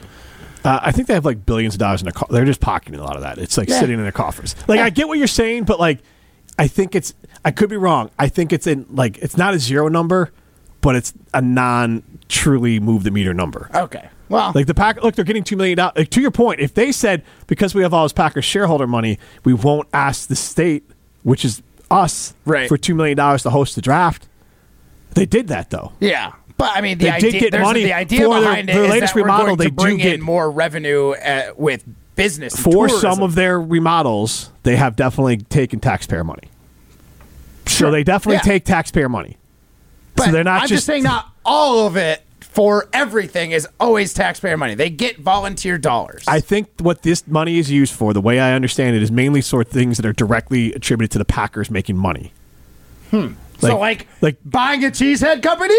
Uh, 0.64 0.80
I 0.82 0.92
think 0.92 1.08
they 1.08 1.14
have 1.14 1.24
like 1.26 1.44
billions 1.44 1.74
of 1.74 1.80
dollars 1.80 2.00
in 2.00 2.06
their. 2.06 2.12
Co- 2.12 2.26
they're 2.30 2.44
just 2.46 2.60
pocketing 2.60 2.98
a 2.98 3.04
lot 3.04 3.16
of 3.16 3.22
that. 3.22 3.38
It's 3.38 3.58
like 3.58 3.68
Yeah. 3.68 3.80
sitting 3.80 3.96
in 3.96 4.02
their 4.02 4.12
coffers. 4.12 4.56
Like 4.66 4.78
Yeah. 4.78 4.84
I 4.86 4.90
get 4.90 5.08
what 5.08 5.18
you're 5.18 5.26
saying, 5.26 5.64
but 5.64 5.78
like 5.78 5.98
I 6.58 6.68
think 6.68 6.94
it's. 6.94 7.12
I 7.44 7.50
could 7.50 7.68
be 7.68 7.76
wrong. 7.76 8.10
I 8.18 8.28
think 8.28 8.52
it's 8.52 8.66
in 8.66 8.86
like 8.90 9.18
it's 9.18 9.36
not 9.36 9.52
a 9.54 9.58
zero 9.58 9.88
number, 9.88 10.32
but 10.80 10.96
it's 10.96 11.12
a 11.34 11.42
non 11.42 12.02
truly 12.28 12.80
move 12.80 13.04
the 13.04 13.10
meter 13.10 13.34
number. 13.34 13.68
Okay. 13.74 14.08
Well, 14.30 14.52
Like 14.54 14.66
the 14.66 14.72
pack, 14.74 15.02
look, 15.02 15.14
they're 15.14 15.24
getting 15.26 15.44
two 15.44 15.56
million 15.56 15.76
dollars. 15.76 15.92
Like, 15.96 16.08
to 16.10 16.20
your 16.22 16.30
point, 16.30 16.58
if 16.60 16.72
they 16.72 16.92
said 16.92 17.22
because 17.46 17.74
we 17.74 17.82
have 17.82 17.92
all 17.92 18.04
this 18.04 18.14
Packers 18.14 18.46
shareholder 18.46 18.86
money, 18.86 19.18
we 19.44 19.52
won't 19.52 19.86
ask 19.92 20.28
the 20.28 20.34
state, 20.36 20.82
which 21.22 21.44
is 21.44 21.62
us, 21.90 22.32
Right. 22.46 22.66
for 22.66 22.78
two 22.78 22.94
million 22.94 23.18
dollars 23.18 23.42
to 23.42 23.50
host 23.50 23.74
the 23.74 23.82
draft. 23.82 24.26
They 25.12 25.26
did 25.26 25.48
that 25.48 25.68
though. 25.70 25.92
yeah. 26.00 26.32
But 26.56 26.70
I 26.76 26.80
mean, 26.80 26.98
the 26.98 27.06
They 27.06 27.10
idea, 27.10 27.32
did 27.32 27.50
get 27.50 27.60
money 27.60 27.82
the 27.84 27.92
idea 27.92 28.20
for 28.26 28.34
their- 28.34 28.40
behind 28.42 28.68
their 28.68 28.82
it 28.82 28.86
is 28.86 28.90
latest 28.90 29.14
remodel, 29.14 29.56
they 29.56 29.70
do 29.70 29.96
get- 29.98 30.14
in 30.14 30.20
more 30.22 30.50
revenue 30.50 31.10
uh, 31.12 31.52
with 31.56 31.84
business 32.16 32.54
For 32.54 32.86
tourism. 32.88 33.00
some 33.00 33.22
of 33.22 33.34
their 33.34 33.60
remodels, 33.60 34.50
they 34.62 34.76
have 34.76 34.94
definitely 34.94 35.38
taken 35.38 35.80
taxpayer 35.80 36.22
money. 36.22 36.48
So 37.66 37.90
they 37.90 38.04
definitely 38.04 38.36
Yeah. 38.36 38.40
take 38.52 38.64
taxpayer 38.64 39.08
money. 39.08 39.36
But 40.14 40.26
so 40.26 40.30
they're 40.32 40.44
not 40.44 40.62
I'm 40.62 40.68
just, 40.68 40.70
just 40.70 40.86
saying 40.86 41.02
not 41.02 41.26
all 41.44 41.86
of 41.88 41.96
it 41.96 42.22
for 42.40 42.88
everything 42.92 43.50
is 43.50 43.66
always 43.80 44.14
taxpayer 44.14 44.56
money. 44.56 44.76
They 44.76 44.90
get 44.90 45.18
volunteer 45.18 45.76
dollars. 45.76 46.22
I 46.28 46.38
think 46.38 46.68
what 46.78 47.02
this 47.02 47.26
money 47.26 47.58
is 47.58 47.68
used 47.68 47.92
for, 47.92 48.12
the 48.12 48.20
way 48.20 48.38
I 48.38 48.52
understand 48.52 48.94
it, 48.94 49.02
is 49.02 49.10
mainly 49.10 49.40
sort 49.40 49.66
of 49.66 49.72
things 49.72 49.96
that 49.96 50.06
are 50.06 50.12
directly 50.12 50.72
attributed 50.72 51.10
to 51.12 51.18
the 51.18 51.24
Packers 51.24 51.68
making 51.68 51.96
money. 51.96 52.32
Hmm. 53.10 53.32
So 53.58 53.76
like 53.78 54.06
like 54.20 54.36
buying 54.44 54.84
a 54.84 54.88
cheesehead 54.88 55.42
company. 55.42 55.74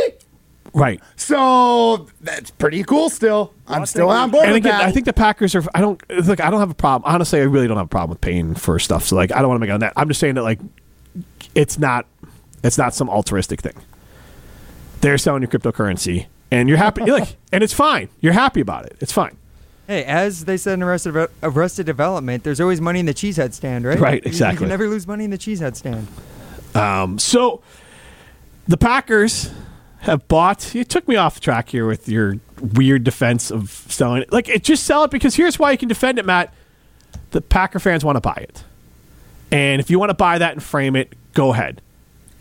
Right. 0.73 1.01
So 1.15 2.07
that's 2.21 2.51
pretty 2.51 2.83
cool. 2.83 3.09
Still, 3.09 3.53
I'm 3.67 3.85
still 3.85 4.09
on 4.09 4.31
board 4.31 4.45
And 4.45 4.53
with 4.53 4.65
again, 4.65 4.77
that. 4.79 4.87
I 4.87 4.91
think 4.91 5.05
the 5.05 5.13
Packers 5.13 5.55
are. 5.55 5.63
I 5.73 5.81
don't 5.81 6.01
look. 6.25 6.39
I 6.39 6.49
don't 6.49 6.59
have 6.59 6.71
a 6.71 6.75
problem. 6.75 7.11
Honestly, 7.13 7.39
I 7.39 7.43
really 7.43 7.67
don't 7.67 7.77
have 7.77 7.85
a 7.87 7.89
problem 7.89 8.09
with 8.11 8.21
paying 8.21 8.55
for 8.55 8.77
stuff. 8.79 9.05
So 9.05 9.15
like, 9.15 9.31
I 9.31 9.39
don't 9.39 9.47
want 9.49 9.57
to 9.57 9.61
make 9.61 9.69
it 9.69 9.73
on 9.73 9.79
that. 9.81 9.93
I'm 9.95 10.07
just 10.07 10.19
saying 10.19 10.35
that 10.35 10.43
like, 10.43 10.59
it's 11.53 11.77
not. 11.79 12.05
It's 12.63 12.77
not 12.77 12.93
some 12.95 13.09
altruistic 13.09 13.61
thing. 13.61 13.75
They're 15.01 15.17
selling 15.19 15.43
your 15.43 15.49
cryptocurrency, 15.49 16.25
and 16.49 16.67
you're 16.67 16.79
happy. 16.79 17.01
Like, 17.05 17.35
and 17.51 17.63
it's 17.63 17.73
fine. 17.73 18.09
You're 18.21 18.33
happy 18.33 18.59
about 18.61 18.85
it. 18.87 18.97
It's 19.01 19.11
fine. 19.11 19.37
Hey, 19.87 20.03
as 20.03 20.45
they 20.45 20.57
said 20.57 20.73
in 20.73 20.81
Arrested, 20.83 21.29
Arrested 21.43 21.85
Development, 21.85 22.43
there's 22.43 22.59
always 22.59 22.81
money 22.81 22.99
in 22.99 23.05
the 23.05 23.13
cheesehead 23.13 23.53
stand, 23.53 23.85
right? 23.85 23.99
Right, 23.99 24.25
You- 24.25 24.31
You 24.31 24.57
can 24.57 24.67
never 24.67 24.87
lose 24.89 25.05
money 25.05 25.25
in 25.25 25.29
the 25.29 25.37
cheesehead 25.37 25.75
stand. 25.75 26.07
Um, 26.73 27.19
so 27.19 27.61
the 28.67 28.77
Packers 28.77 29.51
have 30.05 30.27
bought. 30.27 30.73
You 30.73 30.83
took 30.83 31.07
me 31.07 31.15
off 31.15 31.39
track 31.39 31.69
here 31.69 31.85
with 31.85 32.07
your 32.07 32.35
weird 32.61 33.03
defense 33.03 33.51
of 33.51 33.69
selling 33.69 34.21
it. 34.21 34.31
Like, 34.31 34.47
it 34.47 34.63
just 34.63 34.83
sell 34.83 35.03
it 35.03 35.11
because 35.11 35.35
here's 35.35 35.59
why 35.59 35.71
you 35.71 35.77
can 35.77 35.89
defend 35.89 36.19
it, 36.19 36.25
Matt. 36.25 36.53
The 37.31 37.41
Packer 37.41 37.79
fans 37.79 38.05
want 38.05 38.15
to 38.15 38.21
buy 38.21 38.35
it, 38.35 38.63
and 39.51 39.81
if 39.81 39.89
you 39.89 39.99
want 39.99 40.09
to 40.09 40.15
buy 40.15 40.37
that 40.37 40.53
and 40.53 40.63
frame 40.63 40.95
it, 40.95 41.13
go 41.33 41.51
ahead. 41.53 41.81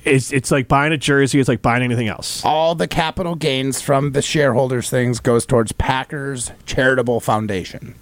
It's 0.04 0.32
it's 0.32 0.50
like 0.50 0.68
buying 0.68 0.92
a 0.92 0.98
jersey. 0.98 1.40
It's 1.40 1.48
like 1.48 1.62
buying 1.62 1.82
anything 1.82 2.08
else. 2.08 2.44
all 2.44 2.74
the 2.74 2.86
capital 2.86 3.34
gains 3.34 3.80
from 3.80 4.12
the 4.12 4.20
shareholders 4.22 4.90
things 4.90 5.18
goes 5.18 5.46
towards 5.46 5.72
Packers 5.72 6.52
Charitable 6.66 7.20
Foundation. 7.20 7.94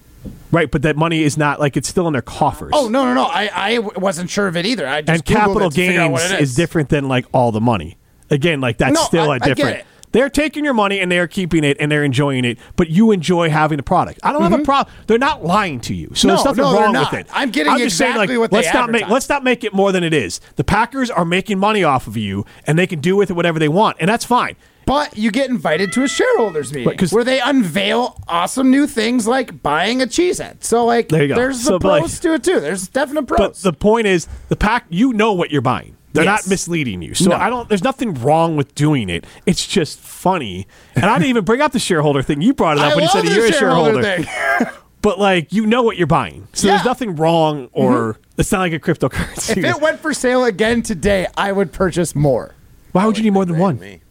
Right, 0.50 0.70
but 0.70 0.82
that 0.82 0.96
money 0.96 1.22
is 1.22 1.38
not 1.38 1.60
like 1.60 1.76
it's 1.76 1.88
still 1.88 2.06
in 2.06 2.12
their 2.12 2.20
coffers. 2.20 2.72
Oh 2.74 2.88
no 2.88 3.04
no 3.04 3.14
no! 3.14 3.24
I, 3.24 3.50
I 3.54 3.78
wasn't 3.78 4.28
sure 4.28 4.48
of 4.48 4.56
it 4.56 4.66
either. 4.66 4.86
I 4.86 5.00
just 5.00 5.10
and 5.10 5.24
Googled 5.24 5.38
capital 5.38 5.68
it 5.68 5.74
to 5.74 5.96
out 5.98 6.10
what 6.10 6.28
gains 6.28 6.40
is 6.42 6.54
different 6.54 6.88
than 6.90 7.08
like 7.08 7.24
all 7.32 7.52
the 7.52 7.60
money. 7.60 7.96
Again, 8.32 8.60
like 8.60 8.78
that's 8.78 8.94
No, 8.94 9.02
still 9.02 9.30
I- 9.30 9.36
a 9.36 9.40
different. 9.40 9.84
They're 10.12 10.28
taking 10.28 10.62
your 10.62 10.74
money 10.74 11.00
and 11.00 11.10
they're 11.10 11.26
keeping 11.26 11.64
it 11.64 11.78
and 11.80 11.90
they're 11.90 12.04
enjoying 12.04 12.44
it, 12.44 12.58
but 12.76 12.90
you 12.90 13.12
enjoy 13.12 13.48
having 13.48 13.78
the 13.78 13.82
product. 13.82 14.20
I 14.22 14.30
don't 14.32 14.42
have 14.42 14.52
a 14.52 14.62
problem. 14.62 14.94
They're 15.06 15.16
not 15.16 15.42
lying 15.42 15.80
to 15.80 15.94
you, 15.94 16.10
so 16.12 16.12
Mm-hmm. 16.12 16.28
No, 16.28 16.34
there's 16.34 16.44
nothing 16.44 16.64
no, 16.64 16.80
wrong 16.82 16.92
not. 16.92 17.12
with 17.12 17.20
it. 17.20 17.26
I'm 17.32 17.50
getting 17.50 17.72
I'm 17.72 17.78
just 17.78 17.96
saying, 17.96 18.10
exactly 18.12 18.36
like, 18.36 18.42
what 18.42 18.50
they 18.50 18.56
let's 18.58 18.74
not 18.74 18.90
make 18.90 19.08
let's 19.08 19.28
not 19.30 19.42
make 19.42 19.64
it 19.64 19.72
more 19.72 19.90
than 19.90 20.04
it 20.04 20.12
is. 20.12 20.40
The 20.56 20.64
Packers 20.64 21.10
are 21.10 21.24
making 21.24 21.58
money 21.58 21.82
off 21.82 22.06
of 22.06 22.18
you, 22.18 22.44
and 22.66 22.78
they 22.78 22.86
can 22.86 23.00
do 23.00 23.16
with 23.16 23.30
it 23.30 23.32
whatever 23.32 23.58
they 23.58 23.68
want, 23.70 23.96
and 24.00 24.08
that's 24.10 24.26
fine. 24.26 24.56
But 24.84 25.16
you 25.16 25.30
get 25.30 25.48
invited 25.48 25.92
to 25.92 26.02
a 26.02 26.08
shareholders 26.08 26.74
meeting 26.74 26.88
Right, 26.88 27.10
where 27.12 27.24
they 27.24 27.40
unveil 27.40 28.20
awesome 28.28 28.68
new 28.70 28.86
things 28.86 29.26
like 29.26 29.62
buying 29.62 30.02
a 30.02 30.06
cheesehead. 30.06 30.62
So 30.64 30.84
like, 30.84 31.08
There 31.08 31.22
you 31.22 31.28
go. 31.28 31.36
there's 31.36 31.58
the 31.60 31.64
So, 31.64 31.78
but, 31.78 31.88
like- 31.88 32.00
pros 32.02 32.20
to 32.20 32.34
it 32.34 32.44
too. 32.44 32.60
There's 32.60 32.88
definite 32.88 33.22
pros. 33.26 33.38
But 33.38 33.54
the 33.56 33.72
point 33.72 34.08
is, 34.08 34.26
the 34.48 34.56
pack 34.56 34.84
you 34.90 35.12
know 35.14 35.32
what 35.32 35.50
you're 35.50 35.62
buying. 35.62 35.96
They're 36.12 36.24
Yes. 36.24 36.46
not 36.46 36.50
misleading 36.50 37.00
you. 37.02 37.14
So 37.14 37.30
No. 37.30 37.36
I 37.36 37.48
don't. 37.50 37.68
There's 37.68 37.82
nothing 37.84 38.14
wrong 38.14 38.56
with 38.56 38.74
doing 38.74 39.08
it. 39.08 39.24
It's 39.46 39.66
just 39.66 39.98
funny. 39.98 40.66
And 40.94 41.06
I 41.06 41.14
didn't 41.18 41.30
even 41.30 41.44
bring 41.44 41.60
up 41.60 41.72
the 41.72 41.78
shareholder 41.78 42.22
thing. 42.22 42.42
You 42.42 42.52
brought 42.54 42.76
it 42.76 42.82
up 42.84 42.92
I 42.92 42.94
when 42.94 43.04
you 43.04 43.10
said 43.10 43.24
you're 43.24 43.46
a 43.46 43.52
shareholder. 43.52 44.02
thing. 44.02 44.26
But 45.02 45.18
like 45.18 45.52
you 45.52 45.66
know 45.66 45.82
what 45.82 45.96
you're 45.96 46.06
buying. 46.06 46.46
So 46.52 46.68
there's 46.68 46.74
Yeah. 46.74 46.78
Mm-hmm. 46.78 46.88
nothing 46.88 47.16
wrong 47.16 47.68
or 47.72 48.20
it's 48.38 48.52
not 48.52 48.60
like 48.60 48.72
a 48.72 48.78
cryptocurrency. 48.78 49.56
if 49.56 49.64
it 49.64 49.80
went 49.80 49.98
for 49.98 50.14
sale 50.14 50.44
again 50.44 50.82
today, 50.82 51.26
I 51.36 51.50
would 51.50 51.72
purchase 51.72 52.14
more. 52.14 52.54
Why 52.92 53.04
would 53.06 53.16
you 53.18 53.24
need 53.24 53.30
more 53.32 53.44
than 53.44 53.58
one? 53.58 53.80
Me. 53.80 54.02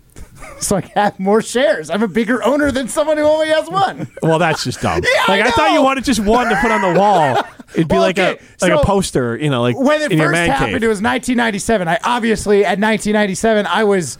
So 0.59 0.75
I 0.75 0.81
have 0.95 1.17
more 1.17 1.41
shares. 1.41 1.89
I'm 1.89 2.03
a 2.03 2.07
bigger 2.09 2.43
owner 2.43 2.71
than 2.71 2.89
someone 2.89 3.15
who 3.17 3.23
only 3.23 3.47
has 3.47 3.69
one. 3.69 4.11
Well, 4.21 4.37
that's 4.37 4.63
just 4.65 4.81
dumb. 4.81 5.01
Yeah, 5.15 5.23
like 5.29 5.41
I 5.41 5.47
I, 5.47 5.51
thought 5.51 5.71
you 5.71 5.81
wanted 5.81 6.03
just 6.03 6.19
one 6.19 6.49
to 6.49 6.55
put 6.57 6.71
on 6.71 6.81
the 6.93 6.99
wall. 6.99 7.37
It'd 7.73 7.87
be 7.87 7.93
Well, 7.95 8.01
like 8.03 8.19
okay, 8.19 8.31
a 8.37 8.65
like 8.65 8.71
so 8.73 8.79
a 8.81 8.85
poster, 8.85 9.37
you 9.37 9.49
know, 9.49 9.61
like 9.61 9.77
when 9.77 10.01
it 10.01 10.11
in 10.11 10.17
your 10.17 10.27
first 10.27 10.33
man 10.33 10.49
happened, 10.49 10.73
cave. 10.73 10.83
it 10.83 10.87
was 10.87 11.01
1997. 11.01 11.87
I 11.87 11.99
obviously 12.03 12.59
at 12.65 12.79
1997 12.79 13.65
I 13.65 13.83
was 13.83 14.17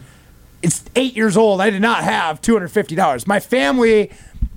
it's 0.62 0.84
eight 0.96 1.16
years 1.16 1.36
old. 1.36 1.60
I 1.60 1.70
did 1.70 1.82
not 1.82 2.04
have 2.04 2.40
250 2.40 2.94
dollars. 2.94 3.26
My 3.26 3.40
family, 3.40 4.10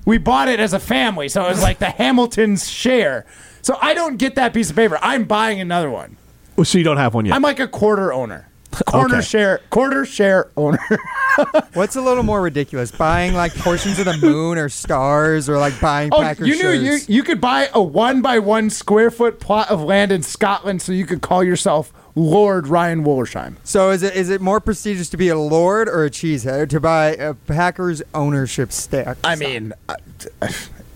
we 0.05 0.17
bought 0.17 0.47
it 0.47 0.59
as 0.59 0.71
a 0.73 0.79
family, 0.79 1.27
so 1.29 1.43
it 1.45 1.49
was 1.49 1.61
like 1.63 1.79
the 1.79 1.89
Hamiltons 1.89 2.69
share. 2.69 3.25
So 3.61 3.77
I 3.81 3.93
don't 3.95 4.17
get 4.17 4.35
that 4.35 4.53
piece 4.53 4.69
of 4.69 4.75
paper. 4.75 4.99
I'm 5.01 5.23
buying 5.23 5.59
another 5.59 5.89
one. 5.89 6.17
Oh, 6.57 6.63
so 6.63 6.77
you 6.77 6.83
don't 6.83 6.97
have 6.97 7.13
one 7.15 7.25
yet. 7.25 7.33
I'm 7.35 7.41
like 7.41 7.59
a 7.59 7.67
quarter 7.67 8.13
owner, 8.13 8.47
quarter 8.85 9.15
Okay. 9.15 9.25
share, 9.25 9.61
quarter 9.71 10.05
share 10.05 10.51
owner. 10.55 10.79
What's 11.73 11.95
a 11.95 12.01
little 12.01 12.23
more 12.23 12.41
ridiculous? 12.41 12.91
Buying 12.91 13.33
like 13.33 13.53
portions 13.55 13.99
of 13.99 14.05
the 14.05 14.17
moon 14.17 14.57
or 14.57 14.69
stars, 14.69 15.49
or 15.49 15.57
like 15.57 15.79
buying 15.81 16.09
Oh, 16.13 16.21
Packers 16.21 16.47
you 16.47 16.55
knew 16.61 16.69
you 16.71 16.91
shirts? 16.97 17.09
you 17.09 17.23
could 17.23 17.41
buy 17.41 17.69
a 17.73 17.81
one 17.81 18.21
by 18.21 18.39
one 18.39 18.69
square 18.69 19.11
foot 19.11 19.39
plot 19.39 19.69
of 19.69 19.81
land 19.81 20.11
in 20.11 20.23
Scotland, 20.23 20.81
so 20.81 20.91
you 20.91 21.05
could 21.05 21.21
call 21.21 21.43
yourself 21.43 21.91
Lord 22.15 22.67
Ryan 22.67 23.03
Wollersheim. 23.03 23.55
So 23.63 23.91
is 23.91 24.01
it 24.03 24.15
is 24.15 24.29
it 24.29 24.39
more 24.41 24.59
prestigious 24.61 25.09
to 25.09 25.17
be 25.17 25.27
a 25.29 25.37
lord 25.37 25.89
or 25.89 26.05
a 26.05 26.09
cheesehead 26.09 26.69
to 26.69 26.79
buy 26.79 27.15
a 27.15 27.33
Packers 27.33 28.01
ownership 28.13 28.71
stack? 28.71 29.17
I 29.23 29.35
mean, 29.35 29.73
uh, 29.89 29.95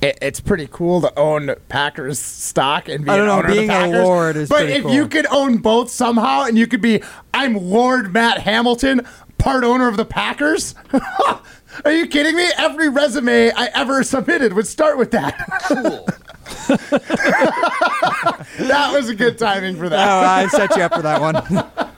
it, 0.01 0.17
it's 0.21 0.39
pretty 0.39 0.67
cool 0.71 1.01
to 1.01 1.17
own 1.19 1.55
Packers 1.67 2.19
stock 2.19 2.87
and 2.89 3.03
be 3.05 3.11
I 3.11 3.17
don't 3.17 3.27
an 3.27 3.27
know, 3.27 3.37
owner 3.39 3.47
of 3.49 3.53
the 3.55 3.59
being 3.59 3.69
a 3.69 3.73
Packers. 3.73 4.03
lord 4.05 4.35
is 4.37 4.49
But 4.49 4.69
if 4.69 4.83
cool. 4.83 4.93
you 4.93 5.07
could 5.07 5.25
own 5.27 5.57
both 5.57 5.89
somehow, 5.91 6.43
and 6.43 6.57
you 6.57 6.67
could 6.67 6.81
be, 6.81 7.01
I'm 7.33 7.55
Lord 7.55 8.13
Matt 8.13 8.39
Hamilton, 8.41 9.01
part 9.37 9.63
owner 9.63 9.87
of 9.87 9.97
the 9.97 10.05
Packers. 10.05 10.75
Are 11.85 11.91
you 11.91 12.07
kidding 12.07 12.35
me? 12.35 12.49
Every 12.57 12.89
resume 12.89 13.51
I 13.51 13.67
ever 13.73 14.03
submitted 14.03 14.53
would 14.53 14.67
start 14.67 14.97
with 14.97 15.11
that. 15.11 15.37
Cool. 15.67 16.07
that 18.67 18.91
was 18.93 19.09
a 19.09 19.15
good 19.15 19.37
timing 19.37 19.75
for 19.77 19.85
Oh, 19.85 19.89
that. 19.89 20.23
I 20.23 20.47
set 20.47 20.75
you 20.75 20.83
up 20.83 20.93
for 20.95 21.01
that 21.01 21.21
one. 21.21 21.89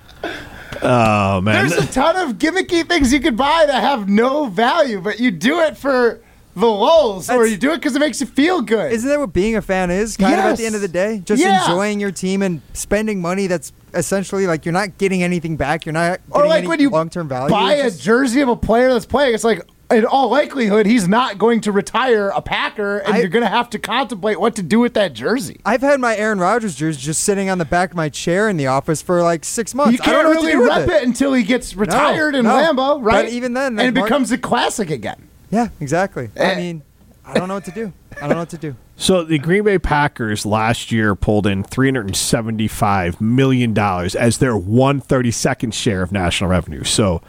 Oh 0.84 1.42
man, 1.42 1.68
There's 1.70 1.78
a 1.90 1.92
ton 1.92 2.16
of 2.16 2.38
gimmicky 2.40 2.88
things 2.88 3.14
you 3.14 3.20
could 3.20 3.38
buy 3.38 3.66
that 3.68 3.82
have 3.84 4.10
no 4.10 4.46
value, 4.48 5.00
but 5.00 5.20
you 5.20 5.30
do 5.30 5.60
it 5.60 5.78
for 5.78 6.22
the 6.56 6.66
lulls, 6.68 7.30
or 7.30 7.46
you 7.48 7.58
do 7.58 7.72
it 7.72 7.78
because 7.78 7.96
it 7.96 8.00
makes 8.00 8.20
you 8.22 8.28
feel 8.28 8.62
good. 8.62 8.92
Isn't 8.92 9.10
that 9.10 9.20
what 9.20 9.34
being 9.34 9.56
a 9.56 9.62
fan 9.62 9.90
is? 9.92 10.18
Kind 10.18 10.34
of 10.34 10.40
at 10.40 10.58
the 10.58 10.66
end 10.66 10.76
of 10.76 10.82
the 10.82 10.88
day, 10.88 11.22
just 11.24 11.42
Yeah. 11.42 11.62
enjoying 11.62 12.00
your 12.00 12.12
team 12.12 12.42
and 12.42 12.62
spending 12.74 13.22
money 13.22 13.48
that's 13.48 13.72
essentially 13.94 14.48
like 14.48 14.66
you're 14.66 14.74
not 14.74 14.98
getting 14.98 15.24
anything 15.24 15.58
back. 15.58 15.86
You're 15.86 15.94
not 15.94 16.20
or 16.30 16.48
like 16.48 16.60
any 16.60 16.68
when 16.68 16.80
you 16.80 16.90
long-term 16.90 17.28
value. 17.28 17.50
buy 17.50 17.74
a 17.74 17.84
just- 17.84 18.02
jersey 18.02 18.42
of 18.42 18.50
a 18.50 18.56
player 18.56 18.92
that's 18.92 19.06
playing, 19.06 19.34
it's 19.34 19.44
like 19.44 19.62
in 19.90 20.06
all 20.06 20.30
likelihood 20.30 20.86
he's 20.86 21.06
not 21.06 21.38
going 21.38 21.60
to 21.60 21.70
retire 21.72 22.30
a 22.30 22.42
Packer, 22.42 23.00
and 23.00 23.14
I- 23.16 23.18
you're 23.20 23.28
going 23.28 23.44
to 23.44 23.50
have 23.50 23.70
to 23.72 23.80
contemplate 23.80 24.40
what 24.40 24.56
to 24.56 24.64
do 24.64 24.80
with 24.80 24.94
that 24.94 25.14
jersey. 25.14 25.60
I've 25.66 25.82
had 25.82 26.00
my 26.00 26.16
Aaron 26.16 26.40
Rodgers 26.40 26.76
jersey 26.76 27.00
just 27.02 27.24
sitting 27.24 27.50
on 27.50 27.58
the 27.58 27.66
back 27.66 27.92
of 27.92 27.98
my 27.98 28.08
chair 28.08 28.48
in 28.48 28.56
the 28.58 28.68
office 28.68 29.02
for 29.02 29.22
like 29.22 29.44
six 29.44 29.76
months. 29.76 29.94
You 29.94 30.00
I 30.04 30.06
don't 30.06 30.14
can't 30.16 30.24
know 30.24 30.42
what 30.42 30.50
to 30.52 30.58
really 30.58 30.70
rep 30.70 30.90
it. 30.90 31.04
until 31.08 31.34
he 31.34 31.44
gets 31.44 31.76
retired 31.76 32.36
in 32.36 32.46
no. 32.46 32.52
Lambeau, 32.56 33.00
right? 33.02 33.26
But 33.26 33.34
even 33.34 33.54
then, 33.54 33.78
and 33.78 33.90
it 33.90 33.94
Mark- 33.94 34.08
becomes 34.08 34.32
a 34.32 34.38
classic 34.38 34.90
again. 34.90 35.28
Yeah, 35.52 35.68
exactly. 35.80 36.30
Eh. 36.36 36.52
I 36.52 36.56
mean, 36.56 36.82
I 37.26 37.36
don't 37.36 37.48
know 37.48 37.56
what 37.56 37.66
to 37.66 37.72
do. 37.72 37.94
I 38.18 38.22
don't 38.22 38.32
know 38.32 38.38
what 38.38 38.50
to 38.50 38.58
do. 38.58 38.76
So 38.98 39.24
the 39.24 39.40
Green 39.40 39.64
Bay 39.64 39.80
Packers 39.80 40.46
last 40.46 40.92
year 40.92 41.16
pulled 41.16 41.48
in 41.48 41.64
three 41.64 41.88
hundred 41.88 42.06
and 42.06 42.16
seventy-five 42.16 43.20
million 43.20 43.74
dollars 43.74 44.14
as 44.14 44.38
their 44.38 44.56
one 44.56 45.02
thirty-second 45.02 45.74
share 45.74 46.04
of 46.04 46.12
national 46.12 46.52
revenue. 46.52 46.84
So 46.84 47.20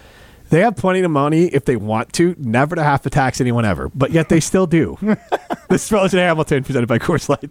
they 0.50 0.60
have 0.60 0.76
plenty 0.76 1.00
of 1.00 1.10
money 1.10 1.46
if 1.46 1.64
they 1.64 1.76
want 1.76 2.12
to, 2.14 2.34
never 2.38 2.76
to 2.76 2.82
have 2.82 3.00
to 3.02 3.10
tax 3.10 3.40
anyone 3.40 3.64
ever, 3.64 3.88
but 3.94 4.10
yet 4.10 4.28
they 4.28 4.38
still 4.38 4.66
do. 4.66 4.98
this 5.70 5.86
is 5.86 5.92
Rutledge 5.92 6.12
and 6.12 6.20
Hamilton, 6.20 6.62
presented 6.62 6.88
by 6.88 6.98
Coors 6.98 7.26
Light. 7.30 7.50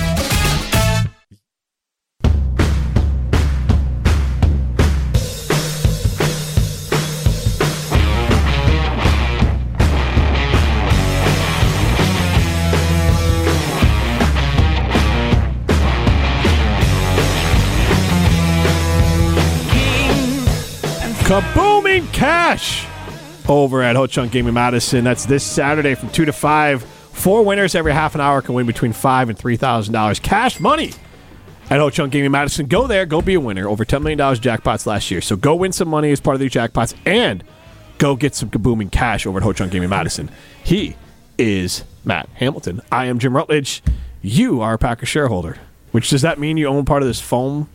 Kabooming 21.31 22.11
cash 22.11 22.85
over 23.47 23.81
at 23.81 23.95
Ho 23.95 24.05
Chunk 24.05 24.33
Gaming 24.33 24.53
Madison. 24.53 25.05
That's 25.05 25.25
this 25.25 25.45
Saturday 25.45 25.95
from 25.95 26.09
two 26.09 26.25
to 26.25 26.33
five. 26.33 26.83
Four 26.83 27.45
winners 27.45 27.73
every 27.73 27.93
half 27.93 28.15
an 28.15 28.19
hour 28.19 28.41
can 28.41 28.53
win 28.53 28.65
between 28.65 28.91
five 28.91 29.29
and 29.29 29.39
three 29.39 29.55
thousand 29.55 29.93
dollars 29.93 30.19
cash 30.19 30.59
money 30.59 30.91
at 31.69 31.79
Ho 31.79 31.89
Chunk 31.89 32.11
Gaming 32.11 32.31
Madison. 32.31 32.65
Go 32.65 32.85
there, 32.85 33.05
go 33.05 33.21
be 33.21 33.35
a 33.35 33.39
winner. 33.39 33.69
Over 33.69 33.85
ten 33.85 34.03
million 34.03 34.17
dollars 34.17 34.41
jackpots 34.41 34.85
last 34.85 35.09
year. 35.09 35.21
So 35.21 35.37
go 35.37 35.55
win 35.55 35.71
some 35.71 35.87
money 35.87 36.11
as 36.11 36.19
part 36.19 36.35
of 36.35 36.41
these 36.41 36.51
jackpots 36.51 36.93
and 37.05 37.45
go 37.97 38.17
get 38.17 38.35
some 38.35 38.49
kabooming 38.49 38.91
cash 38.91 39.25
over 39.25 39.37
at 39.37 39.43
Ho 39.43 39.53
Chunk 39.53 39.71
Gaming 39.71 39.87
Madison. 39.87 40.29
He 40.65 40.97
is 41.37 41.85
Matt 42.03 42.27
Hamilton. 42.33 42.81
I 42.91 43.05
am 43.05 43.19
Jim 43.19 43.37
Rutledge. 43.37 43.81
You 44.21 44.59
are 44.59 44.73
a 44.73 44.77
Packer 44.77 45.05
shareholder. 45.05 45.59
Which 45.93 46.09
does 46.09 46.23
that 46.23 46.39
mean 46.39 46.57
you 46.57 46.67
own 46.67 46.83
part 46.83 47.03
of 47.03 47.07
this 47.07 47.21
foam? 47.21 47.69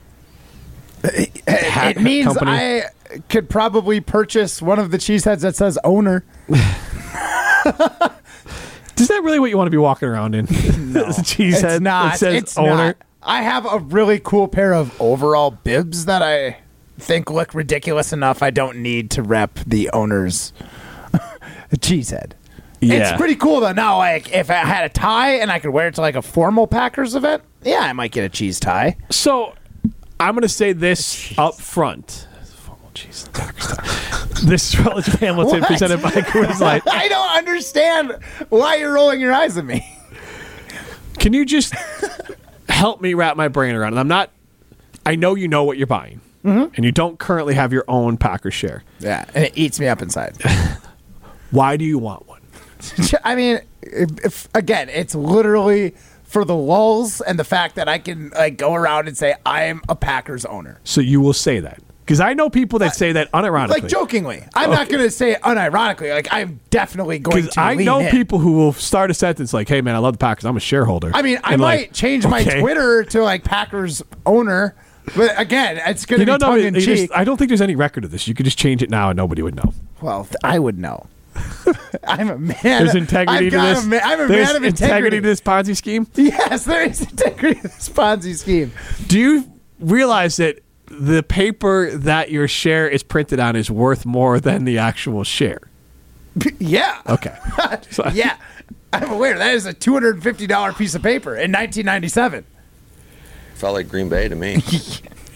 It 1.05 2.01
means 2.01 2.27
company? 2.27 2.51
I 2.51 2.91
could 3.29 3.49
probably 3.49 4.01
purchase 4.01 4.61
one 4.61 4.79
of 4.79 4.91
the 4.91 4.99
cheese 4.99 5.25
heads 5.25 5.43
that 5.43 5.57
says 5.57 5.79
owner. 5.85 6.25
Is 8.99 9.09
that 9.09 9.23
really 9.23 9.39
what 9.39 9.51
you 9.51 9.59
want 9.59 9.67
to 9.67 9.71
be 9.73 9.77
walking 9.77 10.09
around 10.09 10.35
in? 10.35 10.49
No. 10.97 11.13
cheese 11.25 11.61
head 11.61 11.83
not. 11.83 12.13
that 12.13 12.19
says 12.19 12.35
it's 12.35 12.57
owner. 12.57 12.71
not. 12.71 12.97
I 13.23 13.43
have 13.43 13.67
a 13.67 13.79
really 13.79 14.19
cool 14.19 14.49
pair 14.49 14.73
of 14.73 14.99
overall 14.99 15.51
bibs 15.51 16.07
that 16.07 16.23
I 16.23 16.57
think 16.99 17.29
look 17.29 17.53
ridiculous 17.55 18.15
enough. 18.15 18.43
I 18.43 18.49
don't 18.51 18.79
need 18.79 19.11
to 19.11 19.23
rep 19.23 19.59
the 19.67 19.91
owner's 19.91 20.55
cheesehead. 21.75 22.33
Yeah. 22.81 23.11
It's 23.11 23.19
pretty 23.19 23.37
cool 23.37 23.61
though. 23.61 23.73
Now, 23.73 23.99
like 23.99 24.33
if 24.33 24.51
I 24.51 24.55
had 24.55 24.85
a 24.85 24.89
tie 24.89 25.35
and 25.37 25.51
I 25.51 25.59
could 25.59 25.71
wear 25.71 25.89
it 25.89 25.95
to 25.97 26.01
like 26.01 26.15
a 26.15 26.23
formal 26.23 26.67
Packers 26.67 27.15
event, 27.15 27.43
yeah, 27.63 27.81
I 27.81 27.93
might 27.93 28.13
get 28.13 28.25
a 28.25 28.29
cheese 28.29 28.61
tie. 28.61 28.97
So 29.11 29.55
I'm 30.19 30.35
going 30.35 30.43
to 30.43 30.49
say 30.49 30.73
this 30.73 31.37
up 31.39 31.57
front. 31.57 32.27
Jeez, 32.95 33.31
this 34.49 34.73
is 34.73 34.81
Rutledge 34.81 35.07
Hamilton 35.07 35.61
What? 35.61 35.69
presented 35.69 36.01
by 36.03 36.11
Coors 36.13 36.61
Light. 36.61 36.83
I 36.91 37.09
don't 37.09 37.37
understand 37.37 38.17
why 38.49 38.77
you're 38.77 38.95
rolling 38.95 39.21
your 39.21 39.35
eyes 39.35 39.59
at 39.59 39.67
me. 39.67 39.87
Can 41.19 41.35
you 41.35 41.45
just 41.45 41.75
help 42.69 43.03
me 43.03 43.13
wrap 43.13 43.37
my 43.37 43.49
brain 43.49 43.75
around 43.75 43.93
it? 43.95 43.99
I'm 43.99 44.09
not. 44.09 44.31
I 45.05 45.15
know 45.17 45.35
you 45.35 45.47
know 45.49 45.65
what 45.65 45.77
you're 45.79 45.87
buying, 45.87 46.21
Mm-hmm. 46.45 46.75
and 46.77 46.85
you 46.85 46.93
don't 46.93 47.19
currently 47.19 47.55
have 47.55 47.73
your 47.73 47.85
own 47.89 48.17
Packer 48.17 48.51
share. 48.51 48.83
Yeah, 49.01 49.25
and 49.35 49.45
it 49.45 49.53
eats 49.57 49.79
me 49.81 49.89
up 49.89 50.01
inside. 50.01 50.37
Why 51.51 51.77
do 51.77 51.85
you 51.85 51.99
want 51.99 52.27
one? 52.27 52.41
I 53.25 53.35
mean, 53.35 53.61
if, 53.83 54.25
if, 54.25 54.49
again, 54.55 54.89
it's 54.89 55.15
literally 55.15 55.95
for 56.37 56.45
the 56.45 56.55
lulls 56.55 57.23
and 57.23 57.39
the 57.39 57.45
fact 57.45 57.77
that 57.77 57.89
I 57.89 57.99
can 57.99 58.29
like 58.29 58.59
go 58.59 58.75
around 58.75 59.09
and 59.09 59.17
say 59.17 59.35
I'm 59.47 59.81
a 59.89 59.97
Packers 59.97 60.45
owner. 60.45 60.79
So 60.85 61.01
you 61.01 61.19
will 61.19 61.33
say 61.33 61.61
that 61.61 61.81
because 62.05 62.21
I 62.21 62.35
know 62.35 62.51
people 62.51 62.79
that 62.81 62.95
say 62.95 63.13
that 63.13 63.33
unironically. 63.33 63.69
Like 63.71 63.89
jokingly. 63.89 64.45
I'm 64.55 64.69
not 64.69 64.91
going 64.91 65.03
to 65.03 65.11
say 65.11 65.31
it 65.33 65.41
unironically. 65.41 66.13
Like 66.15 66.29
I'm 66.31 66.61
definitely 66.69 67.21
going 67.21 67.49
to 67.49 67.59
I 67.59 67.73
know 67.77 68.01
in. 68.01 68.11
people 68.11 68.39
who 68.39 68.53
will 68.53 68.75
start 68.75 69.11
a 69.11 69.15
sentence 69.15 69.55
like, 69.55 69.67
"Hey, 69.67 69.81
man, 69.81 69.95
I 69.95 69.99
love 69.99 70.13
the 70.13 70.19
Packers. 70.19 70.45
I'm 70.45 70.59
a 70.59 70.61
shareholder." 70.61 71.11
I 71.15 71.23
mean, 71.23 71.39
I 71.43 71.55
And, 71.55 71.63
might 71.63 71.81
like, 71.81 71.93
change 71.95 72.27
my 72.27 72.43
okay. 72.43 72.61
Twitter 72.61 73.03
to 73.05 73.23
like 73.23 73.43
Packers 73.43 74.03
owner, 74.27 74.75
but 75.17 75.41
again, 75.41 75.81
it's 75.87 76.05
going 76.05 76.21
to 76.21 76.27
be 76.27 76.33
know. 76.33 76.37
tongue 76.37 76.61
you 76.61 76.67
in 76.67 76.75
just- 76.75 76.87
cheek. 76.87 77.11
I 77.15 77.25
don't 77.25 77.39
think 77.39 77.49
there's 77.49 77.63
any 77.63 77.77
record 77.77 78.05
of 78.05 78.11
this. 78.11 78.29
You 78.29 78.35
could 78.35 78.45
just 78.45 78.59
change 78.59 78.83
it 78.83 78.91
now 78.91 79.09
and 79.09 79.17
nobody 79.17 79.41
would 79.41 79.55
know. 79.57 79.73
Well, 80.03 80.29
I 80.45 80.59
would 80.59 80.79
know. 80.79 81.07
I'm 82.07 82.31
a 82.31 82.39
man. 82.39 82.57
There's 82.63 82.95
integrity 82.95 83.47
I've 83.47 83.51
to 83.53 83.57
got 83.57 83.75
this. 83.77 83.85
A 83.85 83.89
ma- 83.89 84.01
I'm 84.03 84.21
a 84.21 84.27
There's 84.27 84.47
man 84.49 84.57
of 84.57 84.65
integrity 84.65 85.17
integrity. 85.17 85.17
to 85.19 85.21
this 85.23 85.41
Ponzi 85.41 85.77
scheme. 85.77 86.07
Yes, 86.15 86.65
there 86.65 86.83
is 86.89 87.01
integrity 87.03 87.61
to 87.61 87.69
this 87.69 87.89
Ponzi 87.89 88.37
scheme. 88.37 88.73
Do 89.07 89.19
you 89.19 89.51
realize 89.81 90.37
that 90.37 90.61
the 90.87 91.23
paper 91.23 91.91
that 91.97 92.31
your 92.31 92.47
share 92.49 92.89
is 92.89 93.03
printed 93.03 93.41
on 93.41 93.57
is 93.57 93.71
worth 93.71 94.07
more 94.07 94.39
than 94.41 94.65
the 94.65 94.79
actual 94.79 95.25
share? 95.25 95.61
Yeah. 96.59 97.01
Okay. 97.09 97.37
So- 97.91 98.09
yeah. 98.15 98.37
I'm 98.93 99.11
aware 99.11 99.37
that 99.37 99.55
is 99.55 99.67
a 99.67 99.75
$250 99.75 100.79
piece 100.79 100.95
of 100.95 101.03
paper 101.03 101.31
in 101.35 101.51
1997. 101.53 102.45
Felt 103.55 103.75
like 103.75 103.89
Green 103.89 104.09
Bay 104.09 104.29
to 104.29 104.35
me. 104.37 104.63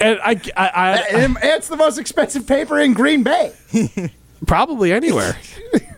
And 0.03 0.19
I, 0.25 0.41
I, 0.57 0.69
I 0.73 0.97
And 1.13 1.37
it's 1.43 1.69
the 1.69 1.77
most 1.77 1.99
expensive 1.99 2.47
paper 2.47 2.79
in 2.81 2.95
Green 2.95 3.23
Bay. 3.23 3.53
probably 4.47 4.95
anywhere. 4.95 5.37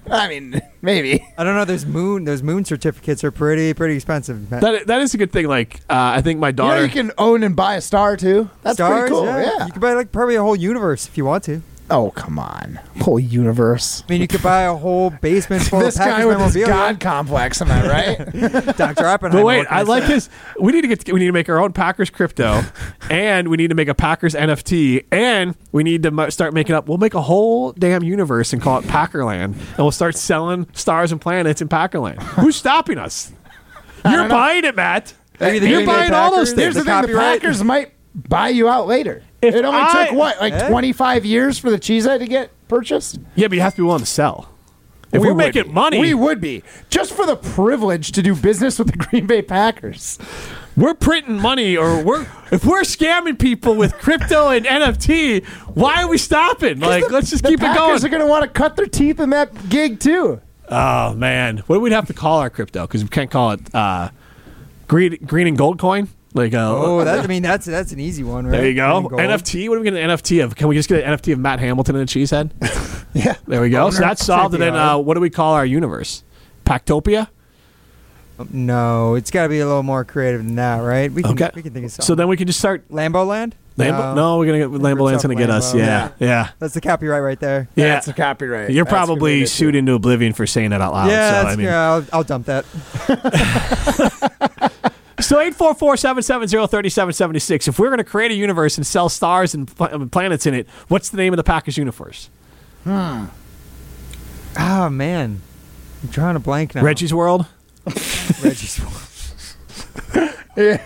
I 0.10 0.28
mean, 0.28 0.60
maybe. 0.82 1.24
I 1.38 1.44
don't 1.44 1.54
know. 1.54 1.64
Those 1.64 1.86
moon, 1.86 2.24
those 2.24 2.42
moon 2.42 2.64
certificates 2.64 3.22
are 3.24 3.30
pretty, 3.30 3.72
pretty 3.72 3.94
expensive. 3.94 4.50
That 4.50 4.86
that 4.88 5.00
is 5.00 5.14
a 5.14 5.18
good 5.18 5.30
thing. 5.32 5.46
Like 5.46 5.76
uh, 5.88 6.14
I 6.16 6.22
think 6.22 6.40
my 6.40 6.48
You 6.48 6.52
know, 6.52 6.56
daughter. 6.68 6.84
you 6.84 6.90
can 6.90 7.12
own 7.18 7.42
and 7.44 7.54
buy 7.54 7.76
a 7.76 7.80
star 7.80 8.16
too. 8.16 8.50
That's 8.62 8.76
Stars, 8.76 9.00
pretty 9.00 9.14
cool. 9.14 9.24
Yeah. 9.26 9.66
You 9.66 9.72
can 9.72 9.80
buy 9.80 9.92
like 9.94 10.10
probably 10.12 10.34
a 10.34 10.42
whole 10.42 10.56
universe 10.56 11.06
if 11.06 11.16
you 11.16 11.24
want 11.24 11.44
to. 11.44 11.62
Oh, 11.92 12.10
come 12.10 12.38
on. 12.38 12.80
Whole 13.02 13.20
universe. 13.20 14.02
I 14.08 14.12
mean, 14.12 14.22
you 14.22 14.26
could 14.26 14.42
buy 14.42 14.62
a 14.62 14.74
whole 14.74 15.10
basement 15.10 15.62
full 15.62 15.80
this 15.80 15.94
of 15.96 16.00
Packers 16.00 16.24
guy 16.24 16.26
with 16.26 16.40
his 16.40 16.54
memorabilia. 16.56 16.66
God 16.66 17.00
complex, 17.00 17.60
am 17.60 17.70
I 17.70 17.86
right? 17.86 18.16
Dr. 18.78 19.04
Oppenheimer. 19.04 19.42
but 19.42 19.44
wait, 19.44 19.58
what 19.58 19.68
can 19.68 19.76
I 19.76 19.82
like 19.82 20.04
say? 20.04 20.14
his. 20.14 20.30
We 20.58 20.72
need 20.72 20.80
to 20.80 20.88
get. 20.88 21.12
We 21.12 21.20
need 21.20 21.26
to 21.26 21.32
make 21.32 21.50
our 21.50 21.58
own 21.58 21.74
Packers 21.74 22.08
crypto, 22.08 22.62
and 23.10 23.48
we 23.48 23.58
need 23.58 23.68
to 23.68 23.74
make 23.74 23.88
a 23.88 23.94
Packers 23.94 24.34
NFT, 24.34 25.04
and 25.12 25.54
we 25.70 25.82
need 25.82 26.02
to 26.04 26.10
mo- 26.10 26.30
start 26.30 26.54
making 26.54 26.74
up. 26.74 26.88
We'll 26.88 26.96
make 26.96 27.12
a 27.12 27.20
whole 27.20 27.72
damn 27.72 28.02
universe 28.02 28.54
and 28.54 28.62
call 28.62 28.78
it 28.78 28.86
Packerland, 28.86 29.52
and 29.54 29.78
we'll 29.78 29.90
start 29.90 30.16
selling 30.16 30.66
stars 30.72 31.12
and 31.12 31.20
planets 31.20 31.60
in 31.60 31.68
Packerland. 31.68 32.22
Who's 32.40 32.56
stopping 32.56 32.96
us? 32.96 33.32
You're 34.08 34.30
buying 34.30 34.64
it, 34.64 34.74
Matt. 34.76 35.12
Maybe 35.38 35.58
the 35.58 35.68
You're 35.68 35.78
Green 35.80 35.86
Bay 35.88 35.92
buying 35.92 36.12
all 36.14 36.30
those 36.30 36.54
Packers, 36.54 36.54
things. 36.54 36.60
Here's 36.62 36.74
the, 36.74 36.80
the 36.80 36.84
thing: 36.84 37.00
the 37.02 37.06
copyright. 37.08 37.40
Packers 37.42 37.62
might 37.62 37.92
buy 38.14 38.48
you 38.50 38.68
out 38.68 38.86
later. 38.86 39.22
If 39.40 39.54
it 39.54 39.64
only 39.64 39.80
I- 39.80 40.06
took 40.08 40.16
what, 40.16 40.40
like 40.40 40.52
Eh? 40.52 40.68
25 40.68 41.24
years 41.24 41.58
for 41.58 41.70
the 41.70 41.78
cheesehead 41.78 42.18
to 42.20 42.26
get 42.26 42.50
purchased? 42.68 43.18
Yeah, 43.34 43.48
but 43.48 43.54
you 43.56 43.60
have 43.62 43.74
to 43.74 43.82
be 43.82 43.86
willing 43.86 44.00
to 44.00 44.06
sell. 44.06 44.48
If 45.12 45.20
We 45.20 45.26
we 45.28 45.32
are 45.32 45.34
making 45.34 45.64
be. 45.64 45.68
money, 45.72 46.00
we 46.00 46.14
would 46.14 46.40
be 46.40 46.62
just 46.88 47.12
for 47.12 47.26
the 47.26 47.36
privilege 47.36 48.12
to 48.12 48.22
do 48.22 48.34
business 48.34 48.78
with 48.78 48.90
the 48.90 48.96
Green 49.10 49.26
Bay 49.26 49.42
Packers. 49.42 50.18
we're 50.74 50.94
printing 50.94 51.38
money, 51.38 51.76
or 51.76 52.02
we're 52.02 52.26
if 52.50 52.64
we're 52.64 52.80
scamming 52.80 53.38
people 53.38 53.74
with 53.74 53.92
crypto 53.98 54.48
and 54.48 54.64
NFT, 54.64 55.44
why 55.74 56.02
are 56.02 56.08
we 56.08 56.16
stopping? 56.16 56.80
Like, 56.80 57.10
let's 57.10 57.28
just 57.28 57.42
the 57.42 57.50
keep 57.50 57.62
it 57.62 57.74
going. 57.76 58.00
They're 58.00 58.08
going 58.08 58.22
to 58.22 58.26
want 58.28 58.44
to 58.44 58.48
cut 58.48 58.76
their 58.76 58.86
teeth 58.86 59.20
in 59.20 59.28
that 59.30 59.68
gig 59.68 60.00
too. 60.00 60.40
Oh 60.70 61.12
man, 61.12 61.58
what 61.66 61.76
do 61.76 61.80
we 61.80 61.90
have 61.92 62.06
to 62.06 62.14
call 62.14 62.38
our 62.38 62.48
crypto? 62.48 62.86
Because 62.86 63.02
we 63.02 63.10
can't 63.10 63.30
call 63.30 63.50
it 63.50 63.74
uh, 63.74 64.08
green 64.88 65.18
green 65.26 65.46
and 65.46 65.58
gold 65.58 65.78
coin. 65.78 66.08
Like, 66.34 66.54
uh, 66.54 66.74
Oh, 66.76 67.04
that, 67.04 67.20
I 67.20 67.26
mean 67.28 67.42
that's 67.42 67.66
that's 67.66 67.92
an 67.92 68.00
easy 68.00 68.22
one, 68.24 68.46
right? 68.46 68.52
there 68.52 68.68
you 68.68 68.74
go. 68.74 69.02
NFT. 69.10 69.68
What 69.68 69.76
do 69.76 69.80
we 69.82 69.90
gonna 69.90 70.00
get 70.00 70.10
an 70.10 70.16
NFT 70.16 70.42
of? 70.44 70.54
Can 70.56 70.68
we 70.68 70.74
just 70.74 70.88
get 70.88 71.04
an 71.04 71.16
NFT 71.18 71.32
of 71.34 71.38
Matt 71.38 71.60
Hamilton 71.60 71.96
and 71.96 72.08
a 72.08 72.12
cheesehead? 72.12 72.50
Yeah. 73.14 73.34
There 73.46 73.60
we 73.60 73.68
go. 73.68 73.90
So 73.90 74.00
that's 74.00 74.24
solved. 74.24 74.54
And 74.54 74.62
then 74.62 74.74
uh, 74.74 74.96
what 74.96 75.12
do 75.14 75.20
we 75.20 75.28
call 75.28 75.52
our 75.52 75.66
universe? 75.66 76.24
Pactopia. 76.64 77.28
No, 78.50 79.16
it's 79.16 79.30
got 79.30 79.42
to 79.42 79.48
be 79.50 79.60
a 79.60 79.66
little 79.66 79.82
more 79.82 80.02
creative 80.06 80.42
than 80.42 80.54
that, 80.56 80.78
right? 80.78 81.12
We 81.12 81.22
can 81.22 81.32
Okay. 81.32 81.50
we 81.54 81.60
can 81.60 81.74
think 81.74 81.84
of 81.84 81.92
something. 81.92 82.06
So 82.06 82.14
then 82.14 82.26
we 82.28 82.38
can 82.38 82.46
just 82.46 82.58
start. 82.58 82.88
Lambo 82.88 83.26
Land. 83.26 83.54
Lambo? 83.76 84.14
No, 84.16 84.38
we're 84.38 84.46
gonna 84.46 84.58
get 84.60 84.70
Lambo 84.70 85.02
Land's 85.02 85.22
gonna 85.22 85.34
get 85.34 85.50
us. 85.50 85.74
Lambo. 85.74 85.78
Yeah, 85.78 86.08
yeah, 86.20 86.48
That's 86.58 86.72
the 86.74 86.80
copyright 86.80 87.22
right 87.22 87.38
there. 87.38 87.68
yeah. 87.74 87.88
That's 87.88 88.06
the 88.06 88.12
copyright. 88.14 88.70
You're 88.70 88.84
That's 88.86 88.94
gonna 88.94 89.06
probably 89.06 89.40
an 89.42 89.46
sued 89.46 89.74
into 89.74 89.92
oblivion 89.92 90.32
for 90.32 90.46
saying 90.46 90.70
that 90.70 90.80
out 90.80 90.92
loud. 90.94 91.10
yeah, 91.10 91.28
so, 91.28 91.34
that's- 91.34 91.52
I 91.52 91.56
mean, 91.56 91.66
yeah, 91.66 91.90
I'll, 91.92 92.06
I'll 92.14 92.24
dump 92.24 92.46
that. 92.46 92.64
So 95.22 95.38
844-770-3776. 95.50 97.68
If 97.68 97.78
we're 97.78 97.88
going 97.88 97.98
to 97.98 98.04
create 98.04 98.30
a 98.32 98.34
universe 98.34 98.76
and 98.76 98.84
sell 98.86 99.08
stars 99.08 99.54
and 99.54 99.68
planets 100.10 100.46
in 100.46 100.54
it, 100.54 100.68
what's 100.88 101.10
the 101.10 101.16
name 101.16 101.32
of 101.32 101.36
the 101.36 101.44
Packers 101.44 101.78
universe? 101.78 102.28
Hmm. 102.84 103.26
Oh 104.58 104.88
man, 104.90 105.40
I'm 106.02 106.08
drawing 106.10 106.34
a 106.36 106.40
blank 106.40 106.74
now. 106.74 106.82
Reggie's 106.82 107.14
World, 107.14 107.46
Reggie's. 107.86 108.80
World. 108.80 108.98
yeah. 110.56 110.82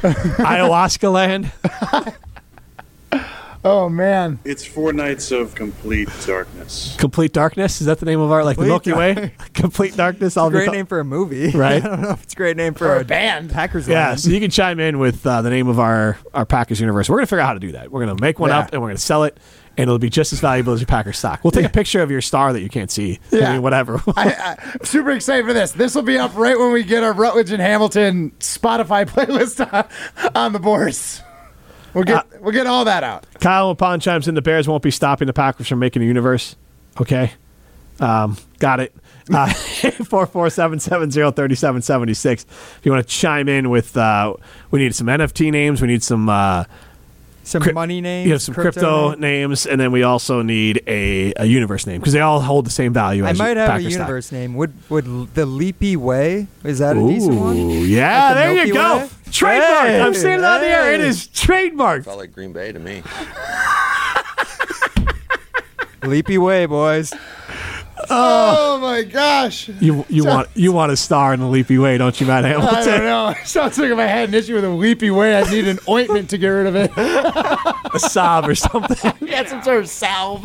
Ayahuasca 0.02 1.12
Land. 1.12 1.50
Oh 3.64 3.88
man. 3.88 4.38
It's 4.44 4.64
four 4.64 4.92
nights 4.92 5.30
of 5.32 5.54
complete 5.54 6.08
darkness. 6.26 6.94
Complete 6.98 7.32
Darkness. 7.32 7.80
Is 7.80 7.86
that 7.88 7.98
the 7.98 8.06
name 8.06 8.20
of 8.20 8.30
our 8.30 8.44
like 8.44 8.56
the 8.56 8.64
Milky 8.64 8.92
Way? 8.92 9.34
Complete 9.54 9.96
Darkness. 9.96 10.36
I'll 10.36 10.48
Great 10.50 10.66
be- 10.70 10.76
name 10.76 10.86
for 10.86 11.00
a 11.00 11.04
movie, 11.04 11.50
Right. 11.50 11.82
I 11.84 11.88
don't 11.88 12.00
know 12.02 12.10
if 12.10 12.22
it's 12.22 12.34
a 12.34 12.36
great 12.36 12.56
name 12.56 12.74
for 12.74 12.86
For 12.86 12.96
a 12.96 13.00
a 13.00 13.04
band. 13.04 13.50
Packers. 13.50 13.88
Yeah, 13.88 14.08
line. 14.10 14.18
so 14.18 14.30
you 14.30 14.38
can 14.40 14.50
chime 14.50 14.78
in 14.80 14.98
with 14.98 15.26
uh, 15.26 15.42
the 15.42 15.50
name 15.50 15.66
of 15.68 15.78
our 15.80 16.16
our 16.32 16.46
Packers 16.46 16.80
universe. 16.80 17.08
We're 17.08 17.16
gonna 17.16 17.26
figure 17.26 17.40
out 17.40 17.46
how 17.48 17.54
to 17.54 17.60
do 17.60 17.72
that. 17.72 17.90
We're 17.90 18.06
gonna 18.06 18.20
make 18.20 18.38
one 18.38 18.50
Yeah. 18.50 18.60
up 18.60 18.72
and 18.72 18.80
we're 18.80 18.88
gonna 18.88 18.98
sell 18.98 19.24
it, 19.24 19.36
and 19.76 19.82
it'll 19.82 19.98
be 19.98 20.08
just 20.10 20.32
as 20.32 20.38
valuable 20.40 20.72
as 20.72 20.80
your 20.80 20.86
Packers 20.86 21.18
stock. 21.18 21.40
We'll 21.42 21.50
take 21.50 21.66
a 21.66 21.68
picture 21.70 22.00
of 22.00 22.10
your 22.12 22.20
star 22.20 22.52
that 22.52 22.60
you 22.60 22.68
can't 22.68 22.90
see. 22.92 23.18
I 23.32 23.36
Yeah. 23.36 23.52
mean, 23.54 23.62
whatever. 23.62 24.00
I, 24.16 24.56
I'm 24.74 24.84
super 24.84 25.10
excited 25.10 25.44
for 25.44 25.52
this. 25.52 25.72
This 25.72 25.94
will 25.96 26.02
be 26.02 26.16
up 26.16 26.36
right 26.36 26.56
when 26.58 26.72
we 26.72 26.84
get 26.84 27.02
our 27.02 27.12
Rutledge 27.12 27.50
and 27.50 27.60
Hamilton 27.60 28.30
Spotify 28.38 29.04
playlist 29.04 29.60
on, 29.72 30.32
on 30.36 30.52
the 30.52 30.60
boards. 30.60 31.22
We'll 31.98 32.04
get 32.04 32.42
we'll 32.42 32.52
get 32.52 32.68
all 32.68 32.84
that 32.84 33.02
out. 33.02 33.26
Kyle 33.40 33.74
Pond 33.74 34.00
chimes 34.00 34.28
in. 34.28 34.36
The 34.36 34.42
Bears 34.42 34.68
won't 34.68 34.84
be 34.84 34.92
stopping 34.92 35.26
the 35.26 35.32
Packers 35.32 35.66
from 35.66 35.80
making 35.80 36.00
a 36.02 36.04
universe. 36.04 36.54
Okay, 37.00 37.32
um, 38.00 38.36
got 38.58 38.80
it. 38.80 38.94
Uh, 39.30 39.46
Four 40.06 40.24
four 40.24 40.48
seven 40.48 40.80
seven 40.80 41.10
zero 41.10 41.30
thirty 41.30 41.54
seven 41.54 41.82
seventy 41.82 42.14
six. 42.14 42.44
If 42.78 42.80
you 42.84 42.92
want 42.92 43.06
to 43.06 43.14
chime 43.14 43.46
in 43.46 43.68
with, 43.68 43.94
uh, 43.94 44.32
we 44.70 44.78
need 44.78 44.94
some 44.94 45.06
NFT 45.06 45.52
names. 45.52 45.82
We 45.82 45.88
need 45.88 46.02
some. 46.02 46.30
Uh, 46.30 46.64
some 47.48 47.62
cryp- 47.62 47.74
money 47.74 48.00
names. 48.00 48.26
you 48.26 48.32
have 48.32 48.42
some 48.42 48.54
crypto, 48.54 49.10
names. 49.10 49.20
names, 49.20 49.66
and 49.66 49.80
then 49.80 49.90
we 49.92 50.02
also 50.02 50.42
need 50.42 50.82
a, 50.86 51.32
a 51.36 51.44
universe 51.46 51.86
name 51.86 52.00
because 52.00 52.12
they 52.12 52.20
all 52.20 52.40
hold 52.40 52.66
the 52.66 52.70
same 52.70 52.92
value. 52.92 53.24
I 53.24 53.30
as 53.30 53.38
might 53.38 53.52
your 53.56 53.56
have 53.60 53.68
a 53.68 53.72
Packers 53.72 53.94
stock. 53.94 54.06
universe 54.06 54.32
name. 54.32 54.54
Would 54.54 54.72
would 54.90 55.04
the 55.34 55.46
Leapy 55.46 55.96
Way? 55.96 56.46
Is 56.64 56.78
that 56.80 56.96
a 56.96 57.00
decent 57.00 57.34
one? 57.40 57.56
Ooh, 57.56 57.84
yeah, 57.84 58.26
Like 58.26 58.34
the 58.34 58.40
there 58.40 58.50
you 58.50 58.56
Milky 58.56 58.72
go. 58.72 58.98
Way? 58.98 59.08
Trademark. 59.30 59.86
Hey, 59.88 60.00
I'm 60.00 60.14
saying 60.14 60.38
it 60.38 60.44
on 60.44 60.60
the 60.60 60.66
air. 60.66 60.92
It 60.94 61.00
hey. 61.00 61.06
is 61.08 61.26
trademark. 61.28 62.04
Felt 62.04 62.18
like 62.18 62.32
Green 62.32 62.52
Bay 62.52 62.72
to 62.72 62.78
me. 62.78 63.02
Leapy 66.02 66.38
Way, 66.38 66.66
boys. 66.66 67.12
Oh. 68.20 68.56
oh 68.76 68.78
my 68.80 69.02
gosh. 69.02 69.68
You 69.80 70.04
you 70.08 70.24
want 70.24 70.48
you 70.54 70.72
want 70.72 70.92
a 70.92 70.96
star 70.96 71.34
in 71.34 71.40
the 71.40 71.46
leapy 71.46 71.76
way, 71.78 71.98
don't 71.98 72.18
you, 72.20 72.26
Matt 72.26 72.44
Hamilton? 72.44 72.68
I 72.74 72.80
Hamilton? 72.80 72.92
don't 73.00 73.04
know. 73.04 73.28
It 73.40 73.46
Sounds 73.46 73.78
like 73.78 73.90
if 73.90 73.98
I 73.98 74.06
had 74.06 74.28
an 74.30 74.34
issue 74.34 74.54
with 74.54 74.64
a 74.64 74.68
leapy 74.70 75.10
way, 75.10 75.34
I'd 75.36 75.50
need 75.50 75.68
an 75.68 75.78
ointment 75.88 76.30
to 76.30 76.38
get 76.38 76.48
rid 76.48 76.66
of 76.68 76.76
it. 76.76 76.90
a 77.94 77.98
sob 77.98 78.48
or 78.48 78.54
something. 78.54 79.12
yeah, 79.28 79.44
some 79.46 79.62
sort 79.62 79.78
of 79.80 79.88
salve, 79.88 80.44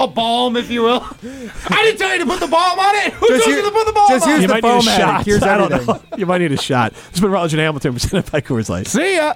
a 0.00 0.06
balm, 0.08 0.56
if 0.56 0.70
you 0.70 0.82
will. 0.82 1.02
I 1.02 1.82
didn't 1.84 1.98
tell 1.98 2.12
you 2.12 2.18
to 2.18 2.26
put 2.26 2.40
the 2.40 2.48
balm 2.48 2.78
on 2.78 2.94
it. 2.96 3.12
Who 3.14 3.28
Just 3.28 3.44
told 3.44 3.56
you 3.56 3.62
to 3.62 3.70
put 3.70 3.86
the 3.86 3.92
balm 3.92 4.08
just 4.08 4.26
on? 4.26 4.30
use 4.32 4.42
You 4.42 4.48
the 4.48 4.54
might 4.54 4.64
need 4.64 4.78
a 4.78 4.82
shot. 4.82 5.24
Here's 5.24 5.42
I 5.42 5.56
don't 5.56 5.72
everything. 5.72 5.94
know. 6.10 6.16
You 6.18 6.26
might 6.26 6.38
need 6.38 6.52
a 6.52 6.56
shot. 6.56 6.94
It's 7.10 7.20
been 7.20 7.30
Rutledge 7.30 7.52
and 7.54 7.60
Hamilton 7.60 7.92
presented 7.92 8.30
by 8.32 8.40
Coors 8.40 8.68
Light. 8.68 8.86
See 8.88 9.16
ya. 9.16 9.34